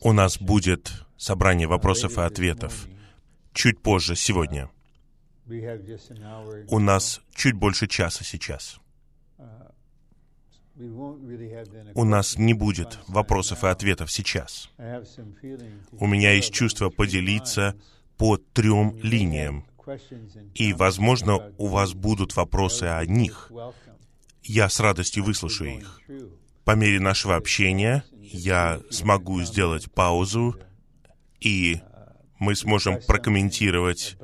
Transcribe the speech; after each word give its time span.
У 0.00 0.12
нас 0.12 0.38
будет 0.38 0.92
собрание 1.16 1.66
вопросов 1.66 2.18
и 2.18 2.20
ответов 2.20 2.86
чуть 3.52 3.80
позже 3.80 4.14
сегодня. 4.14 4.70
У 6.68 6.78
нас 6.78 7.20
чуть 7.34 7.54
больше 7.54 7.86
часа 7.86 8.24
сейчас. 8.24 8.78
У 11.94 12.04
нас 12.04 12.38
не 12.38 12.54
будет 12.54 12.98
вопросов 13.08 13.64
и 13.64 13.66
ответов 13.66 14.12
сейчас. 14.12 14.70
У 15.92 16.06
меня 16.06 16.32
есть 16.32 16.52
чувство 16.52 16.90
поделиться 16.90 17.74
по 18.16 18.36
трем 18.36 18.96
линиям. 19.02 19.64
И, 20.54 20.72
возможно, 20.72 21.52
у 21.56 21.66
вас 21.66 21.94
будут 21.94 22.36
вопросы 22.36 22.84
о 22.84 23.04
них. 23.06 23.50
Я 24.42 24.68
с 24.68 24.78
радостью 24.78 25.24
выслушаю 25.24 25.78
их. 25.78 26.00
По 26.68 26.76
мере 26.76 27.00
нашего 27.00 27.36
общения 27.36 28.04
я 28.20 28.82
смогу 28.90 29.40
сделать 29.40 29.90
паузу, 29.90 30.54
и 31.40 31.80
мы 32.38 32.54
сможем 32.54 33.00
прокомментировать 33.06 34.18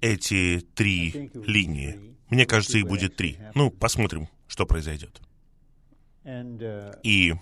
эти 0.00 0.66
три 0.74 1.30
линии. 1.34 2.16
Мне 2.30 2.46
кажется, 2.46 2.78
их 2.78 2.86
будет 2.86 3.16
три. 3.16 3.36
Ну, 3.54 3.70
посмотрим, 3.70 4.30
что 4.46 4.64
произойдет. 4.64 5.20
И 7.02 7.34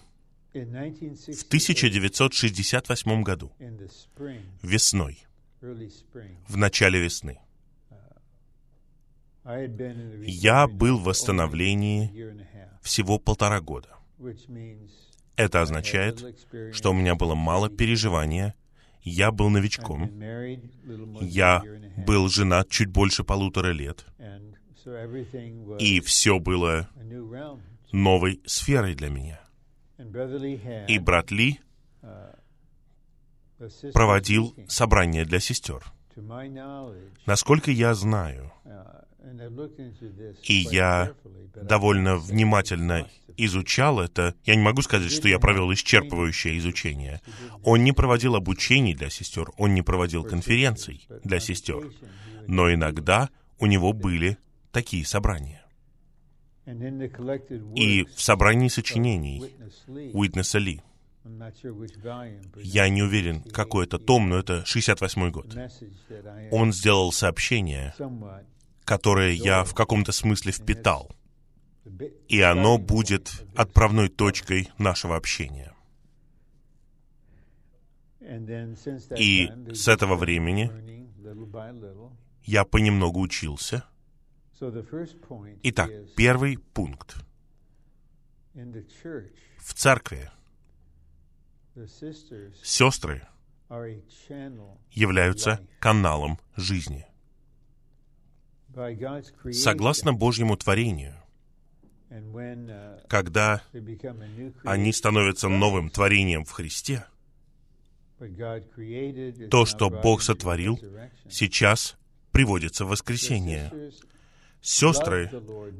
в 0.52 1.45
1968 1.46 3.23
году, 3.23 3.52
весной, 4.62 5.24
в 5.60 6.57
начале 6.57 6.98
весны, 6.98 7.38
я 9.45 10.66
был 10.69 10.98
в 10.98 11.05
восстановлении 11.05 12.37
всего 12.80 13.19
полтора 13.19 13.60
года. 13.60 13.88
Это 15.37 15.62
означает, 15.62 16.24
что 16.73 16.91
у 16.91 16.95
меня 16.95 17.15
было 17.15 17.34
мало 17.34 17.68
переживания, 17.68 18.55
я 19.02 19.32
был 19.32 19.48
новичком, 19.51 20.10
я 21.21 21.62
был 21.96 22.29
женат 22.29 22.68
чуть 22.68 22.88
больше 22.88 23.24
полутора 23.24 23.73
лет, 23.73 24.04
и 25.79 26.01
все 26.01 26.38
было 26.38 26.88
новой 27.90 28.40
сферой 28.46 28.95
для 28.95 29.10
меня. 29.10 29.40
И 30.88 30.99
брат 30.99 31.30
Ли 31.30 31.60
проводил 33.93 34.54
собрание 34.68 35.24
для 35.24 35.40
сестер. 35.40 35.84
Насколько 37.27 37.71
я 37.71 37.95
знаю, 37.95 38.52
и 40.45 40.55
я 40.55 41.15
довольно 41.55 42.16
внимательно 42.16 43.09
изучал 43.37 44.01
это, 44.01 44.35
я 44.45 44.55
не 44.55 44.63
могу 44.63 44.83
сказать, 44.83 45.11
что 45.11 45.29
я 45.29 45.39
провел 45.39 45.71
исчерпывающее 45.73 46.59
изучение. 46.59 47.21
Он 47.63 47.85
не 47.85 47.93
проводил 47.93 48.35
обучений 48.35 48.95
для 48.95 49.11
сестер, 49.11 49.51
он 49.57 49.74
не 49.74 49.83
проводил 49.83 50.24
конференций 50.24 51.07
для 51.24 51.41
сестер, 51.41 51.91
но 52.47 52.73
иногда 52.73 53.30
у 53.59 53.66
него 53.66 53.93
были 53.93 54.39
такие 54.71 55.05
собрания. 55.05 55.65
И 57.74 58.05
в 58.05 58.23
собрании 58.23 58.69
сочинений 58.69 59.43
Уитнеса 60.13 60.59
Ли, 60.59 60.80
я 62.57 62.89
не 62.89 63.02
уверен, 63.02 63.43
какой 63.43 63.87
это 63.87 63.99
том, 63.99 64.28
но 64.28 64.39
это 64.39 64.65
68-й 64.67 65.31
год, 65.31 65.56
он 66.50 66.72
сделал 66.72 67.12
сообщение, 67.12 67.94
которое 68.84 69.33
я 69.33 69.65
в 69.65 69.75
каком-то 69.75 70.12
смысле 70.12 70.53
впитал, 70.53 71.11
и 72.28 72.41
оно 72.41 72.78
будет 72.78 73.44
отправной 73.56 74.09
точкой 74.09 74.69
нашего 74.78 75.16
общения. 75.16 75.72
И 79.19 79.50
с 79.72 79.89
этого 79.89 80.16
времени 80.16 80.71
я 82.44 82.65
понемногу 82.65 83.21
учился— 83.21 83.84
Итак, 85.65 85.91
первый 86.17 86.56
пункт. 86.56 87.17
В 89.59 89.75
церкви 89.75 90.31
сестры 92.62 93.27
являются 94.93 95.67
каналом 95.81 96.39
жизни. 96.56 97.06
Согласно 99.53 100.12
Божьему 100.12 100.56
творению, 100.56 101.15
когда 103.09 103.62
они 104.65 104.93
становятся 104.93 105.49
новым 105.49 105.91
творением 105.91 106.44
в 106.44 106.50
Христе, 106.50 107.05
то, 109.50 109.66
что 109.66 109.91
Бог 109.91 110.22
сотворил, 110.22 110.78
сейчас 111.28 111.97
приводится 112.31 112.84
в 112.84 112.88
воскресение. 112.88 113.93
Сестры 114.61 115.28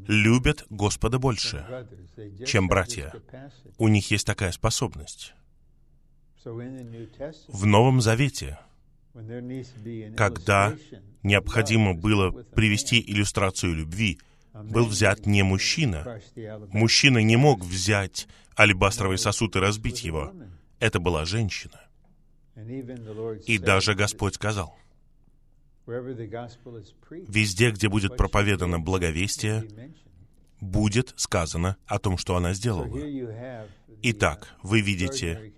любят 0.09 0.67
Господа 0.71 1.19
больше, 1.19 1.87
чем 2.47 2.67
братья. 2.67 3.15
У 3.79 3.89
них 3.89 4.11
есть 4.11 4.27
такая 4.27 4.51
способность. 4.53 5.35
В 6.45 7.67
Новом 7.67 8.01
Завете, 8.01 8.59
когда 10.17 10.77
необходимо 11.23 11.95
было 11.95 12.31
привести 12.31 13.01
иллюстрацию 13.01 13.75
любви, 13.75 14.19
был 14.55 14.87
взят 14.87 15.27
не 15.27 15.43
мужчина. 15.43 16.21
Мужчина 16.73 17.19
не 17.19 17.37
мог 17.37 17.65
взять 17.65 18.27
алебастровый 18.59 19.19
сосуд 19.19 19.57
и 19.57 19.59
разбить 19.59 20.05
его. 20.05 20.33
Это 20.79 20.99
была 20.99 21.25
женщина. 21.25 21.81
И 23.47 23.59
даже 23.59 23.95
Господь 23.95 24.35
сказал, 24.35 24.77
Везде, 25.85 27.71
где 27.73 27.89
будет 27.89 28.17
проповедано 28.17 28.79
благовестие, 28.79 29.65
будет 30.61 31.13
сказано 31.17 31.77
о 31.87 31.99
том, 31.99 32.17
что 32.17 32.37
она 32.37 32.55
сделала. 32.55 32.97
Итак, 34.03 34.55
вы 34.63 34.81
видите 34.81 35.53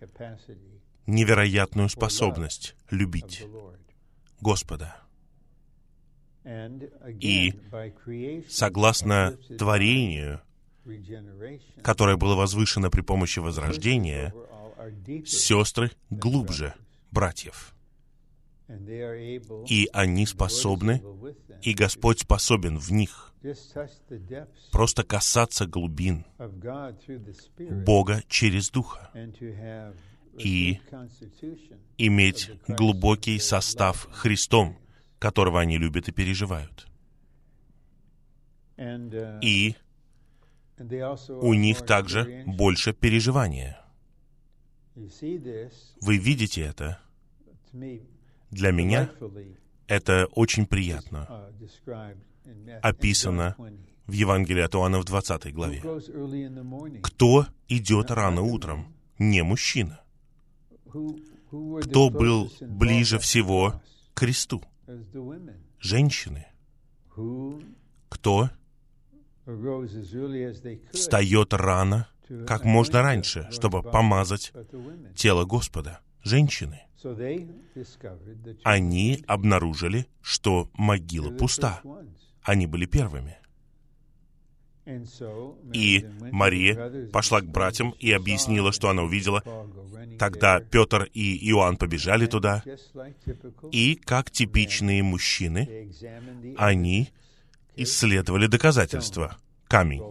невероятную 1.06 1.90
способность 1.90 2.74
любить 2.94 3.46
Господа. 4.40 4.96
И 7.20 7.54
согласно 8.48 9.38
творению, 9.58 10.40
которое 11.82 12.16
было 12.16 12.34
возвышено 12.34 12.90
при 12.90 13.00
помощи 13.00 13.38
возрождения, 13.38 14.34
сестры 15.24 15.90
глубже 16.10 16.74
братьев. 17.10 17.74
И 19.68 19.88
они 19.92 20.26
способны, 20.26 21.02
и 21.62 21.74
Господь 21.74 22.20
способен 22.20 22.78
в 22.78 22.92
них 22.92 23.32
просто 24.72 25.02
касаться 25.02 25.66
глубин 25.66 26.24
Бога 27.58 28.22
через 28.28 28.70
Духа 28.70 29.10
и 30.38 30.80
иметь 31.98 32.50
глубокий 32.68 33.38
состав 33.38 34.08
Христом, 34.12 34.78
которого 35.18 35.60
они 35.60 35.78
любят 35.78 36.08
и 36.08 36.12
переживают. 36.12 36.86
И 39.42 39.76
у 41.28 41.54
них 41.54 41.86
также 41.86 42.44
больше 42.46 42.92
переживания. 42.92 43.80
Вы 44.94 46.18
видите 46.18 46.62
это? 46.62 47.00
Для 48.50 48.70
меня 48.70 49.10
это 49.86 50.26
очень 50.26 50.66
приятно 50.66 51.52
описано 52.82 53.56
в 54.06 54.12
Евангелии 54.12 54.62
от 54.62 54.74
Иоанна 54.74 55.00
в 55.00 55.04
20 55.04 55.52
главе. 55.52 55.82
Кто 57.02 57.46
идет 57.68 58.10
рано 58.10 58.42
утром? 58.42 58.94
Не 59.18 59.42
мужчина. 59.42 60.03
Кто 61.82 62.10
был 62.10 62.50
ближе 62.60 63.18
всего 63.18 63.82
к 64.14 64.20
кресту? 64.20 64.62
Женщины. 65.80 66.46
Кто 68.08 68.50
встает 70.92 71.54
рано, 71.54 72.08
как 72.46 72.64
можно 72.64 73.02
раньше, 73.02 73.48
чтобы 73.50 73.82
помазать 73.82 74.52
тело 75.14 75.44
Господа? 75.44 76.00
Женщины 76.22 76.80
они 78.62 79.24
обнаружили, 79.26 80.06
что 80.22 80.70
могила 80.74 81.30
пуста. 81.30 81.82
Они 82.42 82.66
были 82.66 82.86
первыми. 82.86 83.38
И 85.72 86.06
Мария 86.30 87.08
пошла 87.10 87.40
к 87.40 87.46
братьям 87.46 87.94
и 87.98 88.12
объяснила, 88.12 88.72
что 88.72 88.88
она 88.90 89.02
увидела. 89.02 89.42
Тогда 90.18 90.60
Петр 90.60 91.08
и 91.14 91.50
Иоанн 91.50 91.76
побежали 91.76 92.26
туда. 92.26 92.62
И, 93.72 93.94
как 93.94 94.30
типичные 94.30 95.02
мужчины, 95.02 95.90
они 96.56 97.08
исследовали 97.76 98.46
доказательства. 98.46 99.38
Камень 99.68 100.02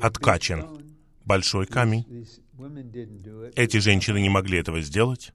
откачан. 0.00 0.84
Большой 1.24 1.66
камень. 1.66 2.26
Эти 3.56 3.78
женщины 3.78 4.20
не 4.20 4.28
могли 4.28 4.58
этого 4.58 4.80
сделать. 4.80 5.32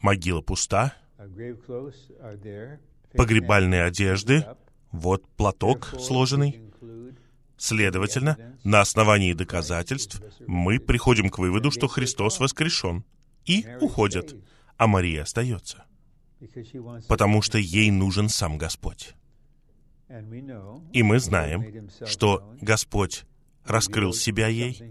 Могила 0.00 0.40
пуста. 0.40 0.94
Погребальные 3.16 3.84
одежды. 3.84 4.44
Вот 4.90 5.26
платок 5.36 5.94
сложенный. 5.98 6.60
Следовательно, 7.56 8.36
на 8.64 8.80
основании 8.80 9.32
доказательств 9.32 10.20
мы 10.46 10.78
приходим 10.78 11.30
к 11.30 11.38
выводу, 11.38 11.70
что 11.70 11.88
Христос 11.88 12.40
воскрешен. 12.40 13.04
И 13.46 13.66
уходят. 13.80 14.34
А 14.76 14.86
Мария 14.86 15.22
остается. 15.22 15.84
Потому 17.08 17.42
что 17.42 17.58
ей 17.58 17.90
нужен 17.90 18.28
сам 18.28 18.58
Господь. 18.58 19.14
И 20.92 21.02
мы 21.02 21.18
знаем, 21.18 21.90
что 22.06 22.54
Господь 22.60 23.24
раскрыл 23.64 24.12
себя 24.12 24.48
ей, 24.48 24.82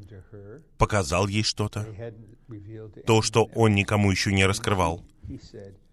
показал 0.78 1.28
ей 1.28 1.44
что-то, 1.44 1.86
то, 3.06 3.22
что 3.22 3.46
Он 3.56 3.76
никому 3.76 4.12
еще 4.12 4.32
не 4.34 4.46
раскрывал, 4.46 5.06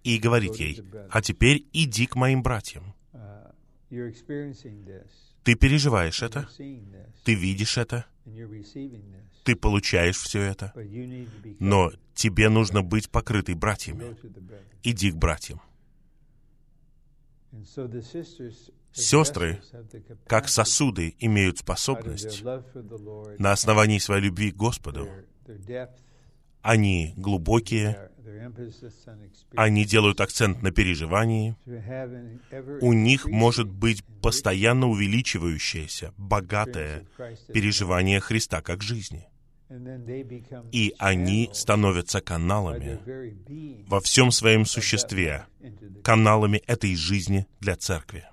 и 0.02 0.18
говорит 0.18 0.56
ей, 0.56 0.82
а 1.10 1.20
теперь 1.20 1.66
иди 1.72 2.06
к 2.06 2.16
моим 2.16 2.42
братьям. 2.42 2.94
Ты 5.42 5.54
переживаешь 5.54 6.22
это, 6.22 6.48
ты 7.24 7.34
видишь 7.34 7.78
это, 7.78 8.06
ты 9.44 9.56
получаешь 9.56 10.18
все 10.18 10.42
это, 10.42 10.72
но 11.58 11.90
тебе 12.14 12.48
нужно 12.48 12.82
быть 12.82 13.10
покрытой 13.10 13.54
братьями. 13.54 14.16
Иди 14.82 15.10
к 15.10 15.16
братьям. 15.16 15.60
Сестры, 18.92 19.60
как 20.26 20.48
сосуды, 20.48 21.14
имеют 21.18 21.58
способность 21.58 22.42
на 22.42 23.52
основании 23.52 23.98
своей 23.98 24.24
любви 24.24 24.52
к 24.52 24.56
Господу. 24.56 25.08
Они 26.62 27.14
глубокие, 27.16 28.10
они 29.56 29.84
делают 29.84 30.20
акцент 30.20 30.62
на 30.62 30.70
переживании. 30.70 31.56
У 32.80 32.92
них 32.92 33.26
может 33.26 33.68
быть 33.68 34.04
постоянно 34.22 34.88
увеличивающееся, 34.88 36.12
богатое 36.16 37.06
переживание 37.52 38.20
Христа 38.20 38.60
как 38.62 38.82
жизни. 38.82 39.26
И 40.72 40.94
они 40.98 41.50
становятся 41.52 42.20
каналами 42.20 42.98
во 43.86 44.00
всем 44.00 44.32
своем 44.32 44.64
существе, 44.64 45.46
каналами 46.02 46.58
этой 46.66 46.96
жизни 46.96 47.46
для 47.60 47.76
церкви. 47.76 48.24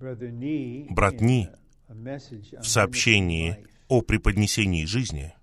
Брат 0.00 1.20
Ни 1.20 1.48
в 1.88 2.64
сообщении 2.64 3.66
о 3.88 4.02
преподнесении 4.02 4.84
жизни 4.86 5.34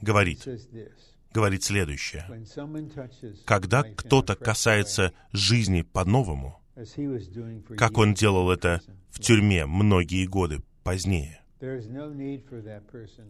говорит, 0.00 0.46
говорит 1.32 1.64
следующее. 1.64 2.26
Когда 3.44 3.82
кто-то 3.82 4.36
касается 4.36 5.12
жизни 5.32 5.82
по-новому, 5.82 6.60
как 7.76 7.98
он 7.98 8.14
делал 8.14 8.50
это 8.50 8.80
в 9.10 9.20
тюрьме 9.20 9.66
многие 9.66 10.26
годы 10.26 10.62
позднее, 10.82 11.42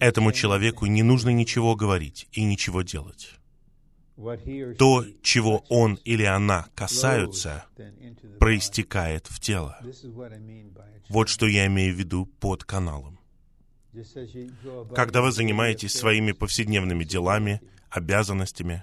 Этому 0.00 0.32
человеку 0.32 0.86
не 0.86 1.02
нужно 1.02 1.30
ничего 1.30 1.74
говорить 1.74 2.28
и 2.32 2.44
ничего 2.44 2.82
делать. 2.82 3.34
То, 4.78 5.04
чего 5.22 5.64
он 5.68 5.94
или 6.04 6.24
она 6.24 6.66
касаются, 6.74 7.64
проистекает 8.38 9.26
в 9.28 9.40
тело. 9.40 9.80
Вот 11.08 11.28
что 11.28 11.46
я 11.46 11.66
имею 11.66 11.94
в 11.94 11.98
виду 11.98 12.26
под 12.26 12.64
каналом. 12.64 13.17
Когда 14.94 15.22
вы 15.22 15.32
занимаетесь 15.32 15.92
своими 15.92 16.32
повседневными 16.32 17.04
делами, 17.04 17.60
обязанностями, 17.90 18.82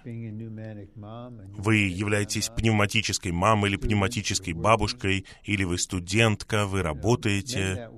вы 1.58 1.76
являетесь 1.76 2.50
пневматической 2.50 3.32
мамой 3.32 3.70
или 3.70 3.78
пневматической 3.78 4.54
бабушкой, 4.54 5.26
или 5.44 5.64
вы 5.64 5.78
студентка, 5.78 6.66
вы 6.66 6.82
работаете, 6.82 7.90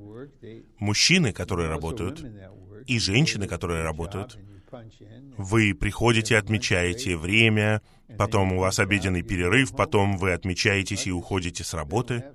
мужчины, 0.79 1.31
которые 1.31 1.69
работают, 1.69 2.25
и 2.85 2.99
женщины, 2.99 3.47
которые 3.47 3.83
работают. 3.83 4.37
Вы 5.37 5.73
приходите, 5.73 6.37
отмечаете 6.37 7.15
время, 7.15 7.81
потом 8.17 8.53
у 8.53 8.59
вас 8.59 8.79
обеденный 8.79 9.21
перерыв, 9.21 9.75
потом 9.75 10.17
вы 10.17 10.33
отмечаетесь 10.33 11.07
и 11.07 11.11
уходите 11.11 11.63
с 11.63 11.73
работы. 11.73 12.25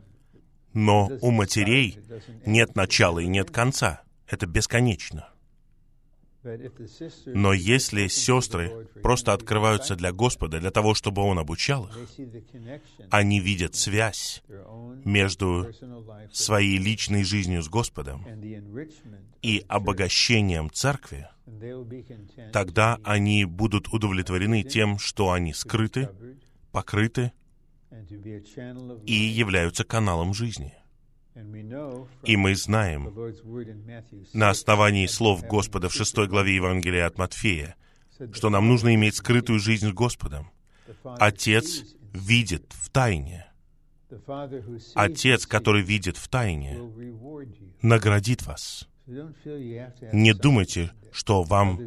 Но 0.72 1.10
у 1.20 1.30
матерей 1.30 1.98
нет 2.46 2.74
начала 2.74 3.18
и 3.18 3.26
нет 3.26 3.50
конца. 3.50 4.02
Это 4.32 4.46
бесконечно. 4.46 5.28
Но 7.26 7.52
если 7.52 8.08
сестры 8.08 8.88
просто 9.02 9.34
открываются 9.34 9.94
для 9.94 10.10
Господа, 10.10 10.58
для 10.58 10.70
того, 10.70 10.94
чтобы 10.94 11.22
Он 11.22 11.38
обучал 11.38 11.86
их, 11.86 12.10
они 13.10 13.40
видят 13.40 13.74
связь 13.74 14.42
между 15.04 15.70
своей 16.32 16.78
личной 16.78 17.24
жизнью 17.24 17.62
с 17.62 17.68
Господом 17.68 18.26
и 19.42 19.64
обогащением 19.68 20.70
церкви, 20.70 21.28
тогда 22.52 22.98
они 23.04 23.44
будут 23.44 23.88
удовлетворены 23.92 24.62
тем, 24.62 24.98
что 24.98 25.30
они 25.30 25.52
скрыты, 25.52 26.08
покрыты 26.72 27.32
и 29.04 29.14
являются 29.14 29.84
каналом 29.84 30.32
жизни. 30.32 30.74
И 32.24 32.36
мы 32.36 32.54
знаем 32.54 33.12
на 34.34 34.50
основании 34.50 35.06
слов 35.06 35.42
Господа 35.46 35.88
в 35.88 35.94
шестой 35.94 36.28
главе 36.28 36.56
Евангелия 36.56 37.06
от 37.06 37.16
Матфея, 37.18 37.76
что 38.32 38.50
нам 38.50 38.68
нужно 38.68 38.94
иметь 38.94 39.16
скрытую 39.16 39.58
жизнь 39.58 39.88
с 39.88 39.92
Господом. 39.92 40.50
Отец 41.04 41.84
видит 42.12 42.66
в 42.70 42.90
тайне. 42.90 43.46
Отец, 44.94 45.46
который 45.46 45.82
видит 45.82 46.18
в 46.18 46.28
тайне, 46.28 46.78
наградит 47.80 48.42
вас. 48.42 48.88
Не 49.06 50.34
думайте, 50.34 50.92
что 51.10 51.42
вам 51.42 51.80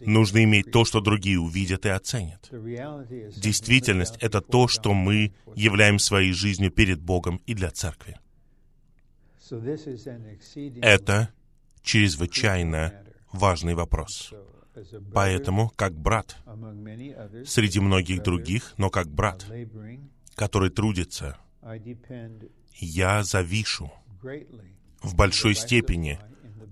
нужно 0.00 0.42
иметь 0.44 0.70
то, 0.70 0.84
что 0.84 1.00
другие 1.00 1.38
увидят 1.38 1.84
и 1.86 1.90
оценят. 1.90 2.48
Действительность— 3.36 4.16
это 4.20 4.40
то, 4.40 4.68
что 4.68 4.94
мы 4.94 5.34
являем 5.54 5.98
своей 5.98 6.32
жизнью 6.32 6.70
перед 6.70 7.00
Богом 7.00 7.40
и 7.46 7.54
для 7.54 7.70
церкви. 7.70 8.18
Это 10.82 11.30
чрезвычайно 11.82 13.04
важный 13.32 13.74
вопрос. 13.74 14.32
Поэтому, 15.12 15.70
как 15.76 15.94
брат, 15.94 16.36
среди 17.46 17.80
многих 17.80 18.22
других, 18.22 18.74
но 18.76 18.90
как 18.90 19.08
брат, 19.08 19.46
который 20.34 20.70
трудится, 20.70 21.38
я 22.74 23.22
завишу 23.22 23.90
в 25.02 25.14
большой 25.14 25.54
степени 25.54 26.18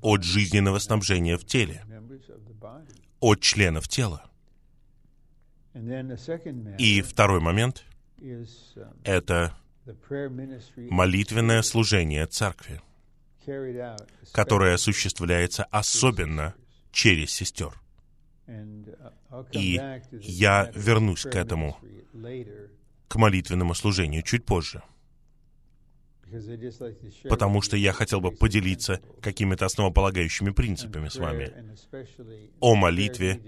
от 0.03 0.23
жизненного 0.23 0.79
снабжения 0.79 1.39
в 1.39 1.47
теле, 1.47 1.83
от 3.21 3.41
членов 3.41 3.89
тела. 3.89 4.31
И 6.79 7.03
второй 7.03 7.41
момент— 7.41 7.85
это 9.05 9.57
молитвенное 10.77 11.63
служение 11.63 12.27
церкви, 12.27 12.81
которое 14.33 14.75
осуществляется 14.75 15.65
особенно 15.65 16.55
через 16.93 17.33
сестер. 17.33 17.73
И 19.53 19.81
я 20.13 20.71
вернусь 20.75 21.23
к 21.23 21.35
этому, 21.35 21.79
к 23.09 23.17
молитвенному 23.17 23.75
служению 23.75 24.23
чуть 24.23 24.45
позже. 24.45 24.83
Потому 27.29 27.63
что 27.63 27.77
я 27.77 27.93
хотел 27.93 28.21
бы 28.21 28.33
поделиться 28.33 29.01
какими-то 29.21 29.67
основополагающими 29.67 30.51
принципами 30.51 31.09
с 31.09 31.17
вами 31.17 31.53
о 32.61 32.75
молитве 32.75 33.41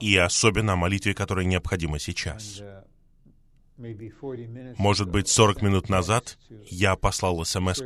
и 0.00 0.16
особенно 0.16 0.72
о 0.72 0.76
молитве, 0.76 1.14
которая 1.14 1.44
необходима 1.44 1.98
сейчас. 1.98 2.62
Может 4.78 5.10
быть, 5.10 5.28
40 5.28 5.62
минут 5.62 5.88
назад 5.88 6.38
я 6.66 6.96
послал 6.96 7.44
смс 7.44 7.80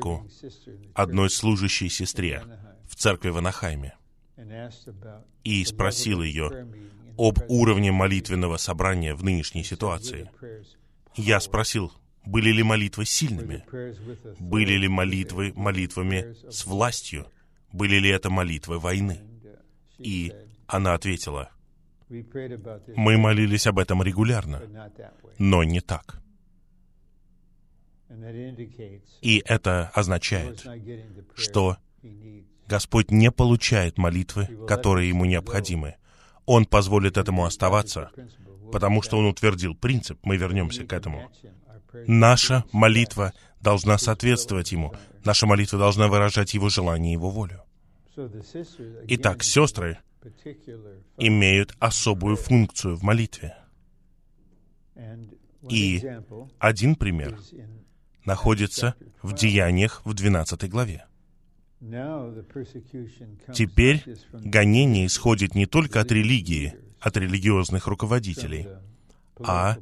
одной 0.94 1.30
служащей 1.30 1.88
сестре 1.88 2.42
в 2.88 2.96
церкви 2.96 3.28
в 3.30 3.38
Анахайме 3.38 3.96
и 5.44 5.64
спросил 5.64 6.22
ее 6.22 6.68
об 7.16 7.38
уровне 7.48 7.92
молитвенного 7.92 8.56
собрания 8.56 9.14
в 9.14 9.22
нынешней 9.22 9.62
ситуации. 9.62 10.30
Я 11.14 11.38
спросил, 11.40 11.92
были 12.26 12.50
ли 12.50 12.62
молитвы 12.62 13.04
сильными? 13.04 13.64
Были 14.40 14.72
ли 14.72 14.88
молитвы 14.88 15.52
молитвами 15.54 16.34
с 16.50 16.66
властью? 16.66 17.26
Были 17.72 17.96
ли 17.96 18.10
это 18.10 18.30
молитвы 18.30 18.78
войны? 18.78 19.20
И 19.98 20.32
она 20.66 20.94
ответила, 20.94 21.50
мы 22.08 23.16
молились 23.16 23.66
об 23.66 23.78
этом 23.78 24.02
регулярно, 24.02 24.62
но 25.38 25.64
не 25.64 25.80
так. 25.80 26.20
И 29.20 29.42
это 29.44 29.90
означает, 29.94 30.64
что 31.34 31.76
Господь 32.68 33.10
не 33.10 33.30
получает 33.30 33.98
молитвы, 33.98 34.48
которые 34.66 35.08
ему 35.08 35.24
необходимы. 35.24 35.96
Он 36.46 36.66
позволит 36.66 37.16
этому 37.16 37.44
оставаться, 37.44 38.10
потому 38.70 39.02
что 39.02 39.18
Он 39.18 39.26
утвердил 39.26 39.74
принцип. 39.74 40.18
Мы 40.22 40.36
вернемся 40.36 40.84
к 40.84 40.92
этому. 40.92 41.30
Наша 42.06 42.64
молитва 42.72 43.32
должна 43.60 43.98
соответствовать 43.98 44.72
Ему. 44.72 44.94
Наша 45.24 45.46
молитва 45.46 45.78
должна 45.78 46.08
выражать 46.08 46.54
Его 46.54 46.68
желание 46.68 47.12
и 47.12 47.16
Его 47.16 47.30
волю. 47.30 47.62
Итак, 49.08 49.42
сестры 49.42 49.98
имеют 51.18 51.74
особую 51.78 52.36
функцию 52.36 52.96
в 52.96 53.02
молитве. 53.02 53.56
И 55.68 56.02
один 56.58 56.94
пример 56.94 57.38
находится 58.24 58.94
в 59.22 59.34
Деяниях 59.34 60.02
в 60.04 60.14
12 60.14 60.68
главе. 60.70 61.06
Теперь 63.52 64.02
гонение 64.32 65.06
исходит 65.06 65.54
не 65.54 65.66
только 65.66 66.00
от 66.00 66.10
религии, 66.12 66.74
от 67.00 67.16
религиозных 67.16 67.86
руководителей, 67.86 68.68
а 69.40 69.76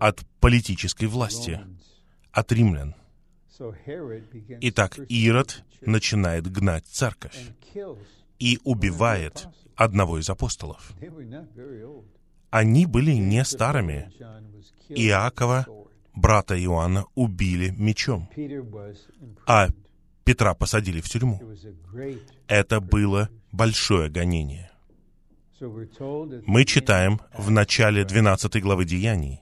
от 0.00 0.26
политической 0.40 1.06
власти, 1.06 1.60
от 2.32 2.52
римлян. 2.52 2.94
Итак, 4.60 4.98
Ирод 5.08 5.64
начинает 5.80 6.46
гнать 6.50 6.86
церковь 6.86 7.52
и 8.38 8.58
убивает 8.64 9.48
одного 9.76 10.18
из 10.18 10.28
апостолов. 10.28 10.92
Они 12.50 12.86
были 12.86 13.12
не 13.12 13.44
старыми. 13.44 14.10
Иакова, 14.88 15.66
брата 16.14 16.58
Иоанна, 16.62 17.04
убили 17.14 17.70
мечом, 17.76 18.28
а 19.46 19.68
Петра 20.24 20.54
посадили 20.54 21.00
в 21.00 21.08
тюрьму. 21.08 21.40
Это 22.48 22.80
было 22.80 23.28
большое 23.52 24.10
гонение. 24.10 24.70
Мы 26.46 26.64
читаем 26.64 27.20
в 27.36 27.50
начале 27.50 28.04
12 28.04 28.62
главы 28.62 28.84
Деяний, 28.84 29.40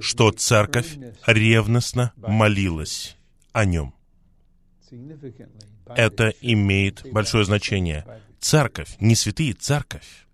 что 0.00 0.30
церковь 0.30 0.96
ревностно 1.26 2.12
молилась 2.16 3.16
о 3.52 3.64
нем. 3.64 3.94
Это 5.86 6.28
имеет 6.40 7.10
большое 7.12 7.44
значение. 7.44 8.06
Церковь, 8.42 8.96
не 8.98 9.14
святые, 9.14 9.52
церковь. 9.54 10.26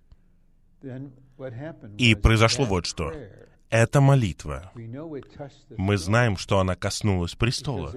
И 1.99 2.15
произошло 2.15 2.65
вот 2.65 2.87
что. 2.87 3.13
Эта 3.69 4.01
молитва, 4.01 4.73
мы 5.77 5.99
знаем, 5.99 6.39
что 6.39 6.59
она 6.59 6.75
коснулась 6.75 7.35
престола, 7.35 7.95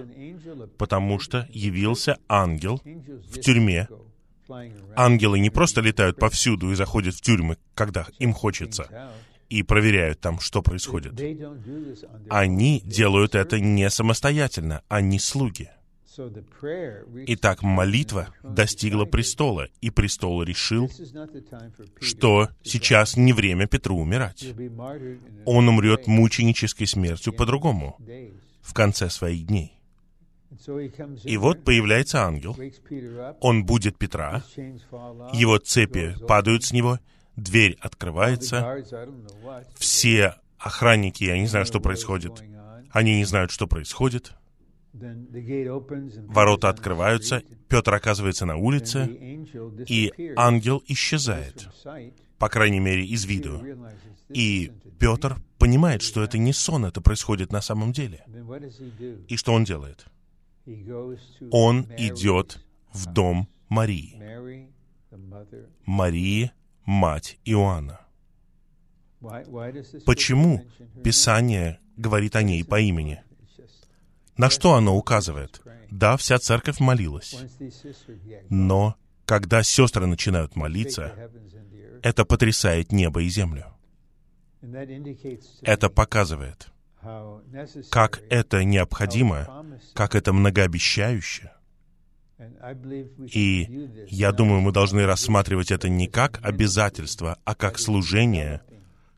потому 0.76 1.18
что 1.18 1.48
явился 1.50 2.18
ангел 2.28 2.82
в 2.84 3.40
тюрьме. 3.40 3.88
Ангелы 4.94 5.38
не 5.40 5.48
просто 5.48 5.80
летают 5.80 6.18
повсюду 6.18 6.70
и 6.70 6.74
заходят 6.74 7.14
в 7.14 7.22
тюрьмы, 7.22 7.56
когда 7.74 8.06
им 8.18 8.34
хочется, 8.34 9.10
и 9.48 9.62
проверяют 9.62 10.20
там, 10.20 10.40
что 10.40 10.60
происходит. 10.60 11.18
Они 12.28 12.82
делают 12.84 13.34
это 13.34 13.58
не 13.60 13.88
самостоятельно, 13.88 14.82
они 14.88 15.18
слуги. 15.18 15.70
Итак, 17.26 17.62
молитва 17.62 18.28
достигла 18.42 19.04
престола, 19.04 19.68
и 19.80 19.90
престол 19.90 20.42
решил, 20.42 20.90
что 22.00 22.48
сейчас 22.62 23.16
не 23.16 23.32
время 23.32 23.66
Петру 23.66 23.96
умирать. 23.98 24.44
Он 25.46 25.68
умрет 25.68 26.06
мученической 26.06 26.86
смертью 26.86 27.32
по-другому, 27.32 27.96
в 28.60 28.74
конце 28.74 29.08
своих 29.10 29.46
дней. 29.46 29.78
И 31.24 31.36
вот 31.38 31.64
появляется 31.64 32.24
ангел, 32.24 32.56
он 33.40 33.64
будет 33.64 33.96
Петра, 33.96 34.42
его 35.32 35.58
цепи 35.58 36.14
падают 36.28 36.64
с 36.64 36.72
него, 36.72 36.98
дверь 37.36 37.78
открывается, 37.80 38.84
все 39.76 40.34
охранники, 40.58 41.24
я 41.24 41.38
не 41.38 41.46
знаю, 41.46 41.64
что 41.64 41.80
происходит, 41.80 42.42
они 42.90 43.16
не 43.16 43.24
знают, 43.24 43.50
что 43.50 43.66
происходит, 43.66 44.34
Ворота 44.92 46.68
открываются, 46.68 47.42
Петр 47.68 47.94
оказывается 47.94 48.44
на 48.44 48.56
улице, 48.56 49.06
и 49.88 50.12
ангел 50.36 50.82
исчезает, 50.86 51.68
по 52.38 52.48
крайней 52.48 52.80
мере, 52.80 53.04
из 53.04 53.24
виду. 53.24 53.62
И 54.28 54.70
Петр 54.98 55.36
понимает, 55.58 56.02
что 56.02 56.22
это 56.22 56.38
не 56.38 56.52
сон, 56.52 56.84
это 56.84 57.00
происходит 57.00 57.52
на 57.52 57.62
самом 57.62 57.92
деле. 57.92 58.24
И 59.28 59.36
что 59.36 59.54
он 59.54 59.64
делает? 59.64 60.06
Он 61.50 61.86
идет 61.96 62.60
в 62.92 63.06
дом 63.12 63.48
Марии. 63.68 64.20
Марии, 65.86 66.52
мать 66.84 67.38
Иоанна. 67.44 68.00
Почему 70.04 70.64
Писание 71.02 71.78
говорит 71.96 72.36
о 72.36 72.42
ней 72.42 72.64
по 72.64 72.80
имени? 72.80 73.22
На 74.36 74.50
что 74.50 74.74
оно 74.74 74.96
указывает? 74.96 75.60
Да, 75.90 76.16
вся 76.16 76.38
церковь 76.38 76.80
молилась. 76.80 77.36
Но 78.48 78.96
когда 79.26 79.62
сестры 79.62 80.06
начинают 80.06 80.56
молиться, 80.56 81.30
это 82.02 82.24
потрясает 82.24 82.92
небо 82.92 83.22
и 83.22 83.28
землю. 83.28 83.66
Это 85.62 85.90
показывает, 85.90 86.68
как 87.90 88.22
это 88.30 88.64
необходимо, 88.64 89.66
как 89.94 90.14
это 90.14 90.32
многообещающе. 90.32 91.52
И 93.32 93.88
я 94.08 94.32
думаю, 94.32 94.60
мы 94.60 94.72
должны 94.72 95.06
рассматривать 95.06 95.70
это 95.70 95.88
не 95.88 96.08
как 96.08 96.40
обязательство, 96.42 97.38
а 97.44 97.54
как 97.54 97.78
служение, 97.78 98.62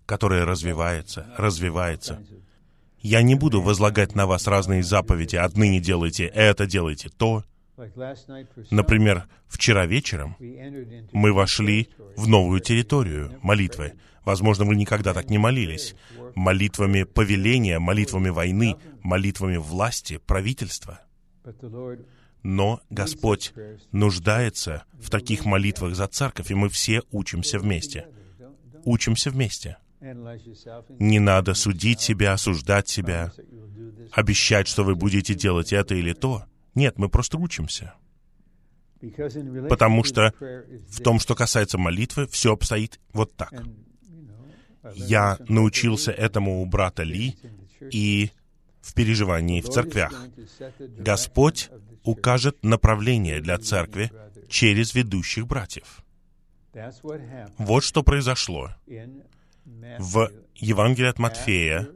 которое 0.06 0.44
развивается, 0.44 1.26
развивается, 1.36 2.22
я 3.04 3.20
не 3.22 3.34
буду 3.34 3.60
возлагать 3.60 4.14
на 4.14 4.26
вас 4.26 4.46
разные 4.46 4.82
заповеди. 4.82 5.36
Отныне 5.36 5.78
делайте 5.78 6.24
это, 6.24 6.66
делайте 6.66 7.10
то. 7.10 7.44
Например, 8.70 9.26
вчера 9.46 9.84
вечером 9.84 10.36
мы 11.12 11.34
вошли 11.34 11.90
в 12.16 12.26
новую 12.26 12.60
территорию 12.60 13.38
молитвы. 13.42 13.92
Возможно, 14.24 14.64
вы 14.64 14.74
никогда 14.74 15.12
так 15.12 15.28
не 15.28 15.36
молились. 15.36 15.94
Молитвами 16.34 17.02
повеления, 17.02 17.78
молитвами 17.78 18.30
войны, 18.30 18.76
молитвами 19.02 19.58
власти, 19.58 20.18
правительства. 20.26 21.00
Но 22.42 22.80
Господь 22.88 23.52
нуждается 23.92 24.84
в 24.94 25.10
таких 25.10 25.44
молитвах 25.44 25.94
за 25.94 26.06
церковь, 26.06 26.50
и 26.50 26.54
мы 26.54 26.70
все 26.70 27.02
учимся 27.10 27.58
вместе. 27.58 28.06
Учимся 28.84 29.30
вместе. 29.30 29.76
Не 30.98 31.18
надо 31.18 31.54
судить 31.54 32.00
себя, 32.00 32.34
осуждать 32.34 32.88
себя, 32.88 33.32
обещать, 34.12 34.68
что 34.68 34.84
вы 34.84 34.94
будете 34.94 35.34
делать 35.34 35.72
это 35.72 35.94
или 35.94 36.12
то. 36.12 36.44
Нет, 36.74 36.98
мы 36.98 37.08
просто 37.08 37.38
учимся. 37.38 37.94
Потому 39.68 40.04
что 40.04 40.32
в 40.88 41.00
том, 41.02 41.18
что 41.20 41.34
касается 41.34 41.78
молитвы, 41.78 42.26
все 42.26 42.52
обстоит 42.52 43.00
вот 43.12 43.34
так. 43.34 43.52
Я 44.94 45.38
научился 45.48 46.12
этому 46.12 46.60
у 46.62 46.66
брата 46.66 47.02
Ли 47.02 47.36
и 47.90 48.30
в 48.82 48.92
переживании 48.92 49.62
в 49.62 49.68
церквях. 49.68 50.12
Господь 50.98 51.70
укажет 52.02 52.62
направление 52.62 53.40
для 53.40 53.56
церкви 53.56 54.10
через 54.48 54.94
ведущих 54.94 55.46
братьев. 55.46 56.04
Вот 57.56 57.84
что 57.84 58.02
произошло 58.02 58.70
в 59.98 60.30
Евангелии 60.56 61.08
от 61.08 61.18
Матфея 61.18 61.88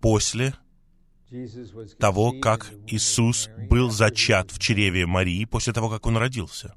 после 0.00 0.54
того, 1.98 2.32
как 2.32 2.70
Иисус 2.86 3.48
был 3.68 3.90
зачат 3.90 4.50
в 4.50 4.58
чреве 4.58 5.06
Марии, 5.06 5.44
после 5.44 5.72
того, 5.72 5.88
как 5.88 6.06
Он 6.06 6.16
родился. 6.16 6.74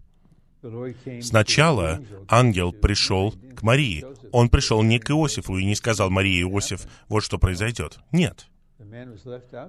Сначала 1.22 2.02
ангел 2.28 2.72
пришел 2.72 3.34
к 3.56 3.64
Марии. 3.64 4.06
Он 4.32 4.50
пришел 4.50 4.82
не 4.82 5.00
к 5.00 5.10
Иосифу 5.12 5.58
и 5.58 5.66
не 5.66 5.76
сказал 5.76 6.10
Марии 6.10 6.42
Иосиф, 6.42 6.88
вот 7.10 7.24
что 7.24 7.38
произойдет. 7.38 8.00
Нет. 8.12 8.48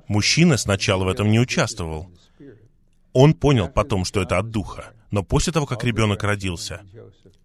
Мужчина 0.06 0.56
сначала 0.56 1.04
в 1.04 1.08
этом 1.08 1.30
не 1.30 1.40
участвовал. 1.40 2.10
Он 3.12 3.34
понял 3.34 3.68
потом, 3.68 4.04
что 4.04 4.22
это 4.22 4.38
от 4.38 4.50
Духа. 4.50 4.92
Но 5.10 5.22
после 5.22 5.52
того, 5.52 5.66
как 5.66 5.84
ребенок 5.84 6.22
родился, 6.24 6.82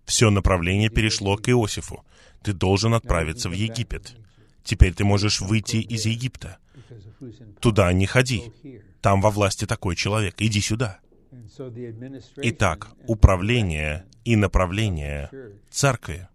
все 0.06 0.30
направление 0.30 0.90
перешло 0.90 1.38
к 1.38 1.48
Иосифу 1.50 2.04
ты 2.42 2.54
должен 2.54 2.94
отправиться 2.94 3.50
в 3.50 3.54
Египет. 3.54 4.16
Теперь 4.64 4.94
ты 4.94 5.04
можешь 5.04 5.42
выйти 5.42 5.78
из 5.78 6.06
Египта. 6.06 6.58
Туда 7.60 7.92
не 7.94 8.06
ходи. 8.06 8.52
Там 9.02 9.22
во 9.22 9.30
власти 9.30 9.66
такой 9.66 9.96
человек. 9.96 10.36
Иди 10.40 10.62
сюда. 10.62 11.00
Итак, 12.38 12.90
управление 13.08 14.06
и 14.24 14.36
направление 14.36 15.30
церкви 15.70 16.28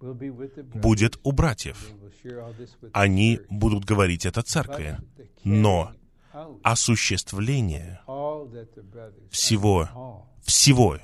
будет 0.00 1.18
у 1.22 1.32
братьев. 1.32 1.78
Они 2.92 3.40
будут 3.48 3.84
говорить 3.84 4.26
это 4.26 4.42
церкви. 4.42 4.98
Но 5.44 5.92
осуществление 6.62 8.00
всего, 9.30 9.88
всего, 10.42 10.98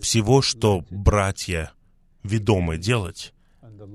всего, 0.00 0.42
что 0.42 0.84
братья 0.90 1.72
ведомы 2.22 2.78
делать, 2.78 3.34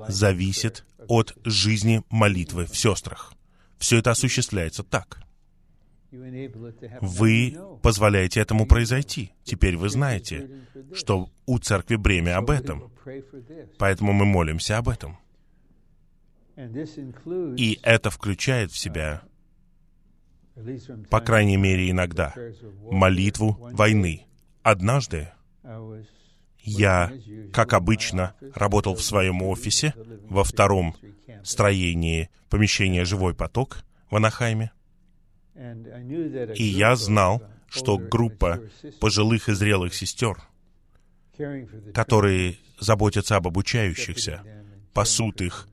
зависит 0.08 0.86
от 1.08 1.36
жизни 1.44 2.04
молитвы 2.10 2.66
в 2.66 2.78
сестрах. 2.78 3.34
Все 3.78 4.00
это 4.00 4.12
осуществляется 4.12 4.84
так. 4.84 5.20
Вы 7.02 7.58
позволяете 7.82 8.40
этому 8.40 8.66
произойти. 8.66 9.32
Теперь 9.44 9.76
вы 9.78 9.90
знаете, 9.90 10.50
что 10.94 11.30
у 11.46 11.60
церкви 11.60 11.96
бремя 11.96 12.38
об 12.38 12.50
этом. 12.50 12.92
Поэтому 13.78 14.14
мы 14.14 14.26
молимся 14.26 14.78
об 14.78 14.90
этом. 14.90 15.18
И 16.56 17.80
это 17.84 18.10
включает 18.10 18.72
в 18.72 18.78
себя, 18.78 19.22
по 21.10 21.20
крайней 21.20 21.58
мере 21.58 21.92
иногда, 21.92 22.34
молитву 22.90 23.58
войны. 23.74 24.26
Однажды 24.64 25.30
я, 26.68 27.12
как 27.54 27.74
обычно, 27.74 28.36
работал 28.54 28.94
в 28.96 29.02
своем 29.02 29.42
офисе 29.42 29.94
во 30.30 30.44
втором 30.44 30.96
строении 31.44 32.30
помещения 32.50 33.06
«Живой 33.06 33.34
поток» 33.34 33.84
в 34.12 34.16
Анахайме. 34.16 34.72
И 35.56 36.64
я 36.64 36.96
знал, 36.96 37.42
что 37.70 37.98
группа 37.98 38.62
пожилых 39.00 39.50
и 39.50 39.54
зрелых 39.54 39.94
сестер, 39.94 40.38
которые 41.94 42.58
заботятся 42.80 43.38
об 43.38 43.48
обучающихся, 43.48 44.44
пасут 44.94 45.42
их, 45.42 45.68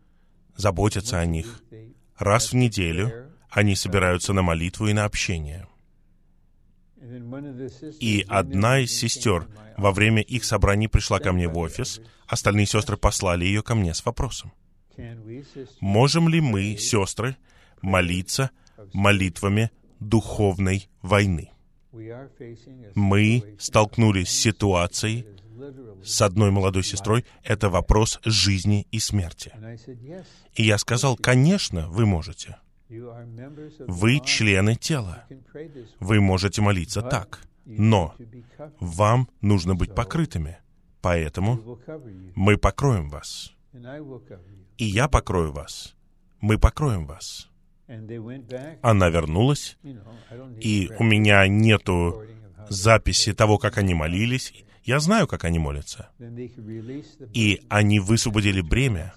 заботятся 0.57 1.19
о 1.19 1.27
них, 1.27 1.63
раз 2.17 2.53
в 2.53 2.55
неделю 2.55 3.31
они 3.51 3.75
собираются 3.77 4.33
на 4.33 4.43
молитву 4.43 4.87
и 4.87 4.93
на 4.93 5.05
общение. 5.05 5.67
И 8.01 8.25
одна 8.29 8.79
из 8.79 8.93
сестер 8.93 9.47
во 9.77 9.93
время 9.93 10.23
их 10.23 10.45
собраний 10.45 10.89
пришла 10.89 11.19
ко 11.19 11.33
мне 11.33 11.49
в 11.49 11.57
офис, 11.59 12.01
остальные 12.27 12.67
сестры 12.67 12.97
послали 12.97 13.45
ее 13.45 13.63
ко 13.63 13.75
мне 13.75 13.95
с 13.95 14.05
вопросом. 14.05 14.53
Можем 15.81 16.29
ли 16.29 16.41
мы, 16.41 16.77
сестры, 16.77 17.37
молиться 17.83 18.51
молитвами 18.93 19.71
духовной 20.01 20.89
войны? 21.03 21.51
Мы 22.95 23.57
столкнулись 23.59 24.29
с 24.29 24.41
ситуацией 24.41 25.27
с 26.05 26.21
одной 26.23 26.51
молодой 26.51 26.85
сестрой. 26.85 27.25
Это 27.43 27.71
вопрос 27.71 28.21
жизни 28.25 28.87
и 28.91 28.99
смерти. 28.99 29.53
И 30.55 30.65
я 30.65 30.79
сказал, 30.79 31.17
конечно, 31.17 31.89
вы 31.89 32.07
можете. 32.07 32.57
Вы 32.89 34.21
члены 34.21 34.77
тела. 34.77 35.25
Вы 36.01 36.21
можете 36.21 36.61
молиться 36.61 37.03
так. 37.03 37.41
Но 37.65 38.15
вам 38.81 39.29
нужно 39.41 39.75
быть 39.75 39.95
покрытыми. 39.95 40.59
Поэтому 41.01 41.79
мы 42.35 42.57
покроем 42.57 43.11
вас. 43.11 43.53
И 44.79 44.85
я 44.85 45.09
покрою 45.09 45.53
вас. 45.53 45.95
Мы 46.41 46.59
покроем 46.59 47.07
вас. 47.07 47.51
Она 48.83 49.11
вернулась, 49.11 49.77
и 50.61 50.91
у 50.99 51.05
меня 51.05 51.47
нету 51.47 52.23
записи 52.69 53.35
того, 53.35 53.59
как 53.59 53.79
они 53.79 53.95
молились. 53.95 54.65
Я 54.83 55.01
знаю, 55.01 55.27
как 55.27 55.45
они 55.45 55.59
молятся. 55.59 56.11
И 57.35 57.61
они 57.69 58.01
высвободили 58.01 58.61
бремя, 58.61 59.15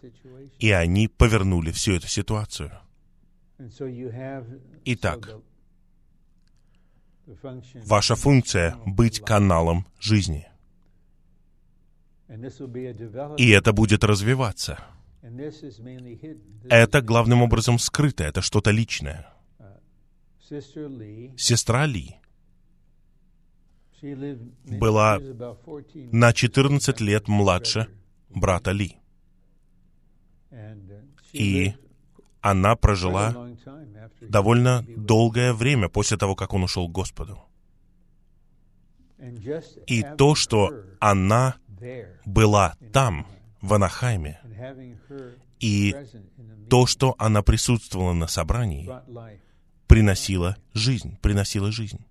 и 0.60 0.72
они 0.72 1.08
повернули 1.08 1.72
всю 1.72 1.94
эту 1.94 2.08
ситуацию. 2.08 2.72
Итак, 4.86 5.30
ваша 7.86 8.16
функция— 8.16 8.76
быть 8.86 9.20
каналом 9.20 9.86
жизни. 10.00 10.48
И 13.38 13.50
это 13.50 13.74
будет 13.74 14.04
развиваться. 14.04 14.80
Это 16.70 17.02
главным 17.02 17.42
образом 17.42 17.80
скрыто, 17.80 18.24
это 18.24 18.42
что-то 18.42 18.72
личное. 18.72 19.28
Сестра 21.38 21.86
Ли 21.86 22.16
была 24.64 25.20
на 26.12 26.34
14 26.34 27.02
лет 27.02 27.28
младше 27.28 27.88
брата 28.30 28.72
Ли. 28.72 28.98
И 31.34 31.74
она 32.42 32.76
прожила 32.76 33.50
довольно 34.22 34.86
долгое 34.88 35.54
время 35.54 35.90
после 35.90 36.18
того, 36.18 36.36
как 36.36 36.54
он 36.54 36.64
ушел 36.64 36.88
к 36.88 36.92
Господу. 36.92 37.44
И 39.88 40.06
то, 40.18 40.36
что 40.36 40.72
она 41.00 41.56
была 42.26 42.76
там, 42.94 43.28
в 43.62 43.74
Анахайме, 43.74 44.40
и 45.60 45.96
то, 46.70 46.86
что 46.86 47.16
она 47.18 47.42
присутствовала 47.42 48.14
на 48.14 48.28
собрании, 48.28 48.90
приносило 49.88 50.58
жизнь, 50.74 51.18
приносило 51.22 51.72
жизнь. 51.72 52.06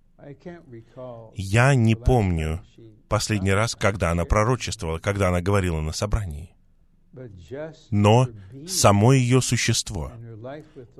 Я 1.35 1.75
не 1.75 1.95
помню 1.95 2.61
последний 3.07 3.51
раз, 3.51 3.75
когда 3.75 4.11
она 4.11 4.25
пророчествовала, 4.25 4.99
когда 4.99 5.29
она 5.29 5.41
говорила 5.41 5.79
на 5.79 5.93
собрании. 5.93 6.53
Но 7.89 8.27
само 8.67 9.13
ее 9.13 9.41
существо 9.41 10.11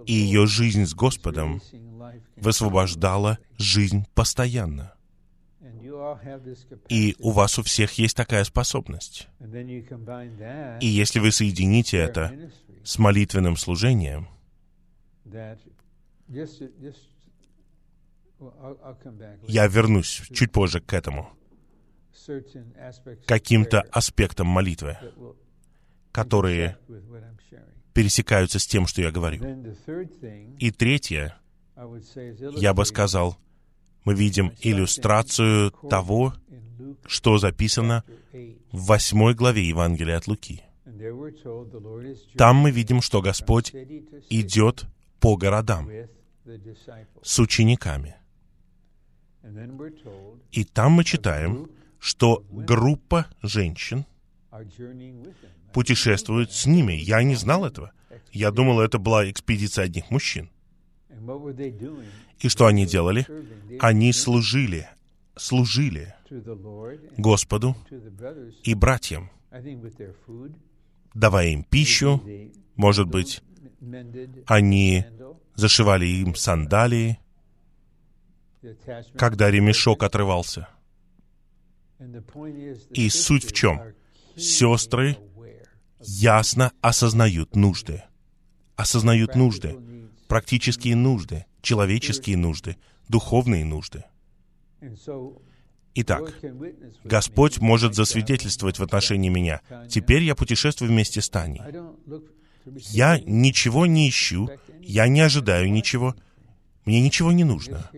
и 0.05 0.13
ее 0.13 0.45
жизнь 0.47 0.85
с 0.85 0.93
Господом 0.93 1.61
высвобождала 2.35 3.39
жизнь 3.57 4.05
постоянно. 4.13 4.93
И 6.89 7.15
у 7.19 7.31
вас 7.31 7.59
у 7.59 7.63
всех 7.63 7.93
есть 7.93 8.15
такая 8.15 8.43
способность. 8.43 9.27
И 9.39 10.87
если 10.87 11.19
вы 11.19 11.31
соедините 11.31 11.97
это 11.97 12.51
с 12.83 12.97
молитвенным 12.97 13.57
служением, 13.57 14.27
я 19.47 19.67
вернусь 19.67 20.21
чуть 20.31 20.51
позже 20.51 20.79
к 20.79 20.93
этому, 20.93 21.31
каким-то 23.25 23.81
аспектам 23.91 24.47
молитвы, 24.47 24.97
которые 26.11 26.77
пересекаются 27.97 28.59
с 28.59 28.67
тем, 28.67 28.85
что 28.85 29.01
я 29.01 29.09
говорю. 29.09 29.41
И 30.59 30.69
третье, 30.69 31.35
я 32.55 32.75
бы 32.75 32.85
сказал, 32.85 33.37
мы 34.05 34.13
видим 34.13 34.53
иллюстрацию 34.61 35.71
того, 35.89 36.35
что 37.07 37.39
записано 37.39 38.03
в 38.71 38.85
восьмой 38.85 39.33
главе 39.33 39.67
Евангелия 39.67 40.17
от 40.17 40.27
Луки. 40.27 40.61
Там 42.37 42.57
мы 42.57 42.69
видим, 42.69 43.01
что 43.01 43.19
Господь 43.19 43.73
идет 44.29 44.85
по 45.19 45.35
городам 45.35 45.89
с 47.23 47.39
учениками. 47.39 48.15
И 50.51 50.63
там 50.65 50.91
мы 50.91 51.03
читаем, 51.03 51.67
что 51.97 52.45
группа 52.51 53.25
женщин 53.41 54.05
путешествует 55.73 56.51
с 56.51 56.65
ними. 56.65 56.93
Я 56.93 57.23
не 57.23 57.35
знал 57.35 57.65
этого. 57.65 57.91
Я 58.31 58.51
думал, 58.51 58.81
это 58.81 58.97
была 58.97 59.29
экспедиция 59.29 59.85
одних 59.85 60.09
мужчин. 60.11 60.49
И 62.39 62.49
что 62.49 62.65
они 62.67 62.85
делали? 62.85 63.25
Они 63.79 64.13
служили, 64.13 64.89
служили 65.35 66.13
Господу 67.17 67.75
и 68.63 68.73
братьям, 68.73 69.29
давая 71.13 71.47
им 71.47 71.63
пищу, 71.63 72.21
может 72.75 73.07
быть, 73.07 73.41
они 74.45 75.05
зашивали 75.55 76.05
им 76.05 76.35
сандалии, 76.35 77.19
когда 79.15 79.49
ремешок 79.49 80.03
отрывался. 80.03 80.67
И 82.91 83.09
суть 83.09 83.45
в 83.45 83.53
чем? 83.53 83.81
Сестры 84.37 85.17
ясно 85.99 86.71
осознают 86.81 87.55
нужды. 87.55 88.03
Осознают 88.75 89.35
нужды, 89.35 89.77
практические 90.27 90.95
нужды, 90.95 91.45
человеческие 91.61 92.37
нужды, 92.37 92.77
духовные 93.09 93.65
нужды. 93.65 94.03
Итак, 95.95 96.31
Господь 97.03 97.59
может 97.59 97.95
засвидетельствовать 97.95 98.77
в 98.77 98.83
отношении 98.83 99.29
меня. 99.29 99.61
Теперь 99.89 100.23
я 100.23 100.35
путешествую 100.35 100.91
вместе 100.91 101.21
с 101.21 101.29
Таней. 101.29 101.61
Я 102.91 103.19
ничего 103.19 103.87
не 103.87 104.07
ищу, 104.07 104.49
я 104.81 105.07
не 105.07 105.21
ожидаю 105.21 105.71
ничего, 105.71 106.15
мне 106.85 107.01
ничего 107.01 107.31
не 107.31 107.43
нужно. 107.43 107.89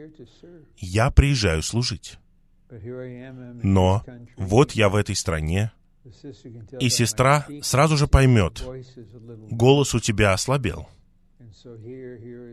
Я 0.78 1.12
приезжаю 1.12 1.62
служить. 1.62 2.18
Но 2.72 4.04
вот 4.38 4.72
я 4.72 4.90
в 4.90 4.96
этой 4.96 5.16
стране, 5.16 5.72
и 6.80 6.90
сестра 6.90 7.46
сразу 7.62 7.98
же 7.98 8.08
поймет, 8.08 8.64
голос 9.50 9.94
у 9.96 10.00
тебя 10.00 10.34
ослабел. 10.34 10.88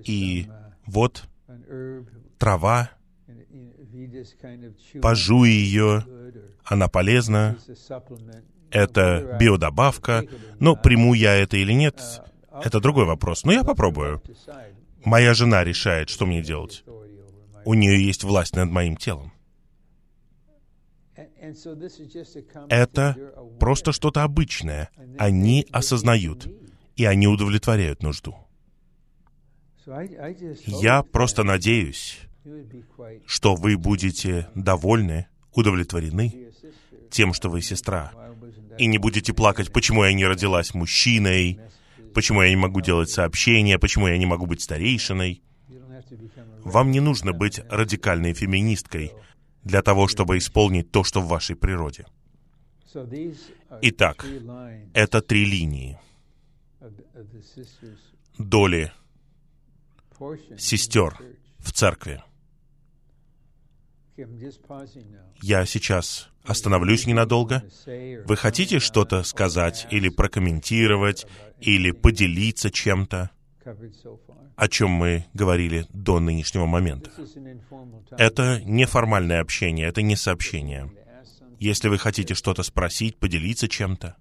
И 0.04 0.48
вот 0.86 1.24
трава, 2.38 2.90
пожуй 5.00 5.50
ее, 5.50 6.04
она 6.64 6.88
полезна, 6.88 7.56
это 8.70 9.36
биодобавка, 9.40 10.24
но 10.58 10.76
приму 10.76 11.14
я 11.14 11.34
это 11.34 11.56
или 11.56 11.72
нет, 11.72 12.22
это 12.64 12.80
другой 12.80 13.04
вопрос. 13.04 13.44
Но 13.44 13.52
я 13.52 13.64
попробую. 13.64 14.22
Моя 15.04 15.34
жена 15.34 15.62
решает, 15.62 16.08
что 16.08 16.26
мне 16.26 16.42
делать. 16.42 16.84
У 17.64 17.74
нее 17.74 18.04
есть 18.04 18.24
власть 18.24 18.56
над 18.56 18.70
моим 18.70 18.96
телом. 18.96 19.32
Это 22.68 23.16
просто 23.58 23.92
что-то 23.92 24.22
обычное. 24.22 24.90
Они 25.18 25.66
осознают, 25.72 26.48
и 26.96 27.04
они 27.04 27.26
удовлетворяют 27.26 28.02
нужду. 28.02 28.36
Я 30.66 31.02
просто 31.02 31.44
надеюсь, 31.44 32.18
что 33.26 33.54
вы 33.54 33.76
будете 33.76 34.48
довольны, 34.54 35.26
удовлетворены 35.54 36.50
тем, 37.10 37.32
что 37.32 37.48
вы 37.48 37.62
сестра, 37.62 38.12
и 38.78 38.86
не 38.86 38.98
будете 38.98 39.32
плакать, 39.32 39.72
почему 39.72 40.04
я 40.04 40.12
не 40.12 40.26
родилась 40.26 40.74
мужчиной, 40.74 41.60
почему 42.14 42.42
я 42.42 42.48
не 42.48 42.56
могу 42.56 42.80
делать 42.80 43.10
сообщения, 43.10 43.78
почему 43.78 44.08
я 44.08 44.18
не 44.18 44.26
могу 44.26 44.46
быть 44.46 44.60
старейшиной. 44.60 45.42
Вам 46.62 46.90
не 46.90 47.00
нужно 47.00 47.32
быть 47.32 47.60
радикальной 47.70 48.34
феминисткой 48.34 49.12
для 49.66 49.82
того, 49.82 50.06
чтобы 50.06 50.38
исполнить 50.38 50.92
то, 50.92 51.02
что 51.02 51.20
в 51.20 51.26
вашей 51.26 51.56
природе. 51.56 52.06
Итак, 53.82 54.24
это 54.94 55.20
три 55.20 55.44
линии 55.44 55.98
доли 58.38 58.92
сестер 60.56 61.18
в 61.58 61.72
церкви. 61.72 62.22
Я 65.42 65.66
сейчас 65.66 66.30
остановлюсь 66.44 67.06
ненадолго. 67.06 67.64
Вы 68.24 68.36
хотите 68.36 68.78
что-то 68.78 69.24
сказать 69.24 69.88
или 69.90 70.08
прокомментировать, 70.08 71.26
или 71.60 71.90
поделиться 71.90 72.70
чем-то, 72.70 73.30
о 74.56 74.68
чем 74.68 74.90
мы 74.90 75.26
говорили 75.34 75.86
до 75.92 76.20
нынешнего 76.20 76.66
момента? 76.66 77.10
Это 78.16 78.60
неформальное 78.64 79.40
общение, 79.40 79.88
это 79.88 80.02
не 80.02 80.16
сообщение. 80.16 80.90
Если 81.58 81.88
вы 81.88 81.98
хотите 81.98 82.34
что-то 82.34 82.62
спросить, 82.62 83.16
поделиться 83.16 83.68
чем-то, 83.68 84.16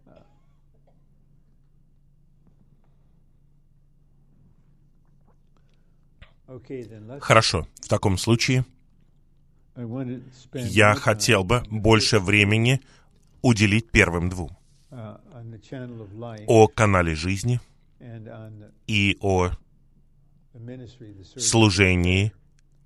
Хорошо, 7.19 7.67
в 7.81 7.88
таком 7.88 8.17
случае 8.17 8.65
я 10.53 10.95
хотел 10.95 11.43
бы 11.43 11.63
больше 11.69 12.19
времени 12.19 12.81
уделить 13.41 13.91
первым 13.91 14.29
двум. 14.29 14.55
О 16.47 16.67
канале 16.67 17.15
жизни 17.15 17.60
и 18.88 19.18
о 19.22 19.52
служении 21.38 22.32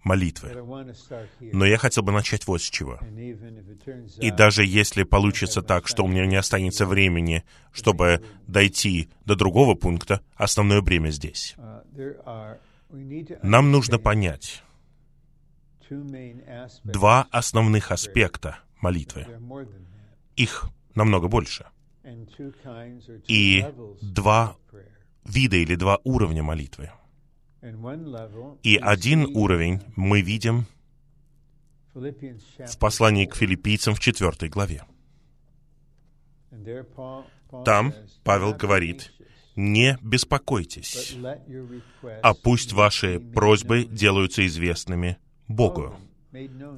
молитвы. 0.04 0.50
Но 1.42 1.66
я 1.66 1.78
хотел 1.78 2.04
бы 2.04 2.12
начать 2.12 2.48
вот 2.48 2.62
с 2.62 2.70
чего. 2.70 3.00
И 4.20 4.32
даже 4.32 4.66
если 4.66 5.04
получится 5.04 5.62
так, 5.62 5.88
что 5.88 6.04
у 6.04 6.08
меня 6.08 6.26
не 6.26 6.36
останется 6.36 6.86
времени, 6.86 7.44
чтобы 7.72 8.24
дойти 8.48 9.10
до 9.26 9.36
другого 9.36 9.76
пункта, 9.76 10.22
основное 10.36 10.82
бремя 10.82 11.10
здесь. 11.12 11.56
Нам 13.44 13.72
нужно 13.72 14.00
понять 14.00 14.64
два 16.84 17.28
основных 17.32 17.92
аспекта 17.92 18.60
молитвы. 18.82 19.26
Их 20.36 20.70
намного 20.96 21.28
больше. 21.28 21.66
И 23.28 23.66
два 24.02 24.56
вида 25.26 25.58
или 25.58 25.76
два 25.76 26.00
уровня 26.04 26.44
молитвы. 26.44 26.92
И 28.64 28.78
один 28.78 29.26
уровень 29.36 29.82
мы 29.96 30.22
видим 30.22 30.66
в 31.94 32.78
послании 32.80 33.26
к 33.26 33.36
филиппийцам 33.36 33.96
в 33.96 34.00
четвертой 34.00 34.50
главе. 34.50 34.84
Там 37.66 37.94
Павел 38.24 38.54
говорит, 38.54 39.12
не 39.56 39.98
беспокойтесь, 40.02 41.18
а 42.22 42.34
пусть 42.34 42.74
ваши 42.74 43.20
просьбы 43.20 43.86
делаются 43.86 44.46
известными 44.48 45.18
Богу. 45.48 45.96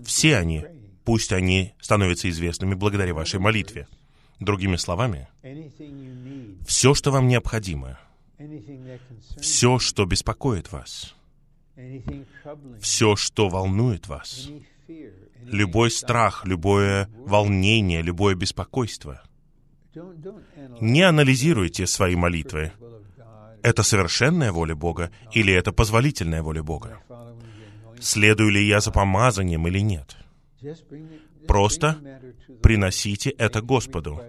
Все 0.03 0.37
они, 0.37 0.65
пусть 1.03 1.31
они 1.31 1.73
становятся 1.79 2.29
известными 2.29 2.73
благодаря 2.73 3.13
вашей 3.13 3.39
молитве. 3.39 3.87
Другими 4.39 4.77
словами, 4.77 5.27
все, 6.65 6.95
что 6.95 7.11
вам 7.11 7.27
необходимо, 7.27 7.99
все, 9.39 9.79
что 9.79 10.05
беспокоит 10.05 10.71
вас, 10.71 11.15
все, 12.79 13.15
что 13.15 13.49
волнует 13.49 14.07
вас, 14.07 14.49
любой 15.45 15.91
страх, 15.91 16.45
любое 16.45 17.09
волнение, 17.25 18.01
любое 18.01 18.35
беспокойство— 18.35 19.21
не 20.79 21.01
анализируйте 21.01 21.85
свои 21.87 22.15
молитвы. 22.15 22.71
Это 23.61 23.83
совершенная 23.83 24.51
воля 24.51 24.75
Бога 24.75 25.11
или 25.33 25.53
это 25.53 25.71
позволительная 25.71 26.41
воля 26.41 26.63
Бога? 26.63 26.99
Следую 27.99 28.49
ли 28.49 28.65
я 28.65 28.79
за 28.79 28.91
помазанием 28.91 29.67
или 29.67 29.79
нет? 29.79 30.15
Просто 31.47 31.97
приносите 32.63 33.29
это 33.31 33.61
Господу. 33.61 34.21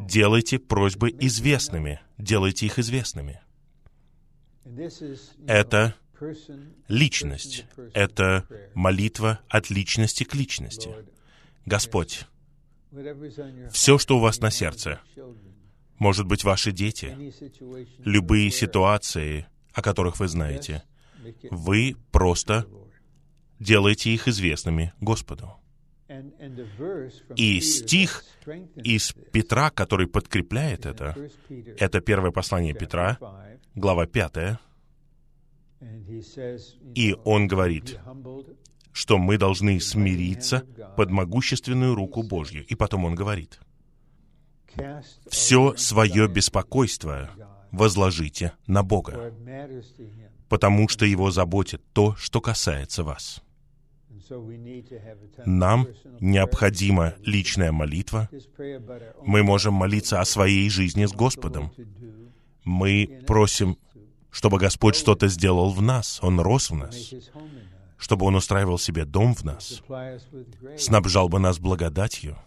Делайте 0.00 0.58
просьбы 0.58 1.14
известными. 1.20 2.00
Делайте 2.20 2.66
их 2.66 2.78
известными. 2.78 3.40
Это 5.46 5.94
личность. 6.88 7.64
Это 7.94 8.46
молитва 8.74 9.40
от 9.48 9.70
личности 9.70 10.24
к 10.24 10.34
личности. 10.34 10.90
Господь, 11.66 12.26
все, 13.72 13.98
что 13.98 14.18
у 14.18 14.20
вас 14.20 14.40
на 14.40 14.50
сердце, 14.50 15.00
может 15.98 16.26
быть, 16.26 16.44
ваши 16.44 16.72
дети, 16.72 17.16
любые 18.04 18.50
ситуации, 18.50 19.46
о 19.72 19.82
которых 19.82 20.18
вы 20.20 20.28
знаете, 20.28 20.82
вы 21.50 21.96
просто 22.10 22.66
делаете 23.58 24.10
их 24.10 24.28
известными 24.28 24.92
Господу. 25.00 25.56
И 27.36 27.60
стих 27.60 28.24
из 28.76 29.12
Петра, 29.32 29.70
который 29.70 30.06
подкрепляет 30.06 30.86
это, 30.86 31.16
это 31.78 32.00
первое 32.00 32.30
послание 32.30 32.74
Петра, 32.74 33.18
глава 33.74 34.06
5, 34.06 34.58
и 36.94 37.16
он 37.24 37.46
говорит, 37.46 37.98
что 38.92 39.18
мы 39.18 39.38
должны 39.38 39.80
смириться 39.80 40.64
под 40.96 41.10
могущественную 41.10 41.94
руку 41.94 42.22
Божью. 42.22 42.66
И 42.66 42.74
потом 42.74 43.04
он 43.04 43.14
говорит, 43.14 43.60
«Все 45.28 45.74
свое 45.76 46.28
беспокойство 46.28 47.30
возложите 47.70 48.52
на 48.66 48.82
Бога, 48.82 49.32
потому 50.48 50.88
что 50.88 51.06
Его 51.06 51.30
заботит 51.30 51.82
то, 51.92 52.14
что 52.16 52.40
касается 52.40 53.04
вас». 53.04 53.42
Нам 55.46 55.88
необходима 56.20 57.14
личная 57.24 57.72
молитва. 57.72 58.28
Мы 59.22 59.42
можем 59.42 59.74
молиться 59.74 60.20
о 60.20 60.24
своей 60.24 60.68
жизни 60.70 61.06
с 61.06 61.12
Господом. 61.12 61.72
Мы 62.64 63.22
просим, 63.26 63.76
чтобы 64.30 64.58
Господь 64.58 64.96
что-то 64.96 65.28
сделал 65.28 65.70
в 65.70 65.82
нас, 65.82 66.20
Он 66.22 66.40
рос 66.40 66.70
в 66.70 66.74
нас 66.74 67.12
чтобы 68.00 68.24
Он 68.24 68.34
устраивал 68.34 68.78
себе 68.78 69.04
дом 69.04 69.34
в 69.34 69.44
нас, 69.44 69.82
снабжал 70.78 71.28
бы 71.28 71.38
нас 71.38 71.58
благодатью, 71.58 72.38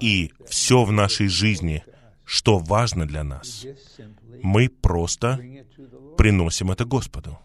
и 0.00 0.32
все 0.48 0.84
в 0.84 0.90
нашей 0.90 1.28
жизни, 1.28 1.84
что 2.24 2.58
важно 2.58 3.06
для 3.06 3.22
нас, 3.22 3.66
мы 4.42 4.68
просто 4.68 5.38
приносим 6.16 6.72
это 6.72 6.84
Господу. 6.84 7.38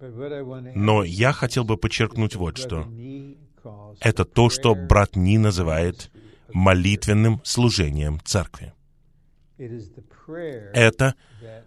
Но 0.00 1.02
я 1.02 1.32
хотел 1.32 1.64
бы 1.64 1.76
подчеркнуть 1.76 2.36
вот 2.36 2.56
что. 2.56 2.86
Это 4.00 4.24
то, 4.24 4.48
что 4.48 4.74
брат 4.74 5.16
Ни 5.16 5.36
называет 5.38 6.10
молитвенным 6.52 7.40
служением 7.44 8.20
церкви. 8.24 8.72
Это 9.56 11.14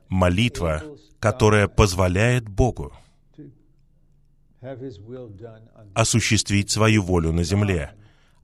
молитва, 0.08 0.84
которая 1.20 1.68
позволяет 1.68 2.48
Богу 2.48 2.94
осуществить 5.94 6.70
свою 6.70 7.04
волю 7.04 7.34
на 7.34 7.44
земле. 7.44 7.92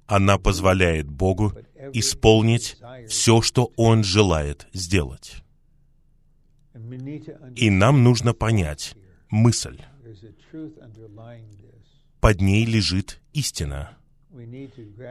Она 0.06 0.38
позволяет 0.38 1.10
Богу 1.10 1.54
исполнить 1.94 2.78
все, 3.08 3.42
что 3.42 3.72
Он 3.78 4.04
желает 4.04 4.68
сделать. 4.74 5.44
И 7.56 7.70
нам 7.70 8.04
нужно 8.04 8.34
понять 8.34 8.96
мысль. 9.30 9.82
Под 12.20 12.42
ней 12.42 12.66
лежит 12.66 13.22
истина. 13.34 13.98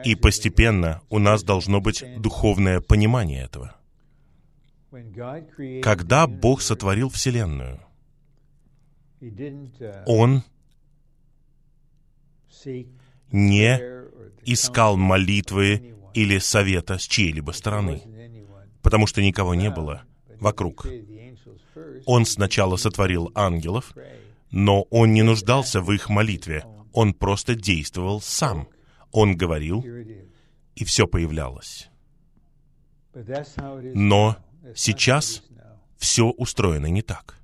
И 0.05 0.15
постепенно 0.15 1.01
у 1.09 1.19
нас 1.19 1.43
должно 1.43 1.81
быть 1.81 2.03
духовное 2.17 2.79
понимание 2.81 3.43
этого. 3.43 3.75
Когда 5.81 6.27
Бог 6.27 6.61
сотворил 6.61 7.09
Вселенную, 7.09 7.81
Он 10.05 10.43
не 13.31 13.79
искал 14.45 14.97
молитвы 14.97 15.95
или 16.13 16.37
совета 16.37 16.97
с 16.97 17.03
чьей-либо 17.03 17.51
стороны, 17.51 18.01
потому 18.81 19.07
что 19.07 19.21
никого 19.21 19.55
не 19.55 19.69
было 19.69 20.03
вокруг. 20.39 20.87
Он 22.05 22.25
сначала 22.25 22.77
сотворил 22.77 23.31
ангелов, 23.35 23.93
но 24.51 24.83
он 24.83 25.13
не 25.13 25.23
нуждался 25.23 25.81
в 25.81 25.91
их 25.91 26.09
молитве. 26.09 26.63
Он 26.93 27.13
просто 27.13 27.55
действовал 27.55 28.21
сам. 28.21 28.67
Он 29.11 29.35
говорил, 29.35 29.83
и 30.75 30.83
все 30.85 31.07
появлялось. 31.07 31.89
Но 33.93 34.37
сейчас 34.75 35.43
все 35.97 36.29
устроено 36.29 36.87
не 36.87 37.01
так. 37.01 37.35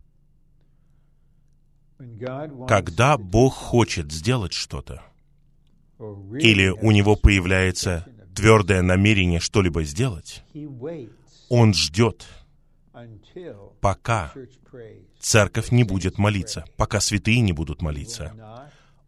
Когда 2.68 3.18
Бог 3.18 3.54
хочет 3.54 4.12
сделать 4.12 4.54
что-то, 4.54 5.04
или 6.00 6.70
у 6.70 6.92
него 6.92 7.16
появляется 7.16 8.06
твердое 8.36 8.82
намерение 8.82 9.40
что-либо 9.40 9.84
сделать, 9.84 10.44
он 11.50 11.74
ждет, 11.74 12.28
пока 13.84 14.34
церковь 15.20 15.72
не 15.72 15.84
будет 15.84 16.18
молиться, 16.18 16.64
пока 16.78 17.02
святые 17.02 17.42
не 17.42 17.52
будут 17.52 17.82
молиться. 17.82 18.34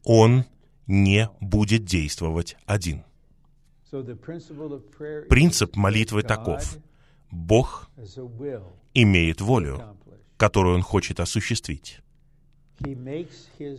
Он 0.04 0.44
не 0.86 1.30
будет 1.40 1.86
действовать 1.86 2.58
один. 2.66 3.04
Принцип 5.30 5.78
молитвы 5.78 6.24
таков. 6.24 6.78
Бог 7.32 7.90
имеет 8.94 9.40
волю, 9.40 9.98
которую 10.36 10.76
Он 10.76 10.82
хочет 10.82 11.22
осуществить. 11.22 12.02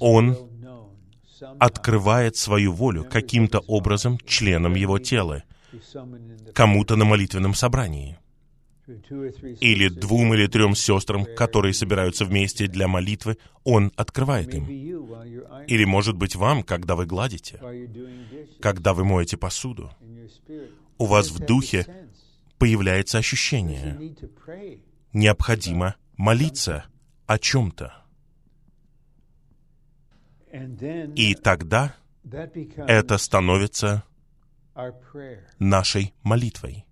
Он 0.00 0.36
открывает 1.58 2.36
свою 2.36 2.72
волю 2.72 3.04
каким-то 3.04 3.58
образом 3.58 4.18
членам 4.26 4.74
Его 4.74 4.98
тела, 4.98 5.44
кому-то 6.54 6.96
на 6.96 7.04
молитвенном 7.04 7.52
собрании, 7.54 8.18
или 8.86 9.88
двум 9.88 10.34
или 10.34 10.46
трем 10.46 10.74
сестрам, 10.74 11.26
которые 11.36 11.74
собираются 11.74 12.24
вместе 12.24 12.68
для 12.68 12.86
молитвы, 12.86 13.36
Он 13.64 13.92
открывает 13.96 14.54
им. 14.54 14.66
Или, 15.66 15.84
может 15.84 16.16
быть, 16.16 16.36
вам, 16.36 16.62
когда 16.62 16.94
вы 16.94 17.06
гладите, 17.06 17.60
когда 18.60 18.94
вы 18.94 19.04
моете 19.04 19.36
посуду, 19.36 19.90
у 20.98 21.06
вас 21.06 21.30
в 21.30 21.38
духе 21.40 22.06
появляется 22.58 23.18
ощущение. 23.18 24.14
Необходимо 25.12 25.96
молиться 26.16 26.84
о 27.26 27.38
чем-то. 27.38 27.92
И 31.16 31.34
тогда 31.34 31.96
это 32.86 33.18
становится 33.18 34.04
нашей 35.58 36.14
молитвой. 36.22 36.85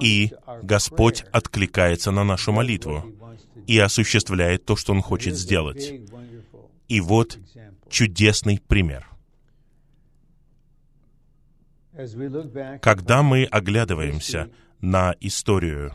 И 0.00 0.32
Господь 0.62 1.24
откликается 1.32 2.10
на 2.10 2.24
нашу 2.24 2.52
молитву 2.52 3.04
и 3.66 3.78
осуществляет 3.78 4.64
то, 4.64 4.76
что 4.76 4.92
Он 4.92 5.02
хочет 5.02 5.36
сделать. 5.36 5.92
И 6.88 7.00
вот 7.00 7.38
чудесный 7.88 8.60
пример. 8.66 9.08
Когда 12.80 13.22
мы 13.22 13.44
оглядываемся 13.44 14.50
на 14.80 15.14
историю, 15.20 15.92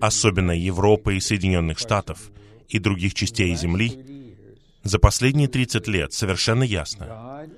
особенно 0.00 0.52
Европы 0.52 1.16
и 1.16 1.20
Соединенных 1.20 1.78
Штатов 1.78 2.30
и 2.68 2.78
других 2.78 3.14
частей 3.14 3.54
Земли, 3.54 4.36
за 4.82 4.98
последние 4.98 5.48
30 5.48 5.86
лет 5.88 6.12
совершенно 6.12 6.62
ясно, 6.62 7.48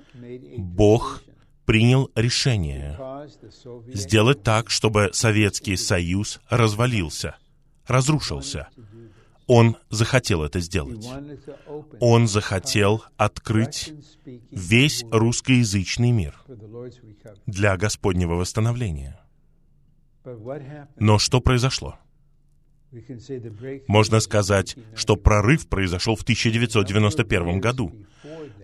Бог 0.57 1.23
принял 1.71 2.11
решение 2.15 2.99
сделать 3.93 4.43
так, 4.43 4.69
чтобы 4.69 5.11
Советский 5.13 5.77
Союз 5.77 6.41
развалился, 6.49 7.37
разрушился. 7.87 8.67
Он 9.47 9.77
захотел 9.89 10.43
это 10.43 10.59
сделать. 10.59 11.07
Он 12.01 12.27
захотел 12.27 13.05
открыть 13.15 13.93
весь 14.51 15.05
русскоязычный 15.11 16.11
мир 16.11 16.35
для 17.45 17.77
Господнего 17.77 18.33
восстановления. 18.33 19.21
Но 20.99 21.19
что 21.19 21.39
произошло? 21.39 21.95
Можно 23.87 24.19
сказать, 24.19 24.75
что 24.93 25.15
прорыв 25.15 25.69
произошел 25.69 26.17
в 26.17 26.23
1991 26.23 27.61
году, 27.61 27.93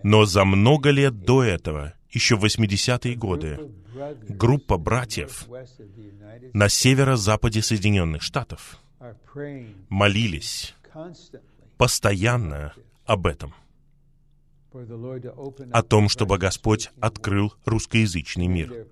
но 0.04 0.26
за 0.26 0.43
много 0.43 0.89
лет 0.89 1.22
до 1.22 1.41
этого, 1.41 1.93
еще 2.12 2.36
в 2.36 2.46
80-е 2.46 3.15
годы, 3.15 3.72
группа 4.30 4.78
братьев 4.78 5.48
на 6.54 6.70
северо-западе 6.70 7.62
Соединенных 7.62 8.22
Штатов 8.22 8.80
молились 9.89 10.76
постоянно 11.78 12.74
об 13.06 13.28
этом, 13.28 13.54
о 15.72 15.82
том, 15.84 16.10
чтобы 16.10 16.38
Господь 16.38 16.89
открыл 17.00 17.54
русскоязычный 17.65 18.48
мир. 18.48 18.88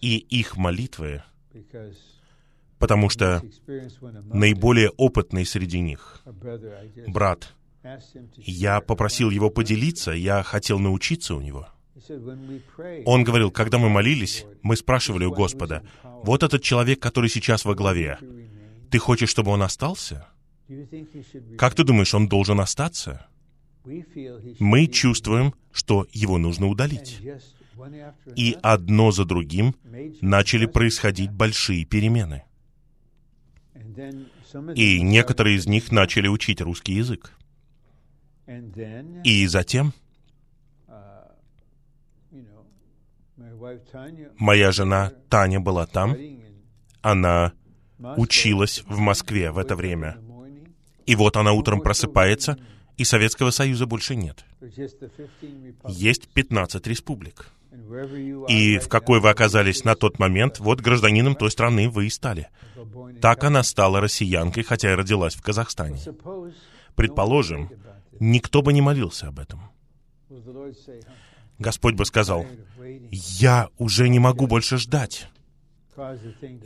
И 0.00 0.18
их 0.18 0.56
молитвы, 0.56 1.22
потому 2.78 3.08
что 3.08 3.42
наиболее 4.32 4.90
опытный 4.90 5.46
среди 5.46 5.80
них, 5.80 6.22
брат, 7.06 7.54
я 8.36 8.80
попросил 8.80 9.30
его 9.30 9.50
поделиться, 9.50 10.12
я 10.12 10.42
хотел 10.42 10.78
научиться 10.78 11.34
у 11.34 11.40
него. 11.40 11.68
Он 13.04 13.24
говорил, 13.24 13.50
когда 13.50 13.78
мы 13.78 13.88
молились, 13.88 14.46
мы 14.62 14.76
спрашивали 14.76 15.24
у 15.24 15.32
Господа, 15.32 15.82
вот 16.02 16.42
этот 16.42 16.62
человек, 16.62 17.00
который 17.00 17.28
сейчас 17.28 17.64
во 17.64 17.74
главе, 17.74 18.18
ты 18.90 18.98
хочешь, 18.98 19.28
чтобы 19.28 19.50
он 19.50 19.62
остался? 19.62 20.26
Как 21.58 21.74
ты 21.74 21.84
думаешь, 21.84 22.14
он 22.14 22.28
должен 22.28 22.60
остаться? 22.60 23.26
Мы 23.84 24.86
чувствуем, 24.86 25.54
что 25.72 26.06
его 26.12 26.38
нужно 26.38 26.68
удалить. 26.68 27.20
И 28.36 28.56
одно 28.62 29.10
за 29.10 29.24
другим 29.24 29.74
начали 30.20 30.66
происходить 30.66 31.30
большие 31.30 31.84
перемены. 31.84 32.44
И 34.74 35.00
некоторые 35.00 35.56
из 35.56 35.66
них 35.66 35.90
начали 35.90 36.28
учить 36.28 36.60
русский 36.60 36.94
язык. 36.94 37.32
И 39.24 39.46
затем 39.46 39.92
моя 44.38 44.72
жена 44.72 45.12
Таня 45.28 45.60
была 45.60 45.86
там. 45.86 46.16
Она 47.02 47.52
училась 48.16 48.82
в 48.86 48.98
Москве 48.98 49.50
в 49.50 49.58
это 49.58 49.76
время. 49.76 50.18
И 51.06 51.16
вот 51.16 51.36
она 51.36 51.52
утром 51.52 51.80
просыпается, 51.80 52.58
и 52.96 53.04
Советского 53.04 53.50
Союза 53.50 53.86
больше 53.86 54.14
нет. 54.14 54.44
Есть 55.88 56.28
15 56.28 56.86
республик. 56.86 57.50
И 58.48 58.78
в 58.78 58.88
какой 58.88 59.20
вы 59.20 59.30
оказались 59.30 59.84
на 59.84 59.94
тот 59.94 60.18
момент, 60.18 60.58
вот 60.58 60.80
гражданином 60.80 61.34
той 61.34 61.50
страны 61.50 61.88
вы 61.88 62.06
и 62.06 62.10
стали. 62.10 62.48
Так 63.20 63.44
она 63.44 63.62
стала 63.62 64.00
россиянкой, 64.00 64.64
хотя 64.64 64.92
и 64.92 64.94
родилась 64.94 65.34
в 65.34 65.42
Казахстане. 65.42 66.00
Предположим, 66.94 67.70
никто 68.18 68.62
бы 68.62 68.72
не 68.72 68.80
молился 68.80 69.28
об 69.28 69.38
этом. 69.38 69.60
Господь 71.60 71.94
бы 71.94 72.06
сказал, 72.06 72.46
«Я 73.10 73.68
уже 73.76 74.08
не 74.08 74.18
могу 74.18 74.46
больше 74.46 74.78
ждать. 74.78 75.28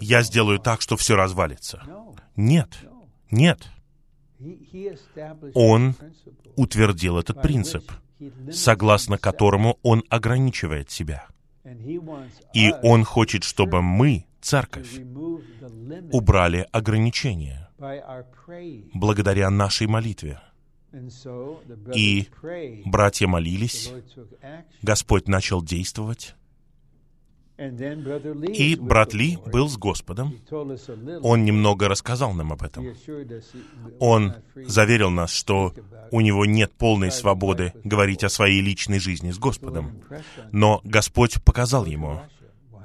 Я 0.01 0.23
сделаю 0.23 0.61
так, 0.61 0.81
что 0.81 0.97
все 0.97 1.17
развалится». 1.17 1.83
Нет, 2.37 2.69
нет. 3.31 3.69
Он 5.55 5.97
утвердил 6.57 7.19
этот 7.19 7.43
принцип, 7.43 7.91
согласно 8.53 9.19
которому 9.19 9.79
он 9.83 10.05
ограничивает 10.09 10.91
себя. 10.91 11.27
И 12.53 12.73
он 12.83 13.05
хочет, 13.05 13.43
чтобы 13.43 13.83
мы, 13.83 14.27
церковь, 14.41 15.01
убрали 16.13 16.69
ограничения 16.71 17.69
благодаря 18.95 19.51
нашей 19.51 19.89
молитве. 19.89 20.41
И 21.95 22.29
братья 22.85 23.27
молились, 23.27 23.93
Господь 24.83 25.29
начал 25.29 25.63
действовать, 25.63 26.35
И 27.57 28.75
брат 28.75 29.15
Ли 29.15 29.39
был 29.47 29.69
с 29.69 29.77
Господом. 29.77 30.35
Он 31.23 31.45
немного 31.45 31.89
рассказал 31.89 32.33
нам 32.33 32.53
об 32.53 32.65
этом. 32.65 32.85
Он 34.01 34.35
заверил 34.57 35.11
нас, 35.11 35.33
что 35.33 35.73
у 36.11 36.21
него 36.21 36.47
нет 36.47 36.73
полной 36.75 37.13
свободы 37.13 37.73
говорить 37.85 38.25
о 38.25 38.29
своей 38.29 38.61
личной 38.61 38.99
жизни 38.99 39.31
с 39.31 39.39
Господом. 39.39 40.03
Но 40.51 40.81
Господь 40.83 41.43
показал 41.45 41.85
ему, 41.87 42.21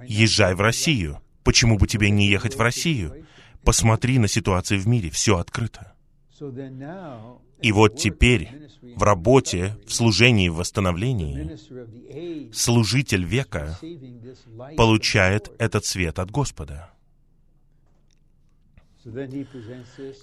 езжай 0.07 0.53
в 0.53 0.61
Россию. 0.61 1.19
Почему 1.43 1.79
бы 1.79 1.87
тебе 1.87 2.11
не 2.11 2.27
ехать 2.27 2.55
в 2.55 2.61
Россию? 2.61 3.25
Посмотри 3.63 4.19
на 4.19 4.27
ситуацию 4.27 4.79
в 4.79 4.87
мире, 4.87 5.09
все 5.09 5.37
открыто. 5.37 5.93
И 7.61 7.71
вот 7.71 7.97
теперь 7.97 8.69
в 8.95 9.03
работе, 9.03 9.77
в 9.85 9.93
служении, 9.93 10.49
в 10.49 10.55
восстановлении, 10.55 11.57
служитель 12.53 13.25
века 13.25 13.77
получает 14.77 15.51
этот 15.59 15.85
свет 15.85 16.19
от 16.19 16.31
Господа. 16.31 16.91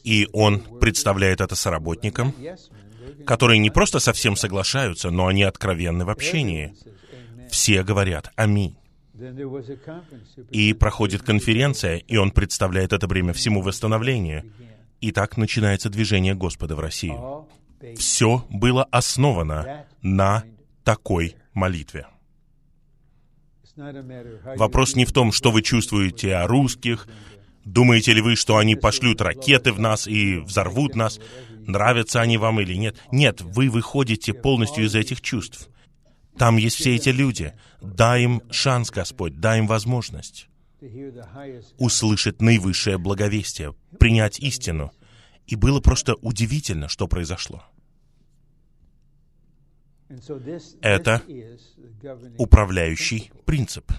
И 0.04 0.28
он 0.32 0.60
представляет 0.80 1.40
это 1.40 1.54
соработникам, 1.56 2.34
которые 3.26 3.58
не 3.58 3.70
просто 3.70 3.98
совсем 3.98 4.36
соглашаются, 4.36 5.10
но 5.10 5.26
они 5.26 5.42
откровенны 5.42 6.04
в 6.04 6.10
общении. 6.10 6.74
Все 7.50 7.82
говорят 7.82 8.32
«Аминь». 8.36 8.76
И 10.50 10.74
проходит 10.74 11.22
конференция, 11.22 11.96
и 11.96 12.16
он 12.16 12.30
представляет 12.30 12.92
это 12.92 13.06
время 13.06 13.32
всему 13.32 13.62
восстановлению. 13.62 14.44
И 15.00 15.12
так 15.12 15.36
начинается 15.36 15.90
движение 15.90 16.34
Господа 16.34 16.74
в 16.74 16.80
Россию. 16.80 17.48
Все 17.96 18.46
было 18.50 18.84
основано 18.84 19.86
на 20.02 20.44
такой 20.84 21.36
молитве. 21.52 22.06
Вопрос 24.56 24.96
не 24.96 25.04
в 25.04 25.12
том, 25.12 25.32
что 25.32 25.50
вы 25.50 25.62
чувствуете 25.62 26.34
о 26.36 26.46
русских, 26.46 27.06
думаете 27.64 28.14
ли 28.14 28.22
вы, 28.22 28.34
что 28.34 28.56
они 28.56 28.74
пошлют 28.74 29.20
ракеты 29.20 29.72
в 29.72 29.78
нас 29.78 30.06
и 30.06 30.38
взорвут 30.38 30.96
нас, 30.96 31.20
нравятся 31.66 32.22
они 32.22 32.38
вам 32.38 32.60
или 32.60 32.74
нет. 32.74 32.96
Нет, 33.12 33.42
вы 33.42 33.68
выходите 33.68 34.32
полностью 34.32 34.86
из 34.86 34.94
этих 34.94 35.20
чувств. 35.20 35.68
Там 36.38 36.56
есть 36.56 36.76
все 36.76 36.94
эти 36.94 37.10
люди. 37.10 37.52
Дай 37.82 38.22
им 38.22 38.42
шанс, 38.50 38.90
Господь, 38.90 39.40
дай 39.40 39.58
им 39.58 39.66
возможность 39.66 40.48
услышать 41.78 42.40
наивысшее 42.40 42.98
благовестие, 42.98 43.74
принять 43.98 44.38
истину. 44.40 44.92
И 45.46 45.54
было 45.54 45.80
просто 45.80 46.14
удивительно, 46.16 46.88
что 46.88 47.06
произошло. 47.06 47.64
Это 50.80 51.22
управляющий 52.38 53.30
принцип. 53.44 53.92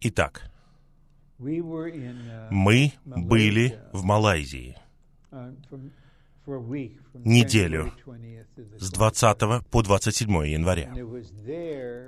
Итак, 0.00 0.50
мы 1.38 2.92
были 3.04 3.80
в 3.92 4.02
Малайзии 4.02 4.76
неделю 7.14 7.92
с 8.78 8.90
20 8.90 9.38
по 9.70 9.82
27 9.82 10.30
января. 10.46 10.92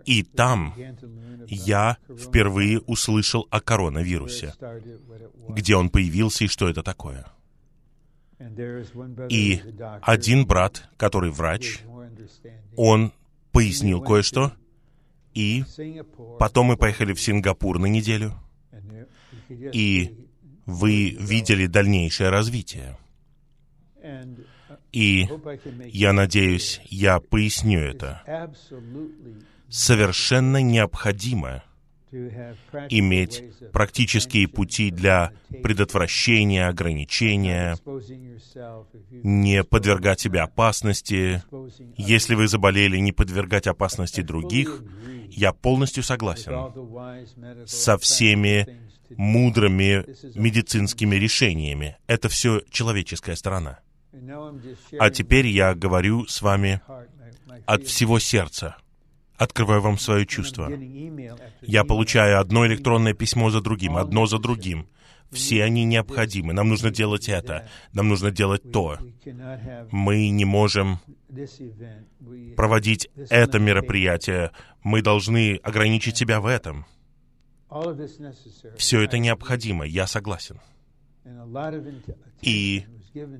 И 0.04 0.22
там 0.22 0.74
я 1.46 1.96
впервые 2.08 2.80
услышал 2.80 3.46
о 3.50 3.60
коронавирусе, 3.60 4.54
где 5.48 5.76
он 5.76 5.90
появился 5.90 6.44
и 6.44 6.48
что 6.48 6.68
это 6.68 6.82
такое. 6.82 7.26
И 9.28 9.60
один 10.02 10.46
брат, 10.46 10.88
который 10.96 11.30
врач, 11.30 11.80
он 12.76 13.12
пояснил 13.52 14.00
кое-что, 14.00 14.52
и 15.34 15.64
потом 16.38 16.66
мы 16.66 16.76
поехали 16.76 17.12
в 17.14 17.20
Сингапур 17.20 17.78
на 17.78 17.86
неделю, 17.86 18.34
и 19.48 20.28
вы 20.66 21.10
видели 21.10 21.66
дальнейшее 21.66 22.30
развитие. 22.30 22.96
И 24.92 25.28
я 25.86 26.12
надеюсь, 26.12 26.80
я 26.84 27.20
поясню 27.20 27.80
это. 27.80 28.22
Совершенно 29.68 30.62
необходимо 30.62 31.62
иметь 32.90 33.42
практические 33.72 34.46
пути 34.48 34.90
для 34.90 35.32
предотвращения, 35.62 36.68
ограничения, 36.68 37.76
не 39.22 39.64
подвергать 39.64 40.20
себя 40.20 40.44
опасности. 40.44 41.42
Если 41.96 42.34
вы 42.34 42.48
заболели, 42.48 42.98
не 42.98 43.12
подвергать 43.12 43.66
опасности 43.66 44.20
других. 44.20 44.82
Я 45.30 45.52
полностью 45.52 46.02
согласен 46.02 47.66
со 47.66 47.96
всеми 47.96 48.66
мудрыми 49.16 50.04
медицинскими 50.38 51.16
решениями. 51.16 51.96
Это 52.06 52.28
все 52.28 52.62
человеческая 52.70 53.36
сторона. 53.36 53.80
А 54.98 55.10
теперь 55.10 55.46
я 55.46 55.74
говорю 55.74 56.26
с 56.26 56.42
вами 56.42 56.80
от 57.66 57.84
всего 57.84 58.18
сердца. 58.18 58.76
Открываю 59.36 59.80
вам 59.80 59.98
свое 59.98 60.26
чувство. 60.26 60.70
Я 61.62 61.84
получаю 61.84 62.40
одно 62.40 62.66
электронное 62.66 63.14
письмо 63.14 63.50
за 63.50 63.60
другим, 63.60 63.96
одно 63.96 64.26
за 64.26 64.38
другим. 64.38 64.86
Все 65.30 65.64
они 65.64 65.84
необходимы. 65.84 66.52
Нам 66.52 66.68
нужно 66.68 66.90
делать 66.90 67.28
это. 67.28 67.68
Нам 67.92 68.08
нужно 68.08 68.30
делать 68.30 68.70
то. 68.70 68.98
Мы 69.90 70.28
не 70.28 70.44
можем 70.44 70.98
проводить 72.54 73.08
это 73.30 73.58
мероприятие. 73.58 74.52
Мы 74.82 75.00
должны 75.00 75.56
ограничить 75.56 76.18
себя 76.18 76.40
в 76.40 76.46
этом. 76.46 76.84
Все 78.76 79.00
это 79.00 79.16
необходимо, 79.16 79.86
я 79.86 80.06
согласен. 80.06 80.60
И 82.42 82.84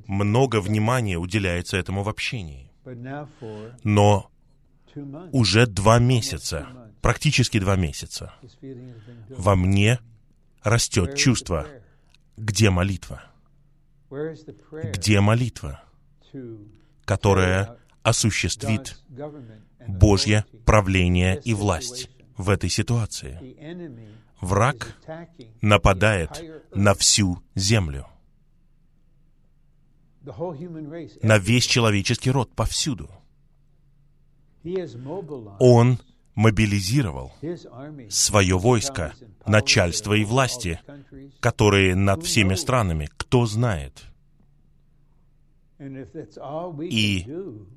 много 0.07 0.61
внимания 0.61 1.17
уделяется 1.17 1.77
этому 1.77 2.03
в 2.03 2.09
общении. 2.09 2.71
Но 3.85 4.31
уже 5.33 5.67
два 5.67 5.99
месяца, 5.99 6.69
практически 7.01 7.59
два 7.59 7.77
месяца, 7.77 8.35
во 9.29 9.57
мне 9.57 9.99
растет 10.63 11.17
чувство, 11.17 11.67
где 12.37 12.71
молитва? 12.71 13.23
Где 14.11 15.21
молитва, 15.21 15.83
которая 17.05 17.79
осуществит 18.03 19.01
Божье 19.87 20.45
правление 20.67 21.41
и 21.41 21.55
власть 21.55 22.11
в 22.37 22.51
этой 22.51 22.69
ситуации? 22.69 23.57
Враг 24.41 24.99
нападает 25.61 26.43
на 26.75 26.95
всю 26.95 27.43
землю 27.55 28.07
на 31.23 31.39
весь 31.39 31.67
человеческий 31.67 32.31
род 32.31 32.53
повсюду. 32.55 33.11
Он 35.59 35.99
мобилизировал 36.35 37.33
свое 38.09 38.57
войско, 38.59 39.15
начальство 39.47 40.15
и 40.15 40.25
власти, 40.25 40.81
которые 41.41 41.95
над 41.95 42.25
всеми 42.25 42.55
странами, 42.55 43.09
кто 43.17 43.47
знает. 43.47 44.05
И 45.79 47.27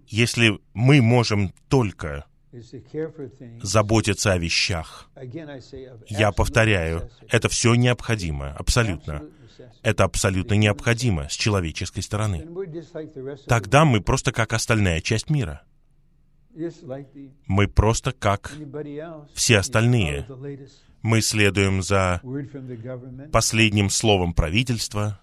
если 0.07 0.59
мы 0.73 1.01
можем 1.01 1.51
только 1.69 2.25
заботиться 3.61 4.31
о 4.33 4.37
вещах, 4.37 5.09
я 6.07 6.31
повторяю, 6.31 7.09
это 7.27 7.49
все 7.49 7.73
необходимо, 7.73 8.53
абсолютно 8.53 9.23
это 9.81 10.03
абсолютно 10.03 10.55
необходимо 10.55 11.29
с 11.29 11.33
человеческой 11.33 12.01
стороны. 12.01 12.47
Тогда 13.47 13.85
мы 13.85 14.01
просто 14.01 14.31
как 14.31 14.53
остальная 14.53 15.01
часть 15.01 15.29
мира. 15.29 15.61
Мы 17.47 17.67
просто 17.67 18.11
как 18.13 18.53
все 19.33 19.57
остальные. 19.57 20.25
Мы 21.01 21.21
следуем 21.21 21.81
за 21.81 22.21
последним 23.31 23.89
словом 23.89 24.33
правительства, 24.33 25.19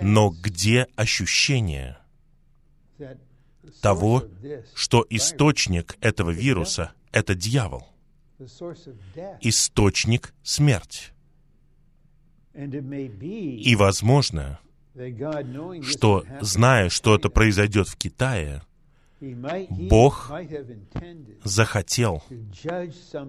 но 0.00 0.30
где 0.30 0.86
ощущение 0.94 1.98
того, 3.80 4.24
что 4.74 5.04
источник 5.10 5.96
этого 6.00 6.30
вируса— 6.30 6.92
это 7.12 7.34
дьявол, 7.34 7.88
источник— 9.40 10.34
смерть. 10.42 11.12
И 12.54 13.74
возможно, 13.76 14.60
что, 15.82 16.24
зная, 16.40 16.88
что 16.90 17.14
это 17.14 17.30
произойдет 17.30 17.88
в 17.88 17.96
Китае, 17.96 18.62
Бог 19.70 20.32
захотел 21.44 22.22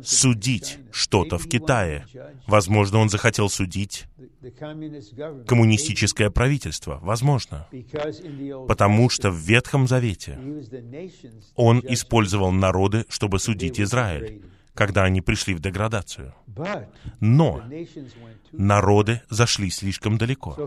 судить 0.04 0.80
что-то 0.92 1.38
в 1.38 1.48
Китае. 1.48 2.08
Возможно, 2.48 2.98
Он 2.98 3.10
захотел 3.10 3.50
судить 3.50 4.06
коммунистическое 5.48 6.32
правительство. 6.32 7.00
Возможно. 7.02 7.68
Потому 8.68 9.10
что 9.10 9.30
в 9.30 9.38
Ветхом 9.38 9.88
Завете 9.88 10.40
Он 11.56 11.80
использовал 11.88 12.52
народы, 12.52 13.06
чтобы 13.10 13.40
судить 13.40 13.80
Израиль 13.80 14.42
когда 14.74 15.04
они 15.04 15.22
пришли 15.22 15.54
в 15.54 15.60
деградацию. 15.60 16.34
Но 17.20 17.64
народы 18.52 19.22
зашли 19.30 19.70
слишком 19.70 20.18
далеко, 20.18 20.58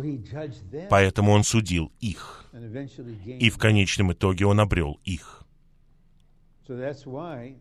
поэтому 0.88 1.32
он 1.32 1.44
судил 1.44 1.92
их, 2.00 2.46
и 3.24 3.50
в 3.50 3.58
конечном 3.58 4.12
итоге 4.12 4.46
он 4.46 4.60
обрел 4.60 5.00
их. 5.04 5.42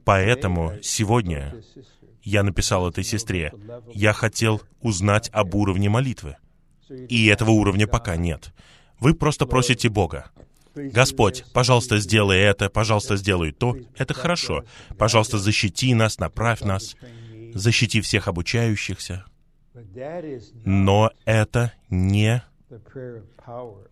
Поэтому 0.03 0.73
сегодня 0.81 1.53
я 2.23 2.43
написал 2.43 2.89
этой 2.89 3.03
сестре, 3.03 3.53
я 3.93 4.13
хотел 4.13 4.61
узнать 4.81 5.29
об 5.31 5.53
уровне 5.53 5.89
молитвы, 5.89 6.37
и 6.89 7.27
этого 7.27 7.51
уровня 7.51 7.87
пока 7.87 8.15
нет. 8.15 8.53
Вы 8.99 9.13
просто 9.13 9.45
просите 9.45 9.89
Бога. 9.89 10.31
Господь, 10.75 11.45
пожалуйста, 11.53 11.97
сделай 11.97 12.39
это, 12.39 12.69
пожалуйста, 12.69 13.15
сделай 13.17 13.51
то. 13.51 13.75
Это 13.97 14.13
хорошо. 14.13 14.63
Пожалуйста, 14.97 15.37
защити 15.37 15.93
нас, 15.93 16.19
направь 16.19 16.61
нас, 16.61 16.95
защити 17.53 18.01
всех 18.01 18.27
обучающихся. 18.27 19.25
Но 20.65 21.11
это 21.25 21.71
не 21.89 22.43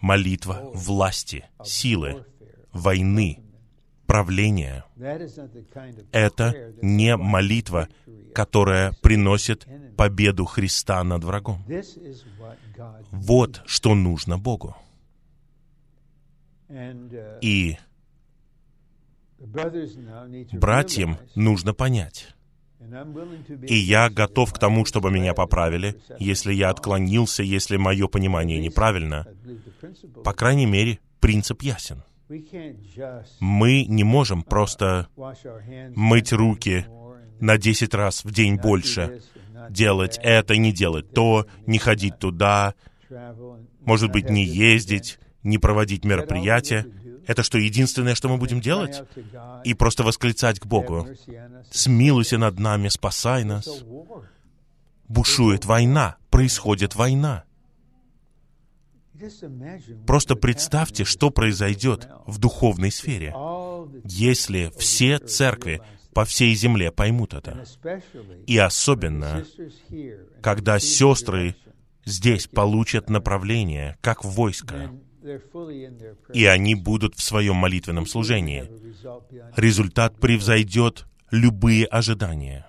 молитва 0.01 0.71
власти, 0.73 1.45
силы, 1.63 2.25
войны, 2.71 3.39
правления. 4.05 4.83
Это 6.11 6.73
не 6.81 7.15
молитва, 7.15 7.87
которая 8.33 8.93
приносит 9.01 9.67
победу 9.97 10.45
Христа 10.45 11.03
над 11.03 11.23
врагом. 11.23 11.65
Вот 13.11 13.61
что 13.65 13.95
нужно 13.95 14.37
Богу. 14.37 14.75
И 17.41 17.77
братьям 20.53 21.17
нужно 21.35 21.73
понять. 21.73 22.33
И 23.67 23.75
я 23.75 24.09
готов 24.09 24.53
к 24.53 24.59
тому, 24.59 24.85
чтобы 24.85 25.11
меня 25.11 25.33
поправили, 25.33 25.95
если 26.19 26.53
я 26.53 26.69
отклонился, 26.69 27.43
если 27.43 27.77
мое 27.77 28.07
понимание 28.07 28.59
неправильно. 28.59 29.25
По 30.23 30.33
крайней 30.33 30.65
мере, 30.65 30.99
принцип 31.19 31.61
ясен. 31.61 32.03
Мы 33.39 33.85
не 33.85 34.03
можем 34.03 34.43
просто 34.43 35.07
мыть 35.95 36.33
руки 36.33 36.85
на 37.39 37.57
10 37.57 37.93
раз 37.93 38.23
в 38.23 38.31
день 38.31 38.55
больше, 38.55 39.21
делать 39.69 40.19
это, 40.21 40.57
не 40.57 40.73
делать 40.73 41.13
то, 41.13 41.45
не 41.67 41.77
ходить 41.77 42.17
туда, 42.19 42.73
может 43.81 44.11
быть, 44.11 44.29
не 44.29 44.43
ездить, 44.43 45.19
не 45.43 45.57
проводить 45.57 46.05
мероприятия. 46.05 46.85
Это 47.25 47.43
что, 47.43 47.57
единственное, 47.57 48.15
что 48.15 48.29
мы 48.29 48.37
будем 48.37 48.59
делать? 48.59 49.03
И 49.63 49.73
просто 49.73 50.03
восклицать 50.03 50.59
к 50.59 50.65
Богу. 50.65 51.07
«Смилуйся 51.71 52.37
над 52.37 52.59
нами, 52.59 52.89
спасай 52.89 53.43
нас». 53.43 53.67
Бушует 55.07 55.65
война, 55.65 56.17
происходит 56.29 56.95
война. 56.95 57.43
Просто 60.07 60.35
представьте, 60.35 61.03
что 61.03 61.29
произойдет 61.29 62.07
в 62.25 62.39
духовной 62.39 62.91
сфере, 62.91 63.33
если 64.03 64.71
все 64.77 65.19
церкви 65.19 65.81
по 66.13 66.25
всей 66.25 66.53
земле 66.55 66.91
поймут 66.91 67.33
это. 67.33 67.65
И 68.47 68.57
особенно, 68.57 69.45
когда 70.41 70.79
сестры 70.79 71.55
здесь 72.05 72.47
получат 72.47 73.09
направление, 73.09 73.97
как 74.01 74.23
войско, 74.23 74.91
и 76.33 76.45
они 76.45 76.75
будут 76.75 77.15
в 77.15 77.21
своем 77.21 77.55
молитвенном 77.55 78.05
служении. 78.05 78.69
Результат 79.55 80.19
превзойдет 80.19 81.05
любые 81.31 81.85
ожидания. 81.85 82.65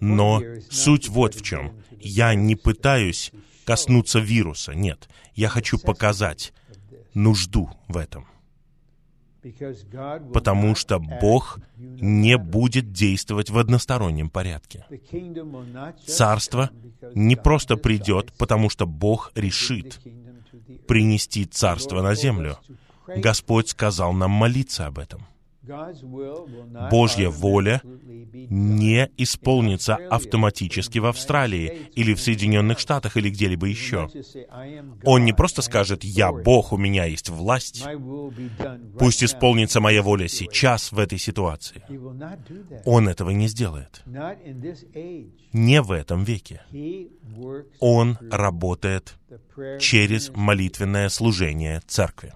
Но 0.00 0.42
суть 0.70 1.08
вот 1.08 1.34
в 1.34 1.42
чем. 1.42 1.72
Я 2.00 2.34
не 2.34 2.56
пытаюсь 2.56 3.32
коснуться 3.64 4.18
вируса, 4.18 4.74
нет. 4.74 5.08
Я 5.34 5.48
хочу 5.48 5.78
показать 5.78 6.52
нужду 7.14 7.70
в 7.88 7.96
этом. 7.96 8.26
Потому 10.32 10.74
что 10.74 10.98
Бог 10.98 11.60
не 11.76 12.36
будет 12.36 12.92
действовать 12.92 13.50
в 13.50 13.58
одностороннем 13.58 14.30
порядке. 14.30 14.84
Царство 16.06 16.70
не 17.14 17.36
просто 17.36 17.76
придет, 17.76 18.32
потому 18.36 18.68
что 18.68 18.86
Бог 18.86 19.32
решит 19.34 20.00
принести 20.88 21.44
царство 21.44 22.02
на 22.02 22.14
землю. 22.14 22.58
Господь 23.06 23.68
сказал 23.68 24.12
нам 24.12 24.30
молиться 24.30 24.86
об 24.86 24.98
этом. 24.98 25.20
Божья 26.90 27.28
воля 27.28 27.80
не 27.84 29.10
исполнится 29.16 29.96
автоматически 30.10 30.98
в 30.98 31.06
Австралии 31.06 31.90
или 31.94 32.14
в 32.14 32.20
Соединенных 32.20 32.78
Штатах 32.78 33.16
или 33.16 33.30
где-либо 33.30 33.66
еще. 33.66 34.08
Он 35.04 35.24
не 35.24 35.32
просто 35.32 35.62
скажет 35.62 36.04
«Я 36.04 36.32
Бог, 36.32 36.72
у 36.72 36.76
меня 36.76 37.04
есть 37.04 37.28
власть». 37.28 37.84
Пусть 38.98 39.22
исполнится 39.22 39.80
моя 39.80 40.02
воля 40.02 40.28
сейчас 40.28 40.92
в 40.92 40.98
этой 40.98 41.18
ситуации. 41.18 41.82
Он 42.84 43.08
этого 43.08 43.30
не 43.30 43.48
сделает. 43.48 44.02
Не 45.52 45.82
в 45.82 45.92
этом 45.92 46.24
веке. 46.24 46.62
Он 47.80 48.18
работает 48.30 49.16
через 49.80 50.30
молитвенное 50.34 51.08
служение 51.08 51.82
церкви. 51.86 52.34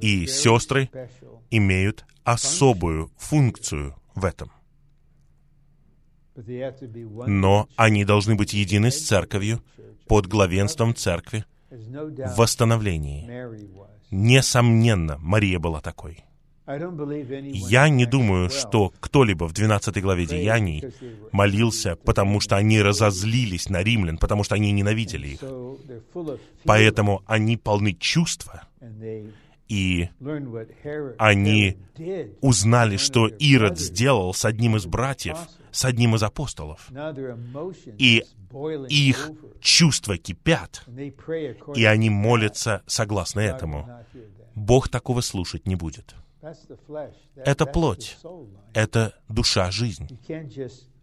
И 0.00 0.26
сестры 0.26 0.90
имеют 1.50 2.04
особую 2.24 3.10
функцию 3.16 3.94
в 4.14 4.24
этом. 4.24 4.50
Но 6.36 7.68
они 7.76 8.04
должны 8.04 8.36
быть 8.36 8.54
едины 8.54 8.90
с 8.90 9.04
церковью, 9.04 9.62
под 10.06 10.26
главенством 10.26 10.94
церкви, 10.94 11.44
в 11.70 12.36
восстановлении. 12.36 13.28
Несомненно, 14.10 15.18
Мария 15.18 15.58
была 15.58 15.80
такой. 15.80 16.24
Я 16.66 17.88
не 17.88 18.04
думаю, 18.04 18.50
что 18.50 18.92
кто-либо 19.00 19.48
в 19.48 19.54
12 19.54 20.02
главе 20.02 20.26
Деяний 20.26 20.84
молился, 21.32 21.96
потому 21.96 22.40
что 22.40 22.56
они 22.56 22.82
разозлились 22.82 23.70
на 23.70 23.82
римлян, 23.82 24.18
потому 24.18 24.44
что 24.44 24.54
они 24.54 24.70
ненавидели 24.72 25.28
их. 25.28 25.40
Поэтому 26.64 27.22
они 27.26 27.56
полны 27.56 27.94
чувства, 27.94 28.67
и 29.68 30.08
они 31.18 31.76
узнали, 32.40 32.96
что 32.96 33.28
Ирод 33.28 33.78
сделал 33.78 34.32
с 34.32 34.44
одним 34.44 34.76
из 34.76 34.86
братьев, 34.86 35.36
с 35.70 35.84
одним 35.84 36.14
из 36.14 36.22
апостолов. 36.22 36.90
И 37.98 38.24
их 38.88 39.30
чувства 39.60 40.16
кипят, 40.16 40.84
и 41.74 41.84
они 41.84 42.08
молятся 42.08 42.82
согласно 42.86 43.40
этому. 43.40 43.88
Бог 44.54 44.88
такого 44.88 45.20
слушать 45.20 45.66
не 45.66 45.76
будет. 45.76 46.14
Это 47.36 47.66
плоть, 47.66 48.16
это 48.72 49.14
душа, 49.28 49.70
жизнь. 49.70 50.18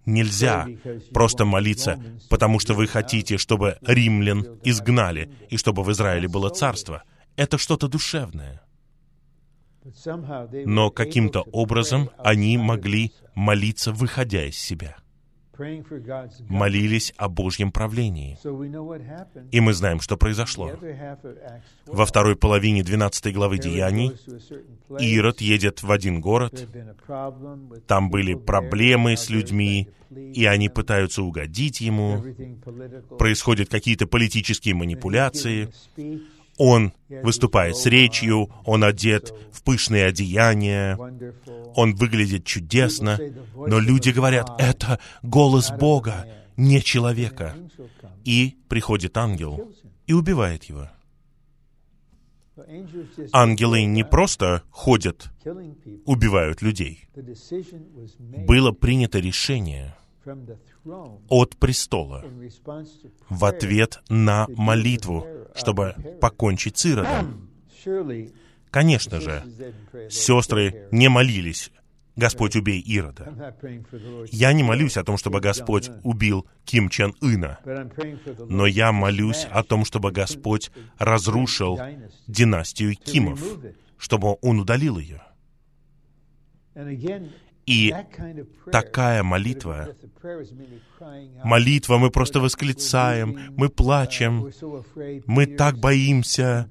Нельзя 0.05 0.67
просто 1.13 1.45
молиться, 1.45 1.99
потому 2.29 2.59
что 2.59 2.73
вы 2.73 2.87
хотите, 2.87 3.37
чтобы 3.37 3.77
римлян 3.81 4.59
изгнали, 4.63 5.31
и 5.49 5.57
чтобы 5.57 5.83
в 5.83 5.91
Израиле 5.91 6.27
было 6.27 6.49
царство— 6.49 7.03
это 7.35 7.57
что-то 7.57 7.87
душевное. 7.87 8.61
Но 10.65 10.89
каким-то 10.89 11.41
образом 11.41 12.09
они 12.17 12.57
могли 12.57 13.11
молиться, 13.35 13.91
выходя 13.91 14.45
из 14.45 14.57
себя. 14.57 14.97
Молились 16.49 17.13
о 17.17 17.29
Божьем 17.29 17.71
правлении. 17.71 18.37
И 19.51 19.59
мы 19.61 19.73
знаем, 19.73 20.01
что 20.01 20.17
произошло. 20.17 20.71
Во 21.85 22.05
второй 22.05 22.35
половине 22.35 22.83
12 22.83 23.33
главы 23.33 23.57
Деяний 23.57 24.11
Ирод 24.99 25.39
едет 25.39 25.83
в 25.83 25.91
один 25.91 26.19
город, 26.19 26.67
там 27.87 28.09
были 28.09 28.33
проблемы 28.33 29.15
с 29.15 29.29
людьми, 29.29 29.89
и 30.09 30.45
они 30.45 30.67
пытаются 30.67 31.23
угодить 31.23 31.79
ему, 31.79 32.21
происходят 33.17 33.69
какие-то 33.69 34.07
политические 34.07 34.75
манипуляции, 34.75 35.69
он 36.57 36.93
выступает 37.09 37.75
с 37.75 37.85
речью, 37.85 38.49
он 38.65 38.83
одет 38.83 39.33
в 39.51 39.63
пышные 39.63 40.05
одеяния, 40.05 40.97
он 41.75 41.95
выглядит 41.95 42.45
чудесно, 42.45 43.19
но 43.55 43.79
люди 43.79 44.09
говорят, 44.09 44.49
это 44.57 44.99
голос 45.21 45.71
Бога, 45.71 46.27
не 46.57 46.81
человека. 46.81 47.55
И 48.23 48.57
приходит 48.69 49.17
ангел 49.17 49.71
и 50.07 50.13
убивает 50.13 50.63
его. 50.65 50.89
Ангелы 53.33 53.83
не 53.83 54.03
просто 54.03 54.63
ходят, 54.71 55.29
убивают 56.05 56.61
людей. 56.61 57.07
Было 58.47 58.71
принято 58.71 59.19
решение 59.19 59.95
от 61.29 61.55
престола 61.57 62.23
в 63.29 63.45
ответ 63.45 64.01
на 64.09 64.47
молитву, 64.49 65.25
чтобы 65.55 65.95
покончить 66.21 66.77
с 66.77 66.85
Иродом. 66.85 67.49
Конечно 68.71 69.21
же, 69.21 69.43
сестры 70.09 70.87
не 70.91 71.07
молились 71.07 71.71
Господь, 72.15 72.55
убей 72.55 72.79
Ирода. 72.79 73.55
Я 74.31 74.53
не 74.53 74.63
молюсь 74.63 74.97
о 74.97 75.03
том, 75.03 75.17
чтобы 75.17 75.41
Господь 75.41 75.89
убил 76.03 76.45
Ким 76.63 76.89
Чен 76.89 77.13
Ына, 77.21 77.59
но 78.47 78.65
я 78.65 78.91
молюсь 78.91 79.45
о 79.51 79.63
том, 79.63 79.83
чтобы 79.83 80.11
Господь 80.11 80.71
разрушил 80.97 81.77
династию 82.27 82.95
Кимов, 82.95 83.41
чтобы 83.97 84.37
Он 84.41 84.59
удалил 84.59 84.97
ее. 84.97 85.21
И 87.65 87.93
такая 88.71 89.23
молитва, 89.23 89.89
молитва, 91.43 91.97
мы 91.97 92.11
просто 92.11 92.39
восклицаем, 92.39 93.53
мы 93.57 93.69
плачем, 93.69 94.51
мы 95.25 95.47
так 95.47 95.79
боимся, 95.79 96.69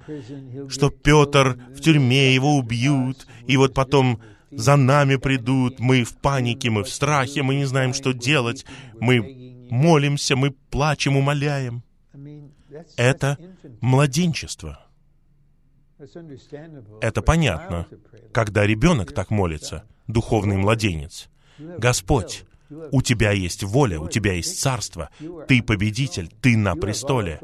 что 0.69 0.91
Петр 0.91 1.59
в 1.75 1.81
тюрьме 1.81 2.35
его 2.35 2.57
убьют, 2.57 3.27
и 3.47 3.57
вот 3.57 3.75
потом 3.75 4.21
за 4.53 4.77
нами 4.77 5.17
придут, 5.17 5.81
мы 5.81 6.05
в 6.05 6.17
панике, 6.17 6.71
мы 6.71 6.85
в 6.85 6.89
страхе, 6.89 7.43
мы 7.43 7.57
не 7.57 7.65
знаем, 7.65 7.93
что 7.93 8.13
делать, 8.13 8.65
мы 9.01 9.67
молимся, 9.71 10.37
мы 10.37 10.53
плачем, 10.71 11.17
умоляем. 11.17 11.83
Это 12.97 13.39
младенчество. 13.81 14.84
Это 17.01 17.23
понятно, 17.23 17.87
когда 18.33 18.67
ребенок 18.67 19.13
так 19.13 19.31
молится, 19.31 19.85
духовный 20.07 20.57
младенец. 20.57 21.29
Господь, 21.59 22.45
у 22.91 23.03
Тебя 23.03 23.31
есть 23.31 23.63
воля, 23.63 24.01
у 24.01 24.09
Тебя 24.09 24.33
есть 24.33 24.61
царство, 24.61 25.11
Ты 25.47 25.63
победитель, 25.63 26.29
Ты 26.41 26.57
на 26.57 26.75
престоле, 26.75 27.39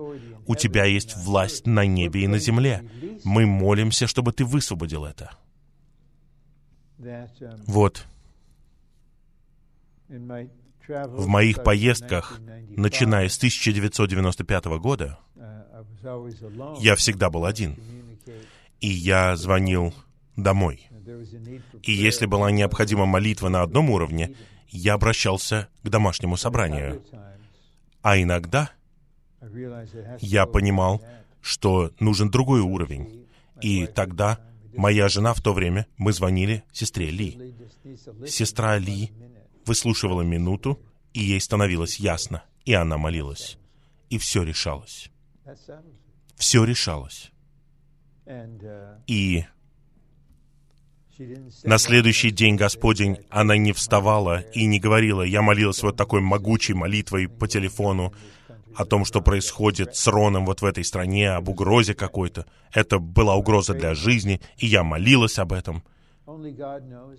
у 0.47 0.55
Тебя 0.57 0.85
есть 0.85 1.17
власть 1.17 1.67
на 1.67 1.87
небе 1.87 2.25
и 2.25 2.27
на 2.27 2.39
земле. 2.39 2.83
Мы 3.25 3.47
молимся, 3.47 4.07
чтобы 4.07 4.33
Ты 4.33 4.45
высвободил 4.45 5.05
это. 5.05 5.31
Вот, 7.67 8.05
в 10.09 11.27
моих 11.27 11.63
поездках, 11.63 12.41
начиная 12.69 13.29
с 13.29 13.37
1995 13.37 14.65
года, 14.79 15.19
я 16.81 16.97
всегда 16.97 17.31
был 17.31 17.45
один. 17.45 17.77
И 18.81 18.89
я 18.89 19.37
звонил 19.37 19.95
домой. 20.37 20.89
И 21.83 21.93
если 21.93 22.27
была 22.27 22.51
необходима 22.51 23.07
молитва 23.07 23.49
на 23.49 23.63
одном 23.63 23.91
уровне, 23.91 24.35
я 24.69 24.95
обращался 24.95 25.69
к 25.83 25.89
домашнему 25.89 26.37
собранию. 26.37 27.03
А 28.03 28.21
иногда 28.21 28.71
я 30.21 30.47
понимал, 30.47 31.03
что 31.41 31.93
нужен 32.01 32.31
другой 32.31 32.61
уровень. 32.61 33.27
И 33.61 33.87
тогда 33.87 34.39
Моя 34.77 35.09
жена 35.09 35.35
в 35.35 35.41
то 35.41 35.53
время, 35.53 35.87
мы 35.97 36.13
звонили 36.13 36.63
сестре 36.73 37.11
Ли. 37.11 37.55
Сестра 38.27 38.79
Ли 38.79 39.11
выслушивала 39.67 40.23
минуту, 40.23 40.81
и 41.13 41.21
ей 41.21 41.41
становилось 41.41 41.99
ясно, 41.99 42.45
и 42.65 42.73
она 42.73 42.97
молилась. 42.97 43.59
И 44.11 44.19
все 44.19 44.43
решалось. 44.43 45.11
Все 46.37 46.65
решалось. 46.65 47.33
И 49.07 49.45
на 51.65 51.79
следующий 51.79 52.31
день 52.31 52.57
Господень 52.57 53.19
она 53.29 53.57
не 53.57 53.73
вставала 53.73 54.41
и 54.41 54.67
не 54.67 54.81
говорила, 54.81 55.23
я 55.23 55.43
молилась 55.43 55.83
вот 55.83 55.97
такой 55.97 56.21
могучей 56.21 56.75
молитвой 56.75 57.29
по 57.29 57.47
телефону, 57.47 58.15
о 58.75 58.85
том, 58.85 59.05
что 59.05 59.21
происходит 59.21 59.97
с 59.97 60.07
Роном 60.07 60.47
вот 60.47 60.63
в 60.63 60.65
этой 60.65 60.85
стране, 60.85 61.31
об 61.31 61.49
угрозе 61.49 61.95
какой-то. 61.95 62.47
Это 62.73 62.99
была 62.99 63.35
угроза 63.35 63.75
для 63.75 63.95
жизни, 63.95 64.41
и 64.59 64.67
я 64.67 64.85
молилась 64.85 65.39
об 65.39 65.53
этом. 65.53 65.83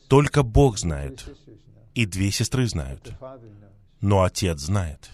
Только 0.08 0.44
Бог 0.44 0.78
знает, 0.78 1.26
и 1.94 2.06
две 2.06 2.32
сестры 2.32 2.68
знают, 2.68 3.14
но 4.00 4.24
Отец 4.24 4.60
знает. 4.60 5.10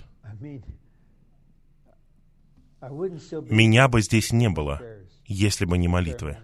Меня 3.50 3.88
бы 3.88 4.02
здесь 4.02 4.32
не 4.32 4.50
было, 4.50 4.80
если 5.28 5.66
бы 5.66 5.78
не 5.78 5.88
молитвы, 5.88 6.38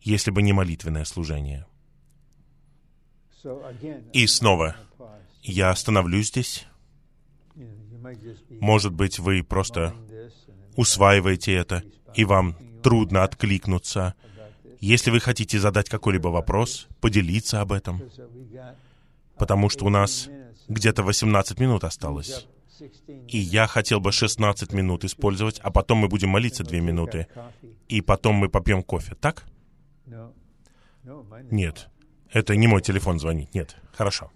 если 0.00 0.30
бы 0.30 0.42
не 0.42 0.52
молитвенное 0.52 1.04
служение. 1.04 1.66
И 4.12 4.26
снова, 4.26 4.76
я 5.42 5.70
остановлюсь 5.70 6.28
здесь, 6.28 6.66
может 8.60 8.92
быть, 8.92 9.18
вы 9.18 9.42
просто 9.42 9.94
усваиваете 10.76 11.54
это, 11.54 11.82
и 12.14 12.24
вам 12.24 12.56
трудно 12.82 13.24
откликнуться. 13.24 14.14
Если 14.80 15.10
вы 15.10 15.20
хотите 15.20 15.58
задать 15.58 15.88
какой-либо 15.88 16.28
вопрос, 16.28 16.86
поделиться 17.00 17.60
об 17.60 17.72
этом, 17.72 18.02
потому 19.38 19.70
что 19.70 19.86
у 19.86 19.88
нас 19.88 20.28
где-то 20.68 21.02
18 21.02 21.58
минут 21.58 21.84
осталось. 21.84 22.46
И 23.28 23.38
я 23.38 23.66
хотел 23.66 24.00
бы 24.00 24.12
16 24.12 24.72
минут 24.72 25.04
использовать, 25.04 25.58
а 25.60 25.70
потом 25.70 25.98
мы 25.98 26.08
будем 26.08 26.30
молиться 26.30 26.64
2 26.64 26.78
минуты. 26.80 27.26
И 27.88 28.00
потом 28.00 28.36
мы 28.36 28.48
попьем 28.48 28.82
кофе, 28.82 29.14
так? 29.14 29.44
Нет. 31.50 31.88
Это 32.32 32.56
не 32.56 32.66
мой 32.66 32.82
телефон 32.82 33.18
звонит. 33.18 33.54
Нет. 33.54 33.76
Хорошо. 33.92 34.30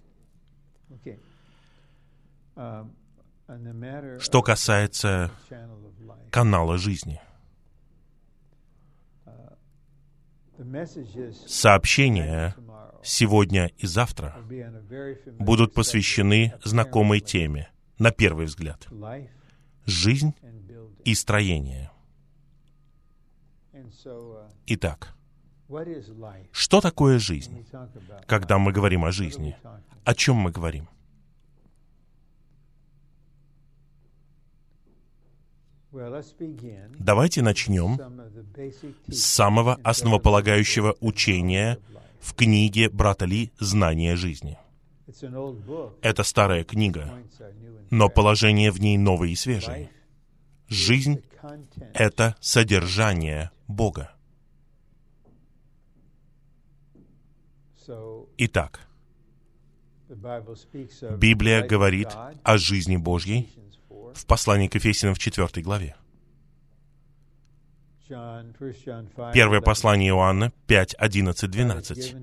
Что 4.19 4.41
касается 4.41 5.31
канала 6.29 6.77
жизни, 6.77 7.19
сообщения 11.47 12.55
сегодня 13.03 13.71
и 13.77 13.87
завтра 13.87 14.37
будут 15.39 15.73
посвящены 15.73 16.53
знакомой 16.63 17.19
теме, 17.19 17.69
на 18.01 18.11
первый 18.11 18.47
взгляд. 18.47 18.87
Жизнь 19.85 20.33
и 21.05 21.13
строение. 21.13 21.91
Итак, 24.65 25.15
что 26.51 26.81
такое 26.81 27.19
жизнь? 27.19 27.65
Когда 28.25 28.57
мы 28.57 28.71
говорим 28.71 29.05
о 29.05 29.11
жизни, 29.11 29.55
о 30.03 30.15
чем 30.15 30.35
мы 30.37 30.51
говорим? 30.51 30.89
Давайте 36.99 37.41
начнем 37.43 37.99
с 39.07 39.19
самого 39.19 39.77
основополагающего 39.83 40.95
учения 41.01 41.77
в 42.19 42.33
книге 42.33 42.89
брата 42.89 43.25
Ли 43.25 43.51
«Знание 43.59 44.15
жизни». 44.15 44.57
Это 46.01 46.23
старая 46.23 46.63
книга, 46.63 47.13
но 47.89 48.09
положение 48.09 48.71
в 48.71 48.79
ней 48.79 48.97
новое 48.97 49.29
и 49.29 49.35
свежее. 49.35 49.91
Жизнь— 50.67 51.23
это 51.93 52.35
содержание 52.39 53.51
Бога. 53.67 54.11
Итак, 58.37 58.87
Библия 61.17 61.67
говорит 61.67 62.09
о 62.43 62.57
жизни 62.57 62.97
Божьей 62.97 63.49
в 63.89 64.25
послании 64.25 64.67
к 64.67 64.75
Ефесянам 64.75 65.15
в 65.15 65.19
4 65.19 65.61
главе. 65.61 65.95
Первое 69.33 69.61
послание 69.61 70.09
Иоанна 70.09 70.51
5, 70.67 70.95
11, 70.97 71.49
12. 71.49 72.15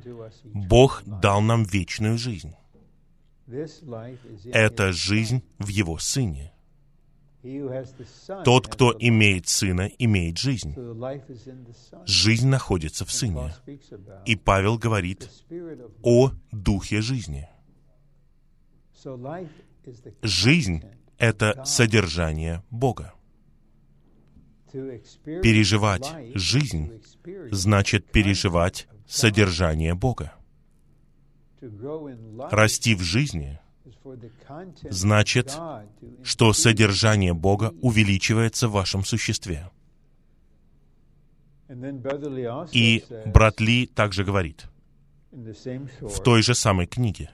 Бог 0.44 1.02
дал 1.06 1.40
нам 1.40 1.64
вечную 1.64 2.18
жизнь. 2.18 2.54
Это 4.52 4.92
жизнь 4.92 5.42
в 5.58 5.68
Его 5.68 5.98
Сыне. 5.98 6.52
Тот, 8.44 8.68
кто 8.68 8.94
имеет 8.98 9.48
Сына, 9.48 9.88
имеет 9.98 10.38
жизнь. 10.38 10.74
Жизнь 12.04 12.48
находится 12.48 13.04
в 13.04 13.12
Сыне. 13.12 13.54
И 14.26 14.36
Павел 14.36 14.76
говорит 14.76 15.30
о 16.02 16.32
Духе 16.52 17.00
жизни. 17.00 17.48
Жизнь 20.22 20.82
это 21.16 21.64
содержание 21.64 22.62
Бога. 22.70 23.14
Переживать 24.72 26.12
жизнь 26.34 27.00
значит 27.50 28.10
переживать 28.10 28.88
содержание 29.06 29.94
Бога. 29.94 30.34
Расти 32.50 32.94
в 32.94 33.00
жизни 33.00 33.58
значит, 34.90 35.56
что 36.22 36.52
содержание 36.52 37.34
Бога 37.34 37.74
увеличивается 37.80 38.68
в 38.68 38.72
вашем 38.72 39.04
существе. 39.04 39.70
И 42.72 43.04
брат 43.26 43.60
Ли 43.60 43.86
также 43.86 44.24
говорит 44.24 44.66
в 45.30 46.22
той 46.22 46.42
же 46.42 46.54
самой 46.54 46.86
книге, 46.86 47.30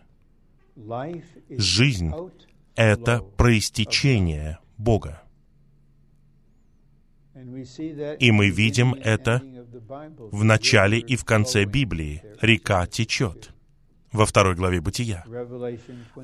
жизнь— 1.50 2.12
это 2.74 3.22
проистечение 3.36 4.58
Бога. 4.76 5.22
И 8.20 8.30
мы 8.30 8.50
видим 8.50 8.94
это 8.94 9.42
в 10.32 10.44
начале 10.44 10.98
и 10.98 11.16
в 11.16 11.24
конце 11.24 11.64
Библии. 11.64 12.22
Река 12.40 12.86
течет. 12.86 13.53
Во 14.14 14.26
второй 14.26 14.54
главе 14.54 14.80
Бытия. 14.80 15.24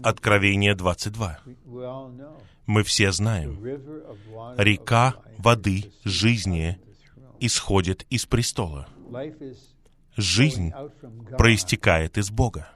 Откровение 0.05 0.77
22. 0.77 1.41
Мы 2.67 2.85
все 2.85 3.11
знаем. 3.11 3.65
Река 4.57 5.17
воды 5.39 5.93
жизни 6.05 6.79
исходит 7.41 8.07
из 8.09 8.27
престола. 8.27 8.89
Жизнь 10.17 10.73
проистекает 11.37 12.17
из 12.17 12.31
Бога. 12.31 12.69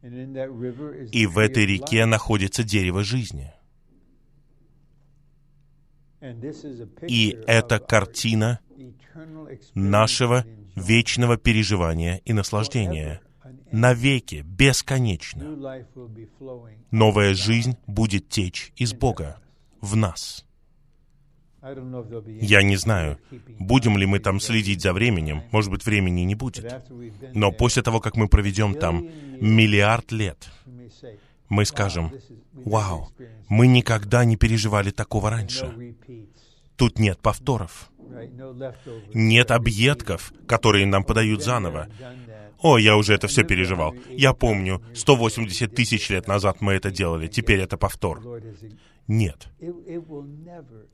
И 0.00 1.26
в 1.26 1.36
этой 1.36 1.66
реке 1.66 2.06
находится 2.06 2.64
дерево 2.64 3.04
жизни. 3.04 3.52
И 7.06 7.38
это 7.46 7.78
картина 7.78 8.60
нашего 9.74 10.46
вечного 10.76 11.36
переживания 11.36 12.22
и 12.24 12.32
наслаждения. 12.32 13.20
Навеки, 13.72 14.42
бесконечно. 14.46 15.44
Новая 16.90 17.34
жизнь 17.34 17.76
будет 17.86 18.28
течь 18.28 18.72
из 18.76 18.92
Бога 18.92 19.38
в 19.80 19.96
нас. 19.96 20.46
Я 22.40 22.62
не 22.62 22.76
знаю, 22.76 23.18
будем 23.58 23.98
ли 23.98 24.06
мы 24.06 24.20
там 24.20 24.38
следить 24.40 24.82
за 24.82 24.92
временем. 24.92 25.42
Может 25.50 25.70
быть, 25.70 25.84
времени 25.84 26.20
не 26.20 26.34
будет. 26.34 26.64
Но 27.34 27.50
после 27.50 27.82
того, 27.82 28.00
как 28.00 28.16
мы 28.16 28.28
проведем 28.28 28.74
там 28.74 29.08
миллиард 29.40 30.12
лет, 30.12 30.48
мы 31.48 31.64
скажем, 31.64 32.12
«Вау, 32.52 33.10
мы 33.48 33.66
никогда 33.66 34.24
не 34.24 34.36
переживали 34.36 34.90
такого 34.90 35.30
раньше. 35.30 35.94
Тут 36.76 36.98
нет 36.98 37.20
повторов. 37.20 37.90
Нет 39.14 39.50
объедков, 39.50 40.32
которые 40.46 40.86
нам 40.86 41.04
подают 41.04 41.42
заново. 41.42 41.88
О, 42.60 42.78
я 42.78 42.96
уже 42.96 43.14
это 43.14 43.26
все 43.28 43.44
переживал. 43.44 43.94
Я 44.08 44.32
помню, 44.32 44.82
180 44.94 45.74
тысяч 45.74 46.08
лет 46.10 46.26
назад 46.26 46.60
мы 46.60 46.72
это 46.72 46.90
делали, 46.90 47.26
теперь 47.26 47.60
это 47.60 47.76
повтор. 47.76 48.22
Нет. 49.06 49.48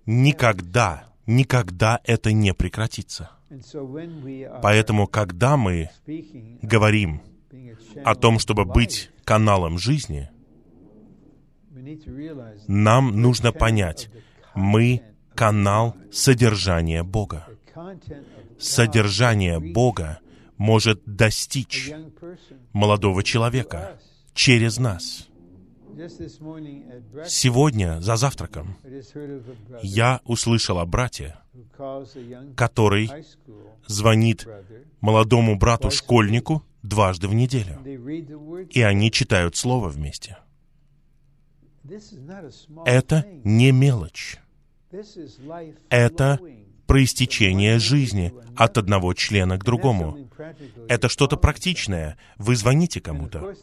Никогда, 0.07 1.09
никогда 1.27 2.01
это 2.05 2.33
не 2.33 2.53
прекратится. 2.53 3.31
Поэтому, 4.63 5.07
когда 5.07 5.57
мы 5.57 5.91
говорим 6.63 7.23
о 8.05 8.15
том, 8.15 8.39
чтобы 8.39 8.65
быть 8.65 9.11
каналом 9.25 9.79
жизни, 9.79 10.31
нам 12.67 13.21
нужно 13.21 13.53
понять, 13.53 14.11
мы 14.55 15.03
канал 15.35 15.97
содержания 16.11 17.03
Бога. 17.03 17.47
Содержание 18.59 19.59
Бога 19.59 20.21
может 20.63 21.03
достичь 21.05 21.91
молодого 22.73 23.25
человека 23.25 23.99
через 24.33 24.79
нас. 24.79 25.29
Сегодня 27.27 28.01
за 28.01 28.15
завтраком 28.17 28.77
я 29.83 30.21
услышал 30.25 30.79
о 30.79 30.87
брате, 30.87 31.37
который 32.57 33.11
звонит 33.89 34.47
молодому 35.01 35.59
брату-школьнику 35.59 36.63
дважды 36.85 37.27
в 37.27 37.35
неделю. 37.35 37.77
И 38.71 38.83
они 38.83 39.11
читают 39.11 39.57
Слово 39.57 39.89
вместе. 39.89 40.39
Это 42.87 43.27
не 43.43 43.73
мелочь. 43.73 44.39
Это 45.91 46.39
проистечение 46.93 47.79
жизни 47.79 48.35
от 48.55 48.77
одного 48.77 49.15
члена 49.15 49.57
к 49.57 49.65
другому. 49.65 50.29
Это 50.91 51.09
что-то 51.09 51.39
практичное. 51.39 52.19
Вы 52.37 52.55
звоните 52.55 53.01
кому-то. 53.01 53.55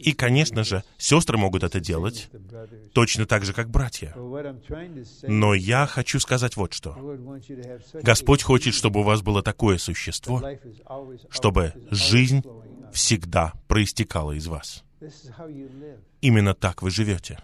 И, 0.00 0.10
конечно 0.10 0.64
же, 0.64 0.82
сестры 0.98 1.38
могут 1.38 1.62
это 1.62 1.78
делать, 1.78 2.28
точно 2.92 3.24
так 3.24 3.44
же, 3.44 3.52
как 3.52 3.70
братья. 3.70 4.12
Но 5.28 5.54
я 5.54 5.86
хочу 5.86 6.18
сказать 6.18 6.56
вот 6.56 6.72
что. 6.72 6.98
Господь 8.02 8.42
хочет, 8.42 8.74
чтобы 8.74 8.98
у 8.98 9.04
вас 9.04 9.22
было 9.22 9.44
такое 9.44 9.78
существо, 9.78 10.42
чтобы 11.30 11.74
жизнь 11.92 12.42
всегда 12.92 13.52
проистекала 13.68 14.32
из 14.32 14.48
вас. 14.48 14.82
Именно 16.20 16.54
так 16.54 16.82
вы 16.82 16.90
живете. 16.90 17.38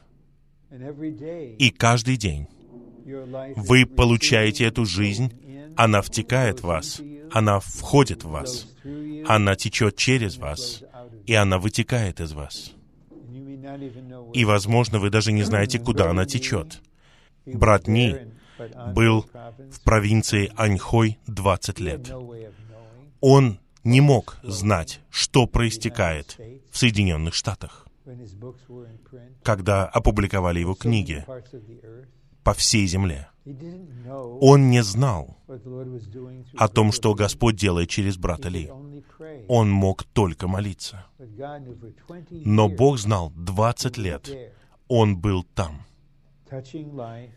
И 1.59 1.70
каждый 1.70 2.16
день 2.16 2.49
вы 3.57 3.87
получаете 3.87 4.65
эту 4.65 4.85
жизнь, 4.85 5.33
она 5.77 6.03
втекает 6.03 6.61
в 6.61 6.65
вас, 6.65 7.01
она 7.31 7.61
входит 7.61 8.25
в 8.25 8.31
вас, 8.31 8.69
она 9.27 9.55
течет 9.57 9.97
через 9.97 10.37
вас, 10.37 10.83
и 11.27 11.35
она 11.35 11.59
вытекает 11.59 12.21
из 12.21 12.33
вас. 12.33 12.73
И, 14.33 14.45
возможно, 14.45 14.99
вы 14.99 15.11
даже 15.11 15.33
не 15.33 15.43
знаете, 15.43 15.79
куда 15.79 16.11
она 16.11 16.25
течет. 16.25 16.81
Брат 17.47 17.87
Ни 17.87 18.17
был 18.93 19.27
в 19.71 19.81
провинции 19.85 20.51
Аньхой 20.57 21.19
20 21.27 21.81
лет. 21.81 22.13
Он 23.21 23.59
не 23.85 24.01
мог 24.01 24.39
знать, 24.43 25.01
что 25.11 25.47
проистекает 25.47 26.39
в 26.71 26.79
Соединенных 26.79 27.35
Штатах 27.35 27.89
когда 29.43 29.87
опубликовали 29.87 30.61
его 30.61 30.75
книги 30.75 31.25
по 32.49 32.55
всей 32.55 32.86
земле. 32.86 33.28
Он 34.40 34.70
не 34.70 34.82
знал 34.82 35.36
о 36.57 36.68
том, 36.68 36.92
что 36.92 37.14
Господь 37.14 37.57
делает 37.57 37.90
через 37.90 38.16
брата 38.16 38.49
Ли. 38.49 38.70
Он 39.49 39.70
мог 39.70 40.05
только 40.05 40.49
молиться. 40.49 41.05
Но 42.30 42.70
Бог 42.70 42.99
знал 42.99 43.30
20 43.36 43.99
лет. 43.99 44.30
Он 44.88 45.18
был 45.18 45.44
там, 45.44 45.82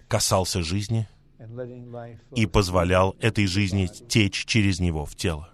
касался 0.08 0.62
жизни 0.64 1.10
и 2.38 2.46
позволял 2.46 3.14
этой 3.20 3.48
жизни 3.48 3.88
течь 4.08 4.46
через 4.46 4.80
него 4.80 5.04
в 5.06 5.16
тело. 5.16 5.50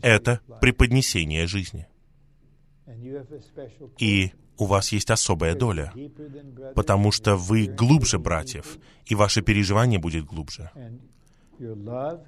Это 0.00 0.40
преподнесение 0.62 1.46
жизни. 1.46 1.86
И 3.98 4.32
у 4.58 4.66
вас 4.66 4.92
есть 4.92 5.10
особая 5.10 5.54
доля, 5.54 5.92
потому 6.74 7.12
что 7.12 7.36
вы 7.36 7.66
глубже 7.66 8.18
братьев, 8.18 8.78
и 9.06 9.14
ваше 9.14 9.42
переживание 9.42 9.98
будет 9.98 10.24
глубже. 10.24 10.70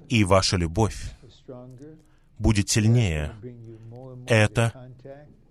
И 0.09 0.23
ваша 0.23 0.57
любовь 0.57 1.11
будет 2.37 2.69
сильнее. 2.69 3.33
Это 4.27 4.91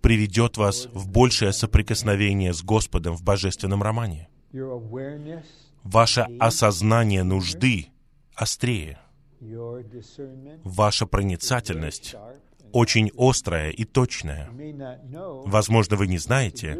приведет 0.00 0.56
вас 0.56 0.86
в 0.92 1.08
большее 1.08 1.52
соприкосновение 1.52 2.52
с 2.52 2.62
Господом 2.62 3.16
в 3.16 3.22
божественном 3.22 3.82
романе. 3.82 4.28
Ваше 5.82 6.26
осознание 6.38 7.22
нужды 7.22 7.88
острее. 8.34 8.98
Ваша 10.64 11.06
проницательность 11.06 12.16
очень 12.74 13.12
острая 13.16 13.70
и 13.70 13.84
точная. 13.84 14.50
Возможно, 15.46 15.96
вы 15.96 16.08
не 16.08 16.18
знаете, 16.18 16.76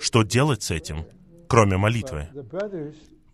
что 0.00 0.22
делать 0.22 0.62
с 0.62 0.70
этим, 0.70 1.04
кроме 1.46 1.76
молитвы. 1.76 2.28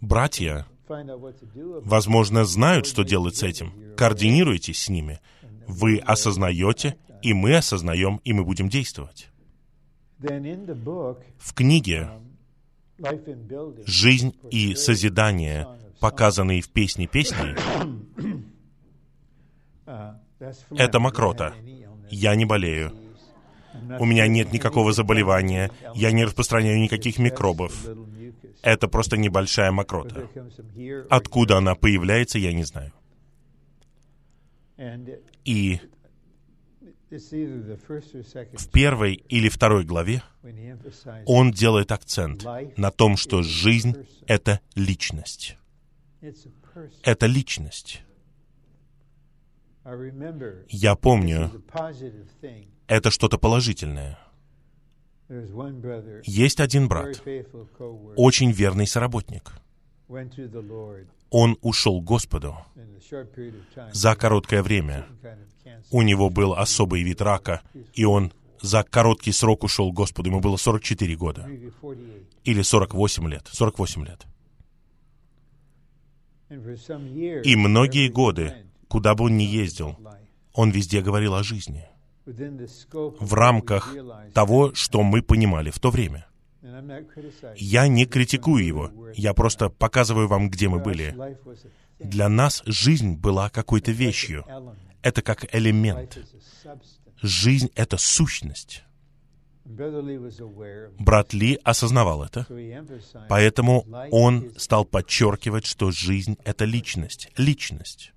Братья, 0.00 0.66
возможно, 0.88 2.44
знают, 2.44 2.86
что 2.86 3.05
делать 3.05 3.36
с 3.36 3.44
этим. 3.44 3.94
Координируйтесь 3.96 4.82
с 4.82 4.88
ними. 4.88 5.20
Вы 5.68 5.98
осознаете, 5.98 6.96
и 7.22 7.32
мы 7.34 7.57
осознаем, 7.57 8.20
и 8.24 8.32
мы 8.32 8.44
будем 8.44 8.68
действовать. 8.68 9.28
В 10.18 11.55
книге 11.55 12.11
«Жизнь 13.86 14.34
и 14.50 14.74
созидание», 14.74 15.68
показанные 16.00 16.62
в 16.62 16.68
«Песне 16.68 17.07
песней», 17.07 17.55
это 20.76 20.98
мокрота 20.98 21.55
я 22.12 22.34
не 22.36 22.44
болею. 22.44 22.92
У 23.98 24.04
меня 24.04 24.26
нет 24.26 24.52
никакого 24.52 24.92
заболевания, 24.92 25.70
я 25.94 26.12
не 26.12 26.24
распространяю 26.24 26.78
никаких 26.78 27.18
микробов. 27.18 27.72
Это 28.62 28.86
просто 28.86 29.16
небольшая 29.16 29.72
мокрота. 29.72 30.28
Откуда 31.08 31.56
она 31.58 31.74
появляется, 31.74 32.38
я 32.38 32.52
не 32.52 32.64
знаю. 32.64 32.92
И 35.44 35.80
в 37.10 38.68
первой 38.70 39.14
или 39.14 39.48
второй 39.48 39.84
главе 39.84 40.22
он 41.26 41.50
делает 41.50 41.92
акцент 41.92 42.44
на 42.76 42.90
том, 42.90 43.16
что 43.16 43.42
жизнь— 43.42 43.96
это 44.26 44.60
личность. 44.74 45.56
Это 47.02 47.26
личность. 47.26 48.02
Я 50.68 50.94
помню, 50.96 51.50
это 52.86 53.10
что-то 53.10 53.38
положительное. 53.38 54.18
Есть 56.24 56.60
один 56.60 56.88
брат, 56.88 57.22
очень 58.16 58.52
верный 58.52 58.86
соработник. 58.86 59.52
Он 61.30 61.56
ушел 61.62 62.00
к 62.00 62.04
Господу 62.04 62.56
за 63.92 64.14
короткое 64.14 64.62
время. 64.62 65.06
У 65.90 66.02
него 66.02 66.28
был 66.28 66.52
особый 66.52 67.02
вид 67.02 67.22
рака, 67.22 67.62
и 67.94 68.04
он 68.04 68.32
за 68.60 68.84
короткий 68.84 69.32
срок 69.32 69.64
ушел 69.64 69.90
к 69.92 69.96
Господу. 69.96 70.28
Ему 70.30 70.40
было 70.40 70.56
44 70.56 71.16
года. 71.16 71.48
Или 72.44 72.62
48 72.62 73.28
лет. 73.28 73.48
48 73.50 74.04
лет. 74.04 74.26
И 77.44 77.56
многие 77.56 78.08
годы, 78.08 78.66
куда 78.93 79.14
бы 79.14 79.24
он 79.24 79.38
ни 79.38 79.45
ездил, 79.45 79.97
он 80.53 80.70
везде 80.70 81.01
говорил 81.01 81.34
о 81.34 81.43
жизни 81.43 81.86
в 82.26 83.32
рамках 83.32 83.97
того, 84.34 84.74
что 84.74 85.03
мы 85.03 85.22
понимали 85.22 85.70
в 85.70 85.78
то 85.78 85.90
время. 85.90 86.26
Я 87.57 87.88
не 87.88 88.05
критикую 88.05 88.62
его, 88.62 88.90
я 89.14 89.32
просто 89.32 89.70
показываю 89.70 90.28
вам, 90.28 90.51
где 90.51 90.68
мы 90.68 90.78
были. 90.78 91.16
Для 91.99 92.28
нас 92.28 92.62
жизнь 92.66 93.16
была 93.16 93.49
какой-то 93.49 93.93
вещью. 93.93 94.45
Это 95.01 95.22
как 95.22 95.47
элемент. 95.55 96.18
Жизнь— 97.22 97.70
это 97.74 97.97
сущность. 97.97 98.84
Брат 100.99 101.32
Ли 101.32 101.59
осознавал 101.64 102.24
это, 102.24 102.47
поэтому 103.30 103.86
он 104.11 104.53
стал 104.59 104.84
подчеркивать, 104.84 105.64
что 105.64 105.90
жизнь— 105.90 106.36
это 106.45 106.66
личность. 106.66 107.30
Личность. 107.38 108.12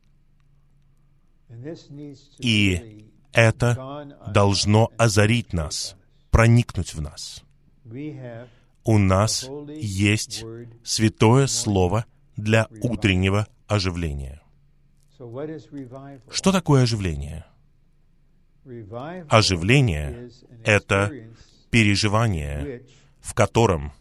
И 2.39 3.05
это 3.33 4.15
должно 4.27 4.91
озарить 4.97 5.53
нас, 5.53 5.95
проникнуть 6.31 6.93
в 6.93 7.01
нас. 7.01 7.43
У 8.83 8.97
нас 8.97 9.49
есть 9.75 10.45
святое 10.83 11.47
слово 11.47 12.05
для 12.37 12.67
утреннего 12.81 13.47
оживления. 13.67 14.41
Что 16.29 16.51
такое 16.51 16.83
оживление? 16.83 17.45
Оживление— 19.29 20.29
это 20.63 21.11
переживание, 21.69 22.83
в 23.19 23.33
котором 23.33 23.91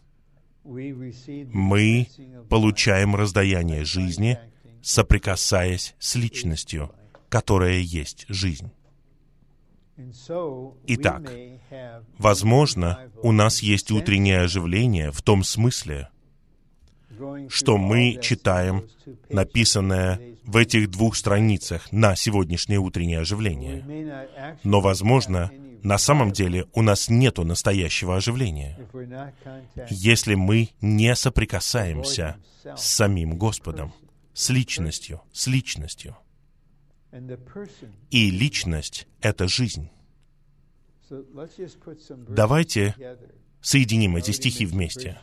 мы 0.63 2.07
получаем 2.49 3.15
раздаяние 3.15 3.85
жизни, 3.85 4.39
соприкасаясь 4.81 5.95
с 5.99 6.15
личностью, 6.15 6.93
которая 7.29 7.79
есть 7.79 8.25
жизнь. 8.29 8.71
Итак, 10.87 11.31
возможно, 12.17 12.99
у 13.21 13.31
нас 13.31 13.59
есть 13.59 13.91
утреннее 13.91 14.41
оживление 14.41 15.11
в 15.11 15.21
том 15.21 15.43
смысле, 15.43 16.09
что 17.49 17.77
мы 17.77 18.19
читаем 18.21 18.87
написанное 19.29 20.19
в 20.43 20.57
этих 20.57 20.91
двух 20.91 21.15
страницах 21.15 21.91
на 21.93 22.15
сегодняшнее 22.15 22.79
утреннее 22.79 23.19
оживление. 23.19 24.27
Но, 24.63 24.81
возможно, 24.81 25.49
на 25.81 25.97
самом 25.97 26.31
деле 26.31 26.65
у 26.73 26.81
нас 26.81 27.09
нет 27.09 27.37
настоящего 27.37 28.17
оживления, 28.17 28.77
если 29.89 30.35
мы 30.35 30.69
не 30.81 31.15
соприкасаемся 31.15 32.37
с 32.75 32.83
самим 32.83 33.37
Господом, 33.37 33.93
с 34.33 34.49
личностью, 34.49 35.21
с 35.31 35.47
личностью. 35.47 36.17
И 38.11 38.31
личность— 38.31 39.07
это 39.21 39.47
жизнь. 39.47 39.89
Давайте 42.27 42.95
соединим 43.61 44.15
эти 44.15 44.31
стихи 44.31 44.65
вместе. 44.65 45.17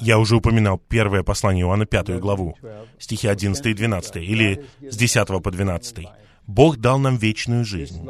Я 0.00 0.18
уже 0.18 0.36
упоминал 0.36 0.78
первое 0.78 1.22
послание 1.22 1.64
Иоанна, 1.64 1.86
пятую 1.86 2.20
главу, 2.20 2.56
стихи 2.98 3.28
11 3.28 3.66
и 3.66 3.74
12, 3.74 4.16
или 4.16 4.64
с 4.80 4.96
10 4.96 5.42
по 5.42 5.50
12. 5.50 6.06
Бог 6.46 6.78
дал 6.78 6.98
нам 6.98 7.16
вечную 7.16 7.64
жизнь, 7.64 8.06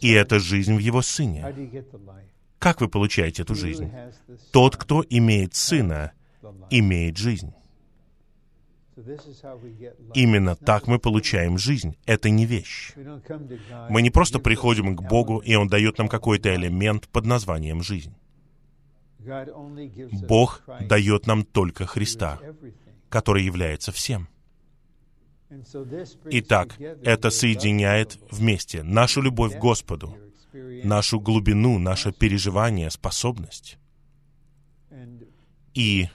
и 0.00 0.10
эта 0.10 0.38
жизнь 0.38 0.74
в 0.74 0.78
Его 0.78 1.02
Сыне. 1.02 1.54
Как 2.58 2.80
вы 2.80 2.88
получаете 2.88 3.42
эту 3.42 3.54
жизнь? 3.54 3.90
Тот, 4.52 4.76
кто 4.76 5.04
имеет 5.08 5.54
Сына, 5.54 6.12
имеет 6.70 7.16
жизнь. 7.16 7.52
Именно 10.14 10.56
так 10.56 10.86
мы 10.86 10.98
получаем 10.98 11.58
жизнь. 11.58 11.96
Это 12.06 12.30
не 12.30 12.46
вещь. 12.46 12.92
Мы 13.88 14.02
не 14.02 14.10
просто 14.10 14.38
приходим 14.38 14.96
к 14.96 15.02
Богу, 15.02 15.38
и 15.38 15.54
Он 15.54 15.68
дает 15.68 15.98
нам 15.98 16.08
какой-то 16.08 16.54
элемент 16.54 17.08
под 17.08 17.26
названием 17.26 17.82
жизнь. 17.82 18.14
Бог 20.28 20.62
дает 20.80 21.26
нам 21.26 21.44
только 21.44 21.86
Христа, 21.86 22.40
который 23.08 23.44
является 23.44 23.92
всем. 23.92 24.28
Итак, 26.24 26.78
это 26.80 27.30
соединяет 27.30 28.18
вместе 28.30 28.82
нашу 28.82 29.20
любовь 29.20 29.56
к 29.56 29.58
Господу, 29.58 30.16
нашу 30.84 31.20
глубину, 31.20 31.78
наше 31.78 32.12
переживание, 32.12 32.90
способность. 32.90 33.78
И 35.74 36.08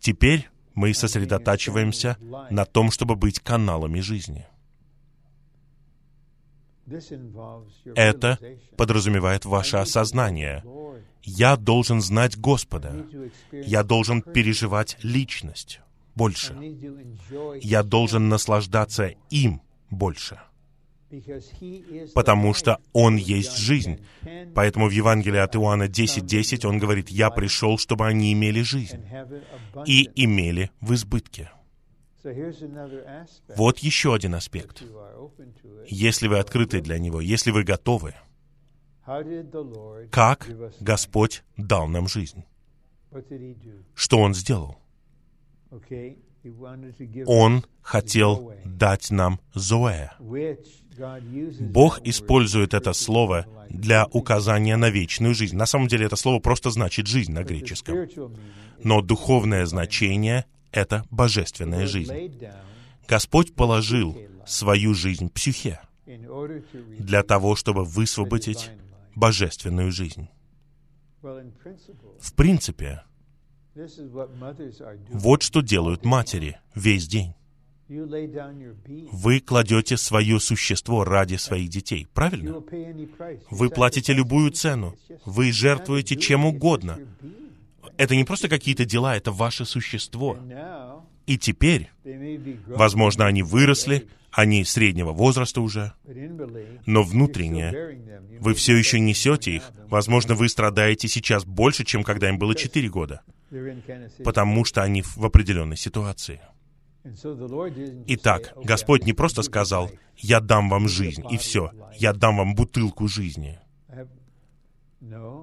теперь 0.00 0.48
мы 0.76 0.94
сосредотачиваемся 0.94 2.16
на 2.50 2.64
том, 2.64 2.92
чтобы 2.92 3.16
быть 3.16 3.40
каналами 3.40 4.00
жизни. 4.00 4.46
Это 7.96 8.38
подразумевает 8.76 9.44
ваше 9.44 9.78
осознание. 9.78 10.62
Я 11.22 11.56
должен 11.56 12.00
знать 12.00 12.38
Господа. 12.38 13.04
Я 13.50 13.82
должен 13.82 14.22
переживать 14.22 14.96
личность 15.02 15.80
больше. 16.14 16.54
Я 17.60 17.82
должен 17.82 18.28
наслаждаться 18.28 19.14
им 19.30 19.62
больше 19.90 20.38
потому 22.14 22.54
что 22.54 22.78
Он 22.92 23.16
есть 23.16 23.56
жизнь. 23.56 24.00
Поэтому 24.54 24.88
в 24.88 24.90
Евангелии 24.90 25.38
от 25.38 25.56
Иоанна 25.56 25.84
10.10 25.84 26.20
10 26.22 26.64
он 26.64 26.78
говорит, 26.78 27.08
«Я 27.08 27.30
пришел, 27.30 27.78
чтобы 27.78 28.06
они 28.06 28.32
имели 28.32 28.62
жизнь 28.62 29.04
и 29.86 30.10
имели 30.14 30.70
в 30.80 30.94
избытке». 30.94 31.50
Вот 33.56 33.78
еще 33.78 34.14
один 34.14 34.34
аспект. 34.34 34.82
Если 35.86 36.26
вы 36.26 36.38
открыты 36.38 36.80
для 36.80 36.98
него, 36.98 37.20
если 37.20 37.52
вы 37.52 37.62
готовы, 37.62 38.14
как 40.10 40.48
Господь 40.80 41.44
дал 41.56 41.86
нам 41.86 42.08
жизнь? 42.08 42.44
Что 43.94 44.18
Он 44.18 44.34
сделал? 44.34 44.78
Он 47.26 47.64
хотел 47.82 48.52
дать 48.64 49.10
нам 49.10 49.40
Зоэ. 49.54 50.10
Бог 51.60 52.00
использует 52.04 52.74
это 52.74 52.92
слово 52.92 53.46
для 53.68 54.06
указания 54.06 54.76
на 54.76 54.90
вечную 54.90 55.34
жизнь. 55.34 55.56
На 55.56 55.66
самом 55.66 55.88
деле 55.88 56.06
это 56.06 56.16
слово 56.16 56.40
просто 56.40 56.70
значит 56.70 57.06
«жизнь» 57.06 57.32
на 57.32 57.44
греческом. 57.44 58.08
Но 58.82 59.02
духовное 59.02 59.66
значение— 59.66 60.46
это 60.72 61.04
божественная 61.10 61.86
жизнь. 61.86 62.32
Господь 63.08 63.54
положил 63.54 64.16
свою 64.46 64.94
жизнь 64.94 65.28
психе 65.30 65.80
для 66.06 67.22
того, 67.22 67.56
чтобы 67.56 67.84
высвободить 67.84 68.70
божественную 69.14 69.90
жизнь. 69.92 70.28
В 71.22 72.34
принципе, 72.34 73.02
вот 75.10 75.42
что 75.42 75.60
делают 75.60 76.04
матери 76.04 76.58
весь 76.74 77.06
день. 77.06 77.34
Вы 77.88 79.40
кладете 79.40 79.96
свое 79.96 80.40
существо 80.40 81.04
ради 81.04 81.36
своих 81.36 81.68
детей, 81.68 82.08
правильно? 82.12 82.60
Вы 83.50 83.70
платите 83.70 84.12
любую 84.12 84.50
цену. 84.50 84.96
Вы 85.24 85.52
жертвуете 85.52 86.16
чем 86.16 86.46
угодно. 86.46 86.98
Это 87.96 88.16
не 88.16 88.24
просто 88.24 88.48
какие-то 88.48 88.84
дела, 88.84 89.16
это 89.16 89.30
ваше 89.30 89.64
существо. 89.64 90.36
И 91.26 91.38
теперь, 91.38 91.90
возможно, 92.66 93.26
они 93.26 93.42
выросли, 93.42 94.08
они 94.30 94.64
среднего 94.64 95.12
возраста 95.12 95.60
уже, 95.60 95.92
но 96.86 97.02
внутренне 97.02 97.72
вы 98.38 98.54
все 98.54 98.76
еще 98.76 99.00
несете 99.00 99.56
их. 99.56 99.72
Возможно, 99.88 100.34
вы 100.34 100.48
страдаете 100.48 101.08
сейчас 101.08 101.44
больше, 101.44 101.84
чем 101.84 102.04
когда 102.04 102.28
им 102.28 102.38
было 102.38 102.54
4 102.54 102.88
года, 102.88 103.22
потому 104.24 104.64
что 104.64 104.82
они 104.82 105.02
в 105.02 105.24
определенной 105.24 105.76
ситуации. 105.76 106.40
Итак, 108.08 108.52
Господь 108.62 109.04
не 109.04 109.12
просто 109.12 109.42
сказал, 109.42 109.90
«Я 110.16 110.40
дам 110.40 110.68
вам 110.68 110.88
жизнь, 110.88 111.22
и 111.30 111.36
все, 111.36 111.70
я 111.96 112.12
дам 112.12 112.38
вам 112.38 112.54
бутылку 112.54 113.08
жизни». 113.08 113.58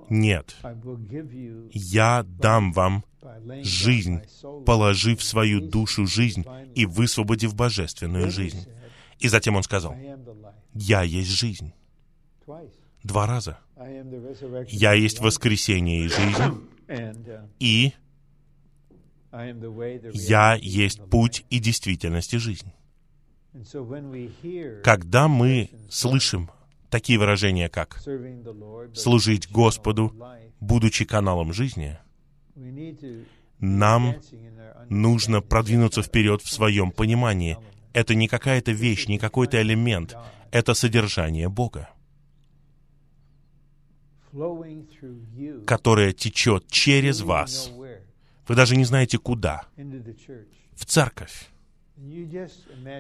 Нет, 0.10 0.56
я 1.72 2.24
дам 2.24 2.74
вам 2.74 3.04
жизнь, 3.62 4.22
положив 4.66 5.24
свою 5.24 5.62
душу 5.62 6.06
жизнь 6.06 6.46
и 6.76 6.86
высвободив 6.86 7.56
божественную 7.56 8.32
жизнь. 8.32 8.68
И 9.20 9.28
затем 9.28 9.56
он 9.56 9.64
сказал, 9.64 9.96
«Я 10.74 11.04
есть 11.04 11.30
жизнь». 11.30 11.74
Два 13.04 13.26
раза. 13.28 13.60
«Я 14.68 14.94
есть 14.94 15.20
воскресение 15.20 16.06
и 16.06 16.08
жизнь». 16.08 16.68
И 17.60 17.94
«Я 20.14 20.56
есть 20.56 21.02
путь 21.10 21.46
и 21.50 21.60
действительность 21.60 22.34
и 22.34 22.38
жизнь». 22.38 22.72
Когда 24.84 25.28
мы 25.28 25.70
слышим 25.90 26.50
такие 26.94 27.18
выражения, 27.18 27.70
как 27.70 28.00
«служить 28.94 29.50
Господу, 29.52 30.14
будучи 30.60 31.06
каналом 31.06 31.52
жизни», 31.52 31.98
нам 33.60 34.16
нужно 34.90 35.42
продвинуться 35.42 36.04
вперед 36.04 36.44
в 36.44 36.50
своем 36.52 36.92
понимании. 36.92 37.58
Это 37.94 38.14
не 38.14 38.28
какая-то 38.28 38.72
вещь, 38.72 39.08
не 39.08 39.18
какой-то 39.18 39.60
элемент. 39.60 40.16
Это 40.52 40.76
содержание 40.76 41.50
Бога, 41.50 41.90
которое 45.66 46.14
течет 46.14 46.68
через 46.68 47.22
вас. 47.22 47.72
Вы 48.48 48.56
даже 48.56 48.76
не 48.76 48.86
знаете 48.86 49.18
куда. 49.18 49.64
В 50.76 50.86
церковь. 50.86 51.53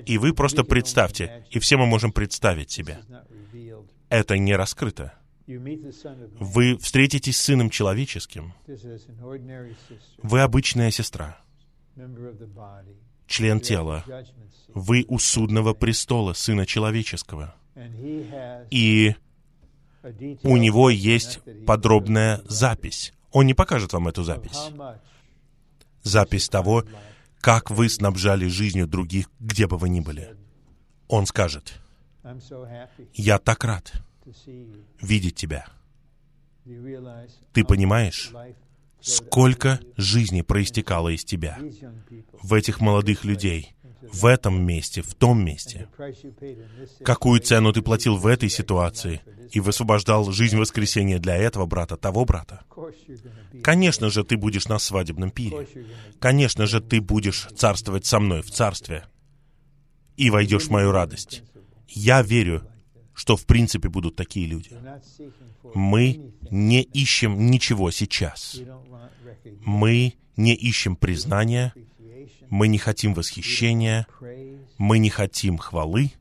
И 0.05 0.17
вы 0.17 0.33
просто 0.33 0.63
представьте, 0.63 1.45
и 1.49 1.59
все 1.59 1.77
мы 1.77 1.85
можем 1.85 2.11
представить 2.11 2.71
себе. 2.71 2.99
Это 4.09 4.37
не 4.37 4.55
раскрыто. 4.55 5.13
Вы 5.45 6.77
встретитесь 6.77 7.37
с 7.37 7.41
Сыном 7.41 7.69
Человеческим. 7.69 8.53
Вы 10.21 10.39
обычная 10.41 10.91
сестра, 10.91 11.37
член 13.27 13.59
тела. 13.59 14.05
Вы 14.69 15.05
у 15.07 15.19
судного 15.19 15.73
престола 15.73 16.33
Сына 16.33 16.65
Человеческого. 16.65 17.55
И 18.69 19.15
у 20.43 20.57
него 20.57 20.89
есть 20.89 21.39
подробная 21.65 22.41
запись. 22.45 23.13
Он 23.31 23.47
не 23.47 23.53
покажет 23.53 23.93
вам 23.93 24.07
эту 24.07 24.23
запись. 24.23 24.71
Запись 26.03 26.49
того, 26.49 26.83
как 27.43 27.69
вы 27.69 27.89
снабжали 27.89 28.47
жизнью 28.47 28.87
других, 28.87 29.29
где 29.41 29.67
бы 29.67 29.77
вы 29.77 29.89
ни 29.89 29.99
были. 29.99 30.37
Он 31.09 31.25
скажет, 31.25 31.73
«Я 33.13 33.37
так 33.37 33.65
рад 33.65 33.91
видеть 35.01 35.35
тебя. 35.35 35.65
Ты 37.51 37.65
понимаешь, 37.65 38.31
сколько 39.01 39.81
жизни 39.97 40.41
проистекало 40.41 41.09
из 41.09 41.25
тебя 41.25 41.59
в 42.41 42.53
этих 42.53 42.79
молодых 42.79 43.25
людей, 43.25 43.75
в 44.13 44.25
этом 44.25 44.63
месте, 44.65 45.01
в 45.01 45.15
том 45.15 45.43
месте. 45.43 45.87
Какую 47.03 47.41
цену 47.41 47.73
ты 47.73 47.81
платил 47.81 48.17
в 48.17 48.27
этой 48.27 48.49
ситуации 48.49 49.21
и 49.51 49.59
высвобождал 49.59 50.31
жизнь 50.31 50.57
воскресения 50.57 51.19
для 51.19 51.35
этого 51.35 51.65
брата, 51.65 51.97
того 51.97 52.25
брата? 52.25 52.63
Конечно 53.63 54.09
же, 54.09 54.23
ты 54.23 54.37
будешь 54.37 54.67
на 54.67 54.79
свадебном 54.79 55.31
пире. 55.31 55.67
Конечно 56.19 56.67
же, 56.67 56.79
ты 56.79 57.01
будешь 57.01 57.47
царствовать 57.55 58.05
со 58.05 58.19
мной 58.19 58.41
в 58.41 58.51
царстве 58.51 59.05
и 60.15 60.29
войдешь 60.29 60.67
в 60.67 60.69
мою 60.69 60.91
радость. 60.91 61.43
Я 61.87 62.21
верю, 62.21 62.67
что 63.13 63.35
в 63.35 63.45
принципе 63.45 63.89
будут 63.89 64.15
такие 64.15 64.47
люди. 64.47 64.71
Мы 65.73 66.33
не 66.51 66.81
ищем 66.81 67.49
ничего 67.49 67.91
сейчас. 67.91 68.59
Мы 69.65 70.13
не 70.35 70.55
ищем 70.55 70.95
признания, 70.95 71.73
мы 72.53 72.67
не 72.67 72.77
хотим 72.77 73.15
восхищения, 73.15 74.05
мы 74.77 74.99
не 74.99 75.09
хотим 75.09 75.57
хвалы. 75.57 76.11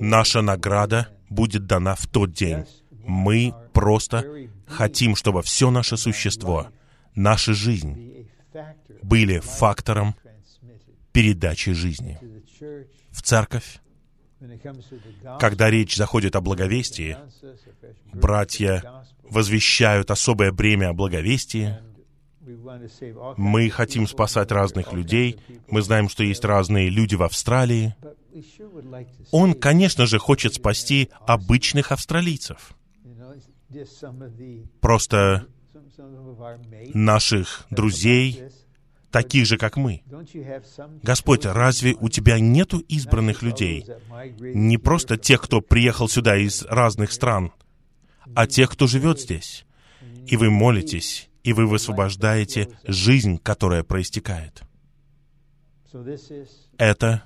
Наша 0.00 0.40
награда 0.40 1.08
будет 1.28 1.66
дана 1.66 1.94
в 1.94 2.06
тот 2.06 2.32
день. 2.32 2.64
Мы 3.06 3.52
просто 3.74 4.24
хотим, 4.66 5.16
чтобы 5.16 5.42
все 5.42 5.70
наше 5.70 5.98
существо, 5.98 6.68
наша 7.14 7.52
жизнь 7.52 8.26
были 9.02 9.38
фактором 9.40 10.14
передачи 11.12 11.72
жизни 11.72 12.18
в 13.10 13.20
церковь. 13.20 13.80
Когда 15.38 15.68
речь 15.68 15.94
заходит 15.94 16.36
о 16.36 16.40
благовестии, 16.40 17.18
братья 18.14 19.04
возвещают 19.24 20.10
особое 20.10 20.52
бремя 20.52 20.88
о 20.88 20.94
благовестии, 20.94 21.76
мы 23.36 23.70
хотим 23.70 24.06
спасать 24.06 24.50
разных 24.50 24.92
людей. 24.92 25.38
Мы 25.68 25.82
знаем, 25.82 26.08
что 26.08 26.24
есть 26.24 26.44
разные 26.44 26.88
люди 26.90 27.14
в 27.14 27.22
Австралии. 27.22 27.94
Он, 29.30 29.54
конечно 29.54 30.06
же, 30.06 30.18
хочет 30.18 30.54
спасти 30.54 31.08
обычных 31.26 31.92
австралийцев. 31.92 32.74
Просто 34.80 35.46
наших 36.92 37.66
друзей, 37.70 38.44
таких 39.10 39.46
же, 39.46 39.56
как 39.56 39.76
мы. 39.76 40.02
Господь, 41.02 41.46
разве 41.46 41.94
у 42.00 42.08
Тебя 42.08 42.38
нету 42.40 42.78
избранных 42.78 43.42
людей? 43.42 43.86
Не 44.40 44.78
просто 44.78 45.16
тех, 45.16 45.40
кто 45.40 45.60
приехал 45.60 46.08
сюда 46.08 46.36
из 46.36 46.62
разных 46.64 47.12
стран, 47.12 47.52
а 48.34 48.46
тех, 48.46 48.70
кто 48.70 48.86
живет 48.86 49.20
здесь. 49.20 49.64
И 50.26 50.36
вы 50.36 50.50
молитесь, 50.50 51.28
и 51.44 51.52
вы 51.52 51.66
высвобождаете 51.66 52.76
жизнь, 52.84 53.38
которая 53.38 53.84
проистекает. 53.84 54.62
Это 56.78 57.24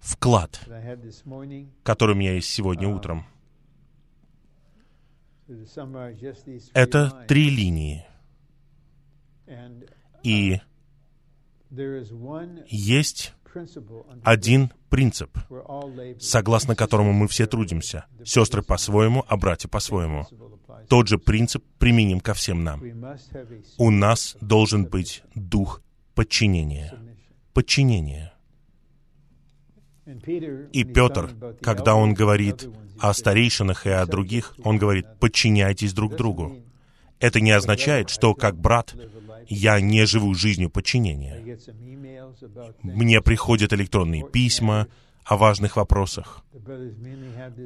вклад, 0.00 0.60
который 1.82 2.12
у 2.12 2.18
меня 2.18 2.32
есть 2.32 2.48
сегодня 2.48 2.88
утром. 2.88 3.26
Это 6.72 7.24
три 7.28 7.50
линии. 7.50 8.06
И 10.22 10.58
есть 12.66 13.34
один 14.24 14.72
принцип, 14.88 15.38
согласно 16.18 16.74
которому 16.74 17.12
мы 17.12 17.28
все 17.28 17.46
трудимся. 17.46 18.06
Сестры 18.24 18.62
по-своему, 18.62 19.24
а 19.28 19.36
братья 19.36 19.68
по-своему. 19.68 20.26
Тот 20.88 21.08
же 21.08 21.18
принцип 21.18 21.64
применим 21.78 22.20
ко 22.20 22.34
всем 22.34 22.64
нам. 22.64 22.82
У 23.78 23.90
нас 23.90 24.36
должен 24.40 24.86
быть 24.86 25.22
дух 25.34 25.82
подчинения. 26.14 26.94
Подчинение. 27.52 28.32
И 30.72 30.84
Петр, 30.84 31.30
когда 31.62 31.94
он 31.94 32.14
говорит 32.14 32.68
о 32.98 33.14
старейшинах 33.14 33.86
и 33.86 33.90
о 33.90 34.04
других, 34.06 34.54
он 34.62 34.76
говорит, 34.78 35.06
подчиняйтесь 35.18 35.94
друг 35.94 36.16
другу. 36.16 36.62
Это 37.20 37.40
не 37.40 37.52
означает, 37.52 38.10
что 38.10 38.34
как 38.34 38.58
брат 38.58 38.94
я 39.48 39.80
не 39.80 40.04
живу 40.06 40.34
жизнью 40.34 40.70
подчинения. 40.70 41.58
Мне 42.82 43.20
приходят 43.22 43.72
электронные 43.72 44.28
письма 44.28 44.88
о 45.24 45.36
важных 45.36 45.76
вопросах. 45.76 46.44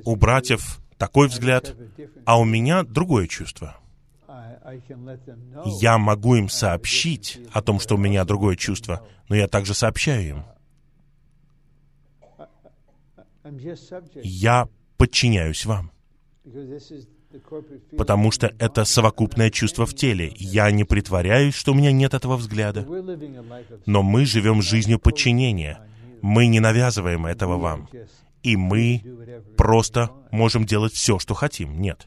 У 0.05 0.17
братьев 0.17 0.81
такой 0.99 1.29
взгляд, 1.29 1.75
а 2.25 2.39
у 2.39 2.45
меня 2.45 2.83
другое 2.83 3.27
чувство. 3.27 3.77
Я 5.65 5.97
могу 5.97 6.35
им 6.35 6.49
сообщить 6.49 7.41
о 7.53 7.63
том, 7.63 7.81
что 7.81 7.95
у 7.95 7.99
меня 7.99 8.25
другое 8.25 8.57
чувство, 8.57 9.07
но 9.29 9.37
я 9.37 9.49
также 9.49 9.75
сообщаю 9.75 10.29
им. 10.29 10.45
Я 14.23 14.69
подчиняюсь 14.99 15.65
вам 15.65 15.91
потому 17.97 18.31
что 18.31 18.53
это 18.59 18.85
совокупное 18.85 19.51
чувство 19.51 19.87
в 19.87 19.95
теле. 19.95 20.33
Я 20.37 20.71
не 20.71 20.85
притворяюсь, 20.85 21.55
что 21.55 21.73
у 21.73 21.75
меня 21.75 21.93
нет 21.93 22.15
этого 22.15 22.37
взгляда. 22.37 22.87
Но 23.87 24.03
мы 24.03 24.25
живем 24.25 24.63
жизнью 24.63 24.99
подчинения. 24.99 25.81
Мы 26.23 26.47
не 26.47 26.61
навязываем 26.61 27.27
этого 27.27 27.59
вам. 27.59 27.89
И 28.43 28.57
мы 28.57 29.03
просто 29.57 30.11
можем 30.31 30.65
делать 30.65 30.93
все, 30.95 31.19
что 31.19 31.35
хотим. 31.35 31.81
Нет. 31.81 32.07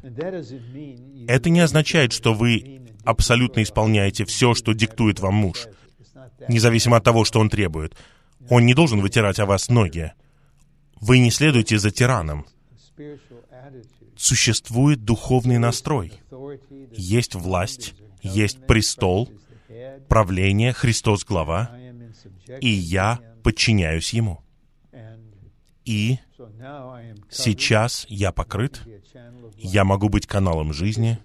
Это 1.28 1.50
не 1.50 1.60
означает, 1.60 2.14
что 2.14 2.34
вы 2.34 2.82
абсолютно 3.04 3.64
исполняете 3.64 4.26
все, 4.26 4.54
что 4.54 4.74
диктует 4.74 5.20
вам 5.20 5.36
муж, 5.36 5.68
независимо 6.48 6.98
от 6.98 7.04
того, 7.04 7.26
что 7.26 7.40
он 7.40 7.50
требует. 7.50 7.96
Он 8.50 8.66
не 8.66 8.74
должен 8.74 9.02
вытирать 9.02 9.40
о 9.40 9.46
вас 9.46 9.70
ноги. 9.70 10.14
Вы 11.00 11.20
не 11.20 11.32
следуете 11.32 11.78
за 11.78 11.92
тираном 11.92 12.46
существует 14.22 15.04
духовный 15.04 15.58
настрой. 15.58 16.14
Есть 16.92 17.36
власть, 17.36 17.96
есть 18.22 18.66
престол, 18.68 19.32
правление, 20.08 20.74
Христос 20.74 21.26
глава, 21.26 21.72
и 22.60 22.70
я 22.70 23.20
подчиняюсь 23.44 24.14
Ему. 24.14 24.44
И 25.86 26.20
сейчас 27.30 28.06
я 28.10 28.32
покрыт, 28.32 28.82
я 29.58 29.84
могу 29.84 30.10
быть 30.10 30.28
каналом 30.28 30.74
жизни, 30.74 31.18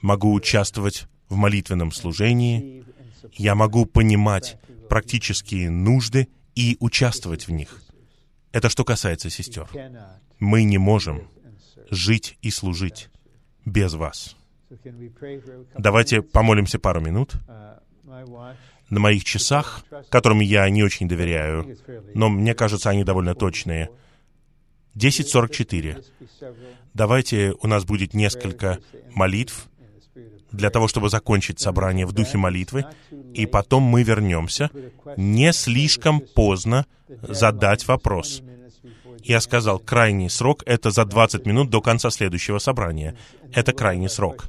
могу 0.00 0.32
участвовать 0.32 1.06
в 1.28 1.36
молитвенном 1.36 1.92
служении, 1.92 2.84
я 3.32 3.54
могу 3.54 3.86
понимать 3.86 4.58
практические 4.88 5.70
нужды 5.70 6.28
и 6.54 6.76
участвовать 6.80 7.46
в 7.46 7.52
них. 7.52 7.82
Это 8.52 8.68
что 8.68 8.84
касается 8.84 9.30
сестер. 9.30 9.68
Мы 10.38 10.64
не 10.64 10.78
можем 10.78 11.28
жить 11.90 12.36
и 12.42 12.50
служить 12.50 13.08
без 13.64 13.94
вас. 13.94 14.36
Давайте 15.76 16.22
помолимся 16.22 16.78
пару 16.78 17.00
минут. 17.00 17.34
На 18.90 19.00
моих 19.00 19.24
часах, 19.24 19.84
которым 20.08 20.40
я 20.40 20.68
не 20.68 20.82
очень 20.82 21.08
доверяю, 21.08 21.76
но 22.14 22.28
мне 22.28 22.54
кажется, 22.54 22.90
они 22.90 23.04
довольно 23.04 23.34
точные, 23.34 23.90
10.44. 24.96 26.04
Давайте 26.94 27.54
у 27.60 27.66
нас 27.66 27.84
будет 27.84 28.14
несколько 28.14 28.78
молитв 29.14 29.68
для 30.52 30.70
того, 30.70 30.88
чтобы 30.88 31.08
закончить 31.08 31.60
собрание 31.60 32.06
в 32.06 32.12
духе 32.12 32.38
молитвы, 32.38 32.84
и 33.34 33.46
потом 33.46 33.84
мы 33.84 34.02
вернемся. 34.02 34.70
Не 35.16 35.52
слишком 35.52 36.20
поздно 36.20 36.86
задать 37.22 37.86
вопрос. 37.86 38.42
Я 39.22 39.40
сказал, 39.40 39.78
крайний 39.78 40.30
срок— 40.30 40.62
это 40.66 40.90
за 40.90 41.04
20 41.04 41.46
минут 41.46 41.70
до 41.70 41.80
конца 41.80 42.10
следующего 42.10 42.58
собрания. 42.58 43.16
Это 43.52 43.72
крайний 43.72 44.08
срок. 44.08 44.48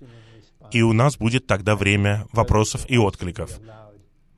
И 0.72 0.82
у 0.82 0.94
нас 0.94 1.18
будет 1.18 1.46
тогда 1.46 1.76
время 1.76 2.26
вопросов 2.32 2.86
и 2.90 2.98
откликов. 2.98 3.60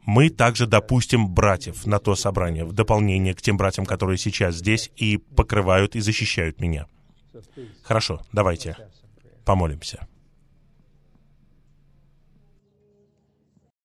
Мы 0.06 0.30
также 0.30 0.68
допустим 0.68 1.30
братьев 1.30 1.86
на 1.86 2.00
то 2.00 2.16
собрание, 2.16 2.66
в 2.66 2.74
дополнение 2.74 3.34
к 3.34 3.42
тем 3.42 3.58
братьям, 3.58 3.86
которые 3.86 4.18
сейчас 4.18 4.56
здесь 4.56 4.92
и 4.96 5.18
покрывают 5.18 5.96
и 5.96 6.02
защищают 6.02 6.60
меня. 6.60 6.88
Хорошо, 7.84 8.22
давайте 8.32 8.76
помолимся. 9.46 10.08